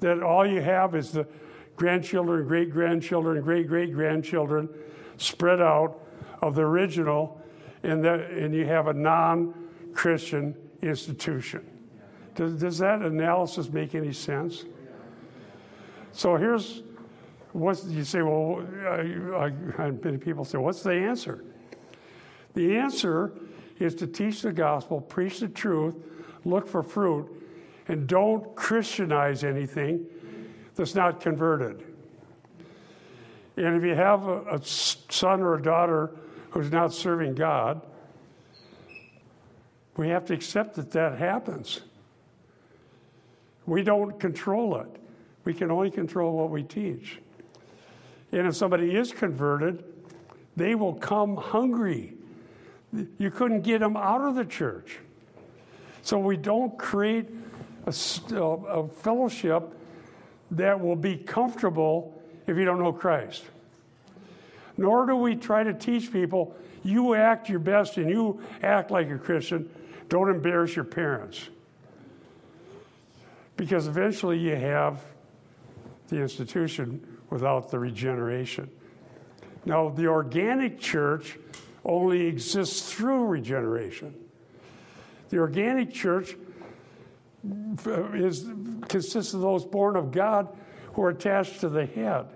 that 0.00 0.22
all 0.22 0.46
you 0.46 0.60
have 0.60 0.94
is 0.94 1.10
the 1.10 1.26
grandchildren, 1.74 2.46
great 2.46 2.70
grandchildren, 2.70 3.42
great 3.42 3.66
great 3.66 3.92
grandchildren 3.92 4.68
spread 5.16 5.60
out 5.60 6.00
of 6.42 6.54
the 6.54 6.62
original, 6.62 7.40
and, 7.82 8.04
that, 8.04 8.30
and 8.30 8.54
you 8.54 8.66
have 8.66 8.86
a 8.88 8.92
non 8.92 9.54
Christian 9.94 10.54
institution. 10.82 11.66
Does, 12.34 12.60
does 12.60 12.78
that 12.78 13.00
analysis 13.02 13.70
make 13.70 13.94
any 13.94 14.12
sense? 14.12 14.64
So 16.12 16.36
here's 16.36 16.82
what 17.52 17.82
you 17.86 18.04
say, 18.04 18.22
well, 18.22 18.64
uh, 18.84 18.88
I, 18.88 19.52
I, 19.78 19.88
uh, 19.88 19.92
many 20.04 20.18
people 20.18 20.44
say, 20.44 20.58
what's 20.58 20.82
the 20.82 20.92
answer? 20.92 21.44
The 22.54 22.76
answer 22.76 23.32
is 23.80 23.94
to 23.96 24.06
teach 24.06 24.42
the 24.42 24.52
gospel, 24.52 25.00
preach 25.00 25.40
the 25.40 25.48
truth, 25.48 25.94
look 26.44 26.66
for 26.66 26.82
fruit, 26.82 27.28
and 27.88 28.06
don't 28.06 28.54
Christianize 28.54 29.44
anything 29.44 30.04
that's 30.74 30.94
not 30.94 31.20
converted. 31.20 31.84
And 33.56 33.76
if 33.76 33.82
you 33.82 33.94
have 33.94 34.26
a, 34.26 34.56
a 34.56 34.64
son 34.64 35.40
or 35.40 35.54
a 35.54 35.62
daughter 35.62 36.12
who's 36.50 36.70
not 36.70 36.92
serving 36.92 37.34
God, 37.34 37.82
we 39.96 40.08
have 40.08 40.24
to 40.26 40.34
accept 40.34 40.76
that 40.76 40.92
that 40.92 41.18
happens. 41.18 41.80
We 43.66 43.82
don't 43.82 44.18
control 44.20 44.76
it. 44.76 44.88
We 45.44 45.54
can 45.54 45.70
only 45.70 45.90
control 45.90 46.36
what 46.36 46.50
we 46.50 46.62
teach. 46.62 47.18
And 48.32 48.46
if 48.46 48.54
somebody 48.54 48.94
is 48.94 49.12
converted, 49.12 49.82
they 50.56 50.74
will 50.74 50.94
come 50.94 51.36
hungry. 51.36 52.14
You 52.92 53.30
couldn't 53.30 53.62
get 53.62 53.80
them 53.80 53.96
out 53.96 54.22
of 54.22 54.34
the 54.34 54.44
church. 54.44 54.98
So 56.02 56.18
we 56.18 56.36
don't 56.36 56.78
create 56.78 57.26
a, 57.86 57.90
a 58.36 58.88
fellowship 58.88 59.62
that 60.52 60.80
will 60.80 60.96
be 60.96 61.16
comfortable 61.16 62.22
if 62.46 62.56
you 62.56 62.64
don't 62.64 62.78
know 62.78 62.92
Christ. 62.92 63.44
Nor 64.76 65.06
do 65.06 65.16
we 65.16 65.34
try 65.36 65.64
to 65.64 65.74
teach 65.74 66.12
people, 66.12 66.56
you 66.82 67.14
act 67.14 67.48
your 67.48 67.58
best 67.58 67.96
and 67.98 68.08
you 68.08 68.40
act 68.62 68.90
like 68.90 69.10
a 69.10 69.18
Christian. 69.18 69.68
Don't 70.08 70.30
embarrass 70.30 70.74
your 70.74 70.84
parents. 70.84 71.48
Because 73.56 73.88
eventually 73.88 74.38
you 74.38 74.54
have 74.54 75.04
the 76.08 76.20
institution 76.20 77.18
without 77.28 77.70
the 77.70 77.78
regeneration. 77.78 78.70
Now, 79.66 79.90
the 79.90 80.06
organic 80.06 80.78
church 80.80 81.36
only 81.88 82.26
exists 82.26 82.92
through 82.92 83.24
regeneration. 83.24 84.14
The 85.30 85.38
organic 85.38 85.92
church 85.92 86.36
is, 88.14 88.46
consists 88.88 89.32
of 89.32 89.40
those 89.40 89.64
born 89.64 89.96
of 89.96 90.12
God 90.12 90.48
who 90.92 91.02
are 91.02 91.08
attached 91.08 91.60
to 91.60 91.68
the 91.68 91.86
head. 91.86 92.26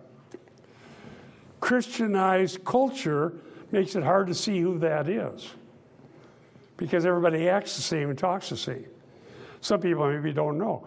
Christianized 1.61 2.65
culture 2.65 3.35
makes 3.71 3.95
it 3.95 4.03
hard 4.03 4.27
to 4.29 4.35
see 4.35 4.61
who 4.61 4.79
that 4.79 5.09
is 5.09 5.51
because 6.77 7.05
everybody 7.05 7.49
acts 7.49 7.77
the 7.77 7.83
same 7.83 8.09
and 8.09 8.19
talks 8.19 8.49
the 8.49 8.57
same. 8.57 8.87
Some 9.61 9.81
people 9.81 10.11
maybe 10.11 10.33
don't 10.33 10.59
know. 10.59 10.87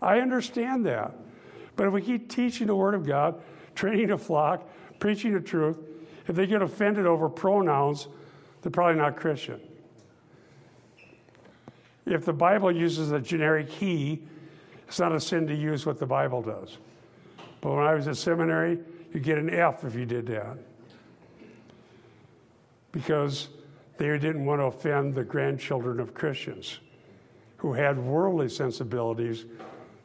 I 0.00 0.20
understand 0.20 0.86
that. 0.86 1.14
But 1.76 1.88
if 1.88 1.92
we 1.92 2.00
keep 2.00 2.30
teaching 2.30 2.68
the 2.68 2.76
Word 2.76 2.94
of 2.94 3.04
God, 3.04 3.40
training 3.74 4.06
the 4.06 4.18
flock, 4.18 4.68
preaching 4.98 5.34
the 5.34 5.40
truth, 5.40 5.78
if 6.26 6.36
they 6.36 6.46
get 6.46 6.62
offended 6.62 7.06
over 7.06 7.28
pronouns, 7.28 8.08
they're 8.62 8.72
probably 8.72 9.00
not 9.00 9.16
Christian. 9.16 9.60
If 12.06 12.24
the 12.24 12.32
Bible 12.32 12.70
uses 12.70 13.12
a 13.12 13.20
generic 13.20 13.68
he, 13.68 14.22
it's 14.86 14.98
not 14.98 15.12
a 15.12 15.20
sin 15.20 15.46
to 15.46 15.54
use 15.54 15.86
what 15.86 15.98
the 15.98 16.06
Bible 16.06 16.42
does. 16.42 16.78
But 17.60 17.74
when 17.74 17.84
I 17.84 17.94
was 17.94 18.06
at 18.08 18.16
seminary, 18.16 18.78
you 19.12 19.20
get 19.20 19.38
an 19.38 19.50
F 19.50 19.84
if 19.84 19.94
you 19.94 20.04
did 20.04 20.26
that. 20.26 20.58
Because 22.92 23.48
they 23.96 24.06
didn't 24.18 24.44
want 24.44 24.60
to 24.60 24.64
offend 24.64 25.14
the 25.14 25.24
grandchildren 25.24 26.00
of 26.00 26.14
Christians 26.14 26.78
who 27.56 27.72
had 27.72 27.98
worldly 27.98 28.48
sensibilities 28.48 29.46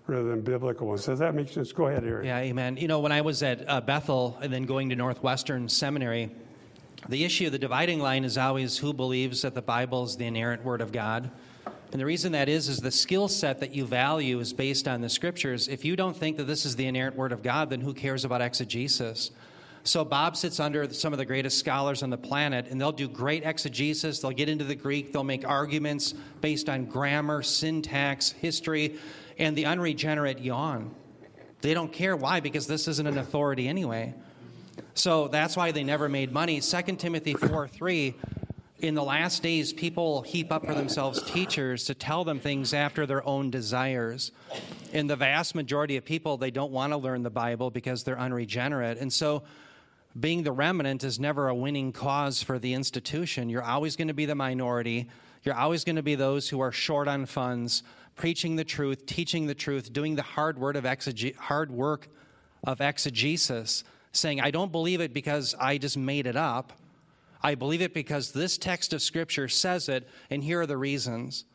rather 0.10 0.30
than 0.30 0.42
biblical 0.42 0.88
ones. 0.88 1.06
Does 1.06 1.20
that 1.20 1.36
make 1.36 1.50
sense? 1.50 1.72
Go 1.72 1.88
ahead, 1.88 2.04
Eric. 2.04 2.26
Yeah, 2.26 2.40
amen. 2.40 2.78
You 2.78 2.88
know, 2.88 3.00
when 3.00 3.12
I 3.12 3.22
was 3.22 3.42
at 3.44 3.68
uh, 3.70 3.82
Bethel 3.82 4.38
and 4.42 4.52
then 4.52 4.64
going 4.64 4.90
to 4.90 4.96
Northwestern 4.96 5.70
Seminary, 5.70 6.32
the 7.08 7.24
issue, 7.24 7.50
the 7.50 7.60
dividing 7.60 8.00
line 8.00 8.26
is 8.26 8.38
always 8.38 8.78
who 8.78 8.94
believes 8.94 9.44
that 9.44 9.56
the 9.56 9.62
Bible 9.62 10.04
is 10.04 10.18
the 10.18 10.26
inerrant 10.26 10.64
Word 10.64 10.82
of 10.82 10.92
God 10.92 11.32
and 11.92 12.00
the 12.00 12.06
reason 12.06 12.34
that 12.34 12.50
is, 12.50 12.70
is 12.70 12.78
the 12.78 12.92
skill 12.92 13.28
set 13.28 13.60
that 13.62 13.74
you 13.74 13.84
value 13.86 14.40
is 14.40 14.54
based 14.54 14.88
on 14.88 15.02
the 15.02 15.10
scriptures. 15.10 15.68
If 15.68 15.84
you 15.84 15.96
don't 15.96 16.16
think 16.16 16.38
that 16.38 16.44
this 16.44 16.64
is 16.66 16.76
the 16.76 16.86
inerrant 16.86 17.16
word 17.16 17.32
of 17.32 17.42
God, 17.42 17.72
then 17.72 17.82
who 17.82 17.96
cares 17.96 18.26
about 18.26 18.42
exegesis? 18.42 19.32
So 19.84 20.06
Bob 20.06 20.38
sits 20.38 20.60
under 20.60 20.92
some 20.94 21.14
of 21.14 21.20
the 21.20 21.26
greatest 21.26 21.58
scholars 21.58 22.04
on 22.04 22.12
the 22.12 22.18
planet, 22.18 22.68
and 22.70 22.80
they'll 22.80 22.92
do 22.92 23.08
great 23.08 23.44
exegesis. 23.44 24.20
They'll 24.20 24.32
get 24.32 24.50
into 24.50 24.66
the 24.66 24.76
Greek. 24.76 25.12
They'll 25.12 25.24
make 25.24 25.48
arguments 25.48 26.14
based 26.42 26.70
on 26.70 26.86
grammar, 26.86 27.42
syntax, 27.42 28.30
history, 28.34 29.00
and 29.40 29.58
the 29.58 29.66
unregenerate 29.66 30.40
yawn. 30.40 30.94
They 31.62 31.74
don't 31.74 31.92
care 31.92 32.16
why, 32.16 32.40
because 32.40 32.68
this 32.68 32.88
isn't 32.88 33.08
an 33.08 33.18
authority 33.18 33.68
anyway. 33.68 34.14
So 34.94 35.28
that's 35.28 35.58
why 35.58 35.72
they 35.72 35.84
never 35.84 36.08
made 36.08 36.32
money. 36.32 36.62
2 36.62 36.82
Timothy 36.98 37.34
4 37.34 37.68
3 37.68 38.16
in 38.80 38.96
the 38.96 39.04
last 39.04 39.44
days, 39.44 39.74
people 39.74 40.22
heap 40.22 40.52
up 40.52 40.66
for 40.66 40.74
themselves 40.74 41.22
teachers 41.24 41.86
to 41.86 41.94
tell 41.94 42.24
them 42.24 42.40
things 42.40 42.74
after 42.74 43.06
their 43.06 43.26
own 43.28 43.52
desires. 43.52 44.32
In 44.94 45.08
the 45.08 45.18
vast 45.18 45.54
majority 45.54 45.98
of 45.98 46.06
people, 46.06 46.38
they 46.38 46.52
don't 46.52 46.72
want 46.72 46.94
to 46.94 46.98
learn 46.98 47.24
the 47.24 47.30
Bible 47.30 47.72
because 47.72 48.04
they're 48.04 48.20
unregenerate. 48.20 48.98
And 48.98 49.12
so, 49.12 49.44
being 50.20 50.44
the 50.44 50.52
remnant 50.52 51.04
is 51.04 51.20
never 51.20 51.50
a 51.50 51.56
winning 51.56 51.92
cause 51.92 52.42
for 52.42 52.58
the 52.58 52.74
institution. 52.74 53.50
You're 53.50 53.64
always 53.64 53.96
going 53.96 54.08
to 54.08 54.14
be 54.14 54.26
the 54.26 54.36
minority. 54.36 55.08
You're 55.44 55.56
always 55.56 55.84
going 55.84 55.98
to 55.98 56.04
be 56.04 56.16
those 56.16 56.50
who 56.50 56.60
are 56.62 56.72
short 56.72 57.08
on 57.08 57.26
funds, 57.26 57.84
preaching 58.20 58.58
the 58.58 58.66
truth, 58.66 59.06
teaching 59.06 59.48
the 59.48 59.56
truth, 59.56 59.94
doing 59.94 60.18
the 60.18 60.22
hard, 60.22 60.60
word 60.60 60.76
of 60.76 60.84
exege- 60.84 61.38
hard 61.38 61.72
work 61.72 62.10
of 62.66 62.82
exegesis, 62.82 63.86
saying, 64.12 64.42
I 64.42 64.52
don't 64.52 64.74
believe 64.74 65.00
it 65.00 65.14
because 65.14 65.56
I 65.58 65.78
just 65.78 65.98
made 65.98 66.28
it 66.28 66.36
up. 66.36 66.74
I 67.42 67.56
believe 67.56 67.82
it 67.82 67.94
because 67.94 68.34
this 68.34 68.58
text 68.58 68.92
of 68.92 69.02
Scripture 69.02 69.48
says 69.48 69.88
it, 69.88 70.06
and 70.30 70.44
here 70.44 70.60
are 70.60 70.66
the 70.66 70.76
reasons. 70.76 71.46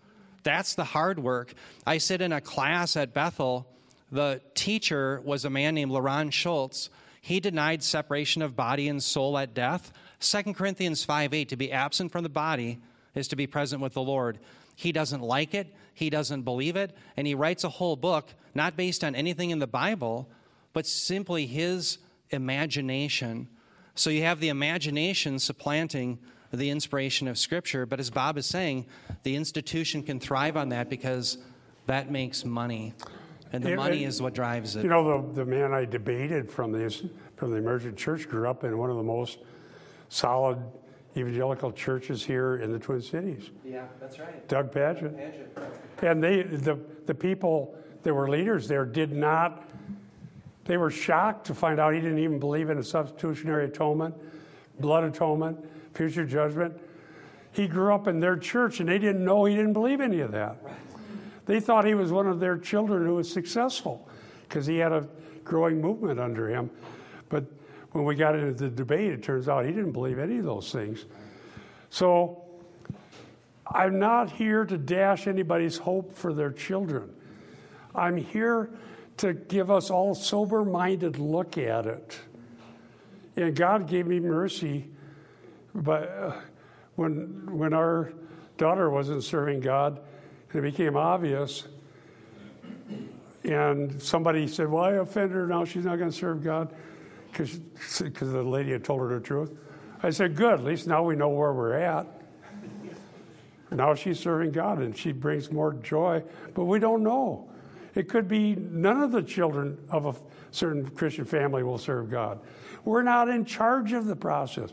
That's 0.42 0.74
the 0.74 0.84
hard 0.84 1.18
work. 1.18 1.52
I 1.86 1.98
sit 1.98 2.22
in 2.22 2.32
a 2.32 2.40
class 2.40 2.96
at 2.96 3.12
Bethel. 3.12 3.66
The 4.10 4.40
teacher 4.54 5.20
was 5.22 5.44
a 5.44 5.50
man 5.50 5.74
named 5.74 5.92
LeRon 5.92 6.30
Shults. 6.30 6.88
He 7.20 7.40
denied 7.40 7.82
separation 7.82 8.40
of 8.40 8.56
body 8.56 8.88
and 8.88 9.02
soul 9.02 9.36
at 9.36 9.52
death. 9.52 9.92
2 10.20 10.54
Corinthians 10.54 11.04
5 11.04 11.34
8, 11.34 11.50
to 11.50 11.56
be 11.56 11.70
absent 11.70 12.10
from 12.10 12.22
the 12.22 12.30
body 12.30 12.78
is 13.14 13.28
to 13.28 13.36
be 13.36 13.46
present 13.46 13.82
with 13.82 13.92
the 13.92 14.02
Lord. 14.02 14.38
He 14.76 14.92
doesn't 14.92 15.20
like 15.20 15.52
it, 15.54 15.74
he 15.94 16.10
doesn't 16.10 16.42
believe 16.42 16.76
it, 16.76 16.96
and 17.16 17.26
he 17.26 17.34
writes 17.34 17.64
a 17.64 17.68
whole 17.68 17.96
book, 17.96 18.34
not 18.54 18.76
based 18.76 19.02
on 19.02 19.14
anything 19.14 19.50
in 19.50 19.60
the 19.60 19.66
Bible, 19.66 20.28
but 20.72 20.86
simply 20.86 21.46
his 21.46 21.98
imagination 22.30 23.48
so 23.94 24.10
you 24.10 24.22
have 24.22 24.40
the 24.40 24.48
imagination 24.48 25.38
supplanting 25.38 26.18
the 26.52 26.70
inspiration 26.70 27.28
of 27.28 27.38
Scripture. 27.38 27.86
But 27.86 28.00
as 28.00 28.10
Bob 28.10 28.36
is 28.36 28.46
saying, 28.46 28.86
the 29.22 29.36
institution 29.36 30.02
can 30.02 30.20
thrive 30.20 30.56
on 30.56 30.70
that 30.70 30.90
because 30.90 31.38
that 31.86 32.10
makes 32.10 32.44
money. 32.44 32.94
And 33.52 33.62
the 33.62 33.76
money 33.76 34.04
is 34.04 34.20
what 34.20 34.34
drives 34.34 34.74
it. 34.74 34.82
You 34.82 34.88
know, 34.88 35.28
the, 35.28 35.44
the 35.44 35.44
man 35.44 35.72
I 35.72 35.84
debated 35.84 36.50
from 36.50 36.72
the, 36.72 36.90
from 37.36 37.52
the 37.52 37.56
emergent 37.56 37.96
church 37.96 38.28
grew 38.28 38.48
up 38.48 38.64
in 38.64 38.76
one 38.76 38.90
of 38.90 38.96
the 38.96 39.02
most 39.02 39.38
solid 40.08 40.58
evangelical 41.16 41.72
churches 41.72 42.24
here 42.24 42.56
in 42.56 42.72
the 42.72 42.78
Twin 42.78 43.00
Cities. 43.00 43.50
Yeah, 43.64 43.86
that's 44.00 44.18
right. 44.18 44.46
Doug 44.48 44.72
Pagitt. 44.72 45.14
And 46.02 46.22
they, 46.22 46.42
the, 46.42 46.78
the 47.06 47.14
people 47.14 47.76
that 48.02 48.12
were 48.12 48.28
leaders 48.28 48.68
there 48.68 48.84
did 48.84 49.12
not 49.12 49.64
they 50.64 50.76
were 50.76 50.90
shocked 50.90 51.46
to 51.46 51.54
find 51.54 51.78
out 51.78 51.94
he 51.94 52.00
didn't 52.00 52.18
even 52.18 52.38
believe 52.38 52.70
in 52.70 52.78
a 52.78 52.82
substitutionary 52.82 53.66
atonement, 53.66 54.14
blood 54.80 55.04
atonement, 55.04 55.58
future 55.94 56.24
judgment. 56.24 56.74
He 57.52 57.68
grew 57.68 57.94
up 57.94 58.08
in 58.08 58.18
their 58.18 58.36
church 58.36 58.80
and 58.80 58.88
they 58.88 58.98
didn't 58.98 59.24
know 59.24 59.44
he 59.44 59.54
didn't 59.54 59.74
believe 59.74 60.00
any 60.00 60.20
of 60.20 60.32
that. 60.32 60.56
They 61.46 61.60
thought 61.60 61.84
he 61.84 61.94
was 61.94 62.10
one 62.10 62.26
of 62.26 62.40
their 62.40 62.56
children 62.56 63.04
who 63.04 63.16
was 63.16 63.30
successful 63.30 64.08
because 64.48 64.66
he 64.66 64.78
had 64.78 64.92
a 64.92 65.06
growing 65.44 65.80
movement 65.80 66.18
under 66.18 66.48
him. 66.48 66.70
But 67.28 67.44
when 67.94 68.04
we 68.04 68.16
got 68.16 68.34
into 68.34 68.52
the 68.52 68.68
debate, 68.68 69.12
it 69.12 69.22
turns 69.22 69.48
out 69.48 69.64
he 69.64 69.70
didn't 69.70 69.92
believe 69.92 70.18
any 70.18 70.38
of 70.38 70.44
those 70.44 70.72
things. 70.72 71.04
So 71.90 72.42
I'm 73.72 74.00
not 74.00 74.32
here 74.32 74.64
to 74.64 74.76
dash 74.76 75.28
anybody's 75.28 75.78
hope 75.78 76.12
for 76.12 76.34
their 76.34 76.50
children. 76.50 77.14
I'm 77.94 78.16
here 78.16 78.70
to 79.18 79.32
give 79.32 79.70
us 79.70 79.90
all 79.90 80.12
sober 80.16 80.64
minded 80.64 81.20
look 81.20 81.56
at 81.56 81.86
it. 81.86 82.18
And 83.36 83.54
God 83.54 83.88
gave 83.88 84.08
me 84.08 84.18
mercy, 84.18 84.88
but 85.72 86.08
uh, 86.08 86.32
when, 86.96 87.56
when 87.56 87.72
our 87.72 88.12
daughter 88.56 88.90
wasn't 88.90 89.22
serving 89.22 89.60
God, 89.60 90.00
it 90.52 90.62
became 90.62 90.96
obvious. 90.96 91.68
And 93.44 94.02
somebody 94.02 94.48
said, 94.48 94.68
Well, 94.68 94.82
I 94.82 94.92
offended 94.94 95.36
her, 95.36 95.46
now 95.46 95.64
she's 95.64 95.84
not 95.84 96.00
going 96.00 96.10
to 96.10 96.16
serve 96.16 96.42
God 96.42 96.74
because 97.36 98.32
the 98.32 98.42
lady 98.42 98.72
had 98.72 98.84
told 98.84 99.00
her 99.00 99.08
the 99.08 99.20
truth. 99.20 99.52
I 100.02 100.10
said, 100.10 100.36
Good, 100.36 100.54
at 100.54 100.64
least 100.64 100.86
now 100.86 101.02
we 101.02 101.16
know 101.16 101.28
where 101.28 101.52
we're 101.52 101.74
at. 101.74 102.06
Now 103.70 103.94
she's 103.94 104.20
serving 104.20 104.52
God 104.52 104.78
and 104.78 104.96
she 104.96 105.12
brings 105.12 105.50
more 105.50 105.72
joy, 105.74 106.22
but 106.54 106.64
we 106.64 106.78
don't 106.78 107.02
know. 107.02 107.50
It 107.94 108.08
could 108.08 108.28
be 108.28 108.54
none 108.56 109.02
of 109.02 109.12
the 109.12 109.22
children 109.22 109.78
of 109.90 110.06
a 110.06 110.14
certain 110.50 110.88
Christian 110.90 111.24
family 111.24 111.62
will 111.62 111.78
serve 111.78 112.10
God. 112.10 112.40
We're 112.84 113.02
not 113.02 113.28
in 113.28 113.44
charge 113.44 113.92
of 113.92 114.06
the 114.06 114.16
process. 114.16 114.70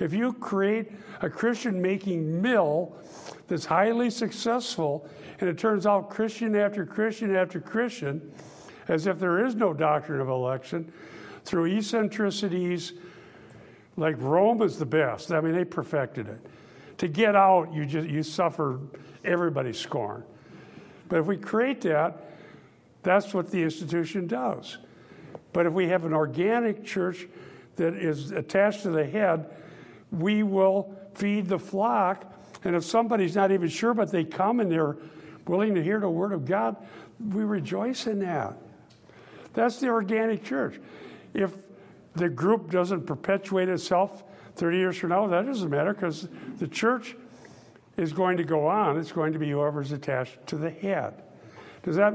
If 0.00 0.12
you 0.12 0.32
create 0.32 0.92
a 1.22 1.30
Christian 1.30 1.80
making 1.80 2.42
mill 2.42 2.96
that's 3.46 3.64
highly 3.64 4.10
successful, 4.10 5.08
and 5.40 5.48
it 5.48 5.56
turns 5.56 5.86
out 5.86 6.10
Christian 6.10 6.56
after 6.56 6.84
Christian 6.84 7.34
after 7.34 7.60
Christian, 7.60 8.32
as 8.88 9.06
if 9.06 9.18
there 9.18 9.44
is 9.44 9.54
no 9.54 9.72
doctrine 9.72 10.20
of 10.20 10.28
election, 10.28 10.92
through 11.48 11.66
eccentricities, 11.66 12.92
like 13.96 14.16
Rome 14.18 14.60
is 14.62 14.78
the 14.78 14.86
best. 14.86 15.32
I 15.32 15.40
mean, 15.40 15.54
they 15.54 15.64
perfected 15.64 16.28
it. 16.28 16.40
To 16.98 17.08
get 17.08 17.34
out, 17.34 17.72
you 17.72 17.86
just 17.86 18.08
you 18.08 18.22
suffer 18.22 18.78
everybody's 19.24 19.78
scorn. 19.78 20.24
But 21.08 21.20
if 21.20 21.26
we 21.26 21.38
create 21.38 21.80
that, 21.82 22.30
that's 23.02 23.32
what 23.32 23.50
the 23.50 23.62
institution 23.62 24.26
does. 24.26 24.76
But 25.52 25.64
if 25.64 25.72
we 25.72 25.88
have 25.88 26.04
an 26.04 26.12
organic 26.12 26.84
church 26.84 27.26
that 27.76 27.94
is 27.94 28.30
attached 28.32 28.82
to 28.82 28.90
the 28.90 29.06
head, 29.06 29.48
we 30.12 30.42
will 30.42 30.94
feed 31.14 31.48
the 31.48 31.58
flock. 31.58 32.30
And 32.64 32.76
if 32.76 32.84
somebody's 32.84 33.36
not 33.36 33.52
even 33.52 33.68
sure, 33.68 33.94
but 33.94 34.10
they 34.10 34.24
come 34.24 34.60
and 34.60 34.70
they're 34.70 34.96
willing 35.46 35.74
to 35.76 35.82
hear 35.82 36.00
the 36.00 36.10
word 36.10 36.32
of 36.32 36.44
God, 36.44 36.76
we 37.32 37.42
rejoice 37.44 38.06
in 38.06 38.18
that. 38.18 38.58
That's 39.54 39.80
the 39.80 39.88
organic 39.88 40.44
church. 40.44 40.78
If 41.38 41.52
the 42.14 42.28
group 42.28 42.70
doesn't 42.70 43.06
perpetuate 43.06 43.68
itself 43.68 44.24
30 44.56 44.76
years 44.76 44.96
from 44.98 45.10
now, 45.10 45.26
that 45.28 45.46
doesn't 45.46 45.70
matter 45.70 45.94
because 45.94 46.28
the 46.58 46.66
church 46.66 47.16
is 47.96 48.12
going 48.12 48.36
to 48.38 48.44
go 48.44 48.66
on. 48.66 48.98
It's 48.98 49.12
going 49.12 49.32
to 49.32 49.38
be 49.38 49.50
whoever's 49.50 49.92
attached 49.92 50.46
to 50.48 50.56
the 50.56 50.70
head. 50.70 51.22
Does 51.84 51.96
that, 51.96 52.14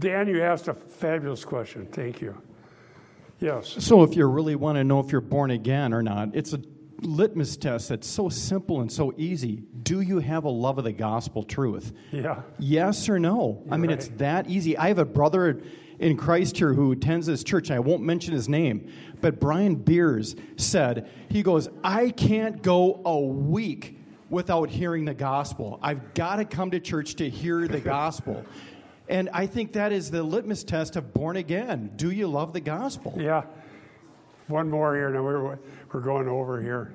Dan, 0.00 0.28
you 0.28 0.42
asked 0.42 0.68
a 0.68 0.74
fabulous 0.74 1.44
question. 1.44 1.86
Thank 1.92 2.20
you. 2.22 2.40
Yes. 3.38 3.76
So, 3.78 4.02
if 4.02 4.16
you 4.16 4.26
really 4.26 4.54
want 4.54 4.76
to 4.76 4.84
know 4.84 5.00
if 5.00 5.12
you're 5.12 5.20
born 5.20 5.50
again 5.50 5.94
or 5.94 6.02
not, 6.02 6.34
it's 6.34 6.52
a 6.52 6.60
litmus 7.00 7.56
test 7.56 7.88
that's 7.88 8.06
so 8.06 8.28
simple 8.28 8.80
and 8.80 8.92
so 8.92 9.14
easy. 9.16 9.62
Do 9.82 10.00
you 10.00 10.18
have 10.18 10.44
a 10.44 10.50
love 10.50 10.76
of 10.78 10.84
the 10.84 10.92
gospel 10.92 11.42
truth? 11.42 11.92
Yeah. 12.12 12.42
Yes 12.58 13.08
or 13.08 13.18
no? 13.18 13.62
You're 13.64 13.74
I 13.74 13.76
mean, 13.78 13.90
right. 13.90 13.98
it's 13.98 14.08
that 14.18 14.48
easy. 14.48 14.76
I 14.76 14.88
have 14.88 14.98
a 14.98 15.06
brother 15.06 15.62
in 16.00 16.16
Christ 16.16 16.56
here 16.56 16.72
who 16.72 16.90
attends 16.92 17.26
this 17.26 17.44
church. 17.44 17.70
I 17.70 17.78
won't 17.78 18.02
mention 18.02 18.32
his 18.32 18.48
name, 18.48 18.90
but 19.20 19.38
Brian 19.38 19.76
Beers 19.76 20.34
said, 20.56 21.08
he 21.28 21.42
goes, 21.42 21.68
I 21.84 22.10
can't 22.10 22.62
go 22.62 23.02
a 23.04 23.20
week 23.20 23.98
without 24.30 24.70
hearing 24.70 25.04
the 25.04 25.14
gospel. 25.14 25.78
I've 25.82 26.14
got 26.14 26.36
to 26.36 26.44
come 26.46 26.70
to 26.70 26.80
church 26.80 27.16
to 27.16 27.28
hear 27.28 27.68
the 27.68 27.80
gospel. 27.98 28.44
And 29.08 29.28
I 29.32 29.46
think 29.46 29.74
that 29.74 29.92
is 29.92 30.10
the 30.10 30.22
litmus 30.22 30.64
test 30.64 30.96
of 30.96 31.12
born 31.12 31.36
again. 31.36 31.92
Do 31.96 32.10
you 32.10 32.28
love 32.28 32.54
the 32.54 32.60
gospel? 32.60 33.14
Yeah. 33.18 33.42
One 34.46 34.70
more 34.70 34.94
here, 34.94 35.14
and 35.14 35.22
we're, 35.22 35.58
we're 35.92 36.00
going 36.00 36.28
over 36.28 36.62
here. 36.62 36.92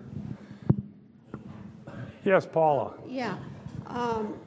Yes, 2.23 2.45
Paula. 2.45 2.95
Yeah. 3.07 3.37
Um, 3.85 4.39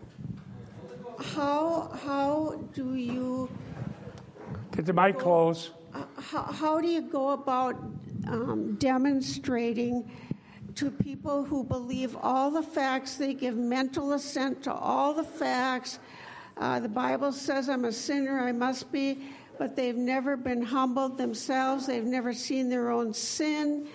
how 1.21 1.91
how 2.03 2.61
do 2.75 2.95
you 2.95 3.49
Get 4.79 4.87
the 4.87 5.13
close. 5.13 5.73
how, 6.21 6.43
how 6.43 6.81
do 6.81 6.87
you 6.87 7.01
go 7.01 7.31
about 7.31 7.75
um, 8.29 8.77
demonstrating 8.77 10.09
to 10.77 10.89
people 10.89 11.43
who 11.43 11.65
believe 11.65 12.17
all 12.23 12.53
the 12.53 12.63
facts? 12.63 13.17
They 13.17 13.35
give 13.35 13.57
mental 13.57 14.13
assent 14.13 14.63
to 14.63 14.73
all 14.73 15.15
the 15.15 15.25
facts. 15.25 15.99
Uh, 16.57 16.79
the 16.79 16.89
Bible 16.89 17.33
says 17.33 17.69
I'm 17.69 17.87
a 17.87 17.93
sinner. 17.93 18.39
I 18.39 18.53
must 18.53 18.93
be. 18.93 19.19
But 19.59 19.75
they've 19.75 19.97
never 19.97 20.37
been 20.37 20.63
humbled 20.63 21.19
themselves. 21.19 21.89
They've 21.89 22.05
never 22.05 22.33
seen 22.33 22.69
their 22.69 22.93
own 22.93 23.13
sin, 23.13 23.89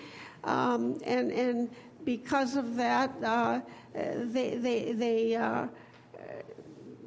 um, 0.44 1.00
and 1.06 1.32
and 1.32 1.70
because 2.04 2.56
of 2.56 2.76
that, 2.76 3.10
uh, 3.24 3.60
they 3.94 4.56
they 4.56 4.92
they. 4.92 5.34
Uh, 5.34 5.68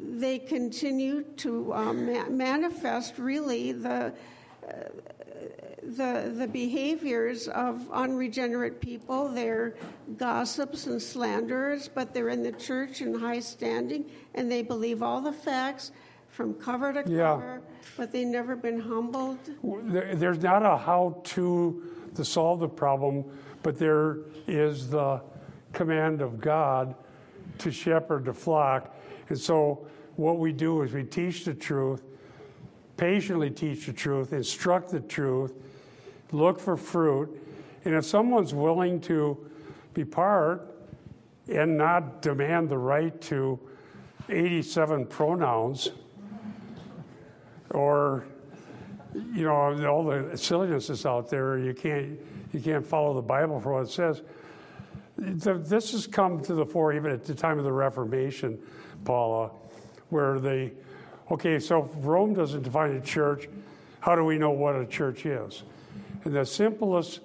they 0.08 0.40
continue 0.40 1.24
to 1.38 1.74
um, 1.74 2.06
ma- 2.12 2.30
manifest 2.30 3.18
really 3.18 3.74
the, 3.74 4.14
uh, 4.66 4.72
the, 5.84 6.34
the 6.36 6.48
behaviors 6.48 7.48
of 7.50 7.90
unregenerate 7.92 8.80
people. 8.80 9.28
They're 9.30 9.76
gossips 10.18 10.88
and 10.88 11.02
slanderers, 11.02 11.88
but 11.88 12.14
they're 12.14 12.30
in 12.30 12.42
the 12.42 12.54
church 12.54 13.02
in 13.02 13.14
high 13.14 13.42
standing 13.42 14.10
and 14.34 14.50
they 14.52 14.62
believe 14.64 15.04
all 15.04 15.22
the 15.22 15.34
facts 15.34 15.92
from 16.30 16.54
cover 16.54 16.94
to 16.94 17.10
Yeah. 17.10 17.34
cover, 17.34 17.62
but 17.98 18.12
they've 18.12 18.28
never 18.28 18.56
been 18.56 18.80
humbled. 18.80 19.40
There's 19.64 20.42
not 20.42 20.64
a 20.64 20.78
how 20.78 21.22
to 21.26 21.84
to 22.16 22.26
solve 22.26 22.60
the 22.62 22.68
problem, 22.68 23.24
but 23.62 23.78
there 23.78 24.20
is 24.48 24.90
the 24.90 25.22
command 25.72 26.22
of 26.22 26.42
God 26.42 26.96
to 27.60 27.72
shepherd 27.72 28.26
the 28.26 28.34
flock. 28.34 28.96
And 29.30 29.38
so, 29.38 29.88
what 30.18 30.40
we 30.40 30.52
do 30.52 30.82
is 30.82 30.94
we 30.94 31.04
teach 31.04 31.46
the 31.46 31.54
truth, 31.54 32.04
patiently 32.98 33.50
teach 33.50 33.86
the 33.86 33.94
truth, 33.94 34.34
instruct 34.34 34.90
the 34.90 35.00
truth, 35.00 35.54
look 36.32 36.60
for 36.60 36.76
fruit. 36.76 37.30
And 37.86 37.96
if 37.96 38.06
someone's 38.06 38.54
willing 38.54 39.00
to 39.02 39.38
be 39.94 40.04
part 40.04 40.76
and 41.48 41.78
not 41.78 42.22
demand 42.22 42.70
the 42.70 42.78
right 42.78 43.20
to 43.22 43.60
87 44.30 45.06
pronouns 45.06 45.92
or 47.72 48.26
you 49.34 49.44
know 49.44 49.54
all 49.88 50.04
the 50.04 50.38
silliness 50.38 51.06
out 51.06 51.30
there 51.30 51.58
you 51.58 51.74
can't 51.74 52.20
you 52.54 52.60
can't 52.60 52.86
follow 52.86 53.14
the 53.14 53.22
bible 53.22 53.60
for 53.60 53.74
what 53.74 53.84
it 53.84 53.90
says 53.90 54.22
this 55.18 55.92
has 55.94 56.06
come 56.06 56.42
to 56.42 56.54
the 56.54 56.66
fore 56.66 56.94
even 56.94 57.12
at 57.12 57.24
the 57.24 57.34
time 57.34 57.58
of 57.58 57.64
the 57.64 57.72
reformation 57.72 58.60
paula 59.06 59.50
where 60.10 60.40
they 60.40 60.72
okay 61.32 61.60
so 61.60 61.86
if 61.86 61.92
rome 62.06 62.34
doesn't 62.34 62.64
define 62.64 62.92
a 62.92 63.02
church 63.02 63.48
how 64.08 64.16
do 64.16 64.24
we 64.24 64.38
know 64.38 64.52
what 64.52 64.76
a 64.76 64.86
church 64.86 65.26
is? 65.26 65.64
And 66.24 66.34
the 66.34 66.46
simplest 66.46 67.20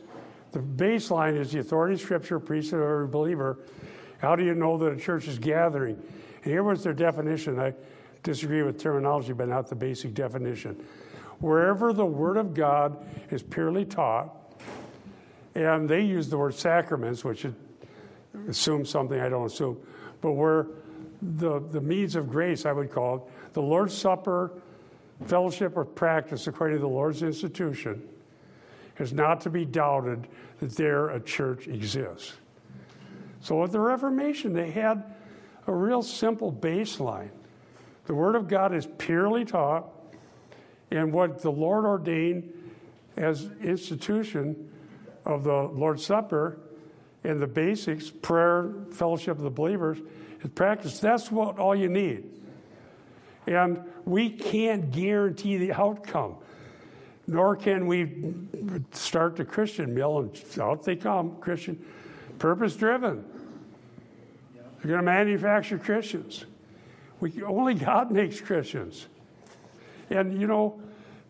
the 0.52 0.58
baseline 0.58 1.38
is 1.38 1.52
the 1.52 1.60
authority 1.60 1.94
of 1.94 2.00
scripture 2.00 2.40
priesthood 2.40 2.82
of 2.82 2.88
every 2.88 3.06
believer. 3.06 3.58
How 4.18 4.34
do 4.36 4.44
you 4.44 4.54
know 4.54 4.76
that 4.78 4.92
a 4.92 4.96
church 4.96 5.28
is 5.28 5.38
gathering? 5.38 5.94
And 6.42 6.52
here 6.52 6.64
was 6.64 6.82
their 6.82 6.92
definition. 6.92 7.58
I 7.60 7.74
disagree 8.24 8.62
with 8.62 8.80
terminology 8.80 9.32
but 9.32 9.48
not 9.48 9.68
the 9.68 9.76
basic 9.76 10.12
definition. 10.14 10.84
Wherever 11.38 11.92
the 11.92 12.04
word 12.04 12.36
of 12.36 12.52
god 12.52 12.96
is 13.30 13.44
purely 13.44 13.84
taught 13.84 14.34
and 15.54 15.88
they 15.88 16.00
use 16.00 16.28
the 16.28 16.38
word 16.38 16.54
sacraments 16.54 17.24
which 17.24 17.46
assumes 18.48 18.90
something 18.90 19.20
I 19.20 19.28
don't 19.28 19.46
assume, 19.46 19.78
but 20.20 20.32
where 20.32 20.66
the, 21.22 21.60
the 21.60 21.80
means 21.80 22.16
of 22.16 22.28
grace, 22.28 22.66
I 22.66 22.72
would 22.72 22.90
call 22.90 23.16
it, 23.16 23.54
the 23.54 23.62
Lord's 23.62 23.96
Supper, 23.96 24.50
fellowship 25.26 25.76
or 25.76 25.84
practice 25.84 26.48
according 26.48 26.78
to 26.78 26.80
the 26.80 26.88
Lord's 26.88 27.22
institution, 27.22 28.02
is 28.98 29.12
not 29.12 29.40
to 29.42 29.50
be 29.50 29.64
doubted 29.64 30.26
that 30.58 30.76
there 30.76 31.10
a 31.10 31.20
church 31.20 31.68
exists. 31.68 32.34
So 33.40 33.62
at 33.64 33.72
the 33.72 33.80
Reformation, 33.80 34.52
they 34.52 34.70
had 34.70 35.02
a 35.66 35.72
real 35.72 36.02
simple 36.02 36.52
baseline. 36.52 37.30
The 38.06 38.14
Word 38.14 38.34
of 38.34 38.48
God 38.48 38.74
is 38.74 38.88
purely 38.98 39.44
taught, 39.44 39.86
and 40.90 41.12
what 41.12 41.40
the 41.40 41.52
Lord 41.52 41.84
ordained 41.84 42.52
as 43.16 43.48
institution 43.62 44.70
of 45.24 45.44
the 45.44 45.54
Lord's 45.54 46.04
Supper 46.04 46.58
and 47.24 47.40
the 47.40 47.46
basics, 47.46 48.10
prayer, 48.10 48.72
fellowship 48.90 49.36
of 49.38 49.44
the 49.44 49.50
believers, 49.50 49.98
practice. 50.49 50.99
That's 51.01 51.30
what 51.30 51.59
all 51.59 51.74
you 51.74 51.88
need. 51.88 52.24
And 53.47 53.82
we 54.05 54.30
can't 54.30 54.90
guarantee 54.90 55.57
the 55.57 55.72
outcome, 55.72 56.36
nor 57.26 57.57
can 57.57 57.86
we 57.86 58.34
start 58.93 59.36
the 59.36 59.45
Christian 59.45 59.95
mill 59.95 60.18
and 60.18 60.61
out 60.61 60.84
they 60.84 60.97
come, 60.97 61.36
Christian, 61.36 61.84
purpose 62.38 62.76
driven. 62.76 63.24
They're 64.55 64.88
going 64.88 64.99
to 64.99 65.03
manufacture 65.03 65.78
Christians. 65.78 66.45
We, 67.20 67.43
only 67.43 67.74
God 67.74 68.11
makes 68.11 68.40
Christians. 68.40 69.07
And 70.11 70.40
you 70.40 70.47
know, 70.47 70.80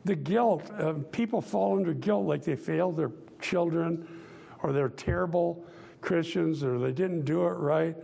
the 0.04 0.16
guilt, 0.16 0.70
uh, 0.78 0.94
people 1.12 1.40
fall 1.40 1.76
under 1.76 1.92
guilt 1.92 2.26
like 2.26 2.44
they 2.44 2.56
failed 2.56 2.96
their 2.96 3.12
children 3.40 4.08
or 4.62 4.72
they're 4.72 4.88
terrible 4.88 5.64
Christians 6.00 6.64
or 6.64 6.78
they 6.78 6.92
didn't 6.92 7.24
do 7.24 7.46
it 7.46 7.52
right. 7.52 7.96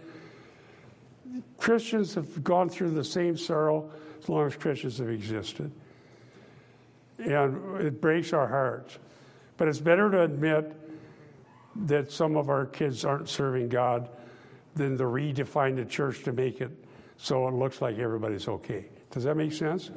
Christians 1.59 2.15
have 2.15 2.43
gone 2.43 2.69
through 2.69 2.91
the 2.91 3.05
same 3.05 3.37
sorrow 3.37 3.91
as 4.21 4.29
long 4.29 4.47
as 4.47 4.57
Christians 4.57 4.99
have 4.99 5.11
existed. 5.11 5.71
And 7.19 7.81
it 7.81 8.01
breaks 8.01 8.33
our 8.33 8.47
hearts. 8.47 8.99
But 9.57 9.69
it's 9.69 9.81
better 9.81 10.11
to 10.11 10.23
admit 10.23 10.73
that 11.87 12.11
some 12.11 12.37
of 12.37 12.49
our 12.49 12.67
kids 12.67 13.05
aren't 13.05 13.29
serving 13.29 13.69
God 13.69 14.09
than 14.75 14.97
to 14.99 15.05
redefine 15.05 15.77
the 15.77 15.85
church 15.85 16.23
to 16.25 16.33
make 16.33 16.61
it 16.61 16.71
so 17.17 17.49
it 17.49 17.55
looks 17.55 17.83
like 17.83 17.99
everybody's 17.99 18.49
okay. 18.49 18.87
Does 19.11 19.25
that 19.25 19.37
make 19.37 19.53
sense? 19.53 19.91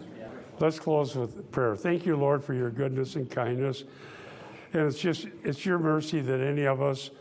Let's 0.60 0.80
close 0.80 1.16
with 1.16 1.52
prayer. 1.52 1.76
Thank 1.76 2.06
you, 2.06 2.16
Lord, 2.16 2.44
for 2.44 2.54
your 2.54 2.70
goodness 2.70 3.16
and 3.16 3.30
kindness. 3.30 3.84
And 4.74 4.84
it's 4.84 5.00
just, 5.00 5.28
it's 5.44 5.66
your 5.66 5.80
mercy 5.80 6.22
that 6.22 6.40
any 6.40 6.66
of 6.66 6.82
us 6.82 7.12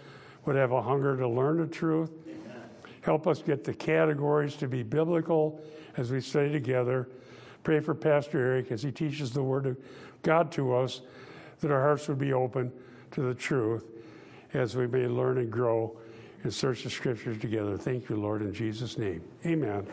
would 0.44 0.56
have 0.56 0.72
a 0.72 0.82
hunger 0.82 1.16
to 1.16 1.28
learn 1.28 1.58
the 1.58 1.66
truth. 1.66 2.10
Help 3.02 3.26
us 3.26 3.42
get 3.42 3.64
the 3.64 3.74
categories 3.74 4.56
to 4.56 4.68
be 4.68 4.82
biblical 4.82 5.60
as 5.96 6.10
we 6.10 6.20
study 6.20 6.52
together. 6.52 7.08
Pray 7.64 7.80
for 7.80 7.94
Pastor 7.94 8.38
Eric 8.38 8.70
as 8.70 8.82
he 8.82 8.90
teaches 8.90 9.32
the 9.32 9.42
Word 9.42 9.66
of 9.66 9.76
God 10.22 10.52
to 10.52 10.74
us, 10.74 11.00
that 11.60 11.70
our 11.70 11.80
hearts 11.80 12.08
would 12.08 12.18
be 12.18 12.32
open 12.32 12.72
to 13.12 13.22
the 13.22 13.34
truth 13.34 13.84
as 14.54 14.76
we 14.76 14.86
may 14.86 15.06
learn 15.06 15.38
and 15.38 15.50
grow 15.50 15.96
and 16.42 16.52
search 16.52 16.84
the 16.84 16.90
Scriptures 16.90 17.38
together. 17.38 17.76
Thank 17.76 18.08
you, 18.08 18.16
Lord, 18.16 18.42
in 18.42 18.52
Jesus' 18.52 18.96
name. 18.96 19.22
Amen. 19.44 19.86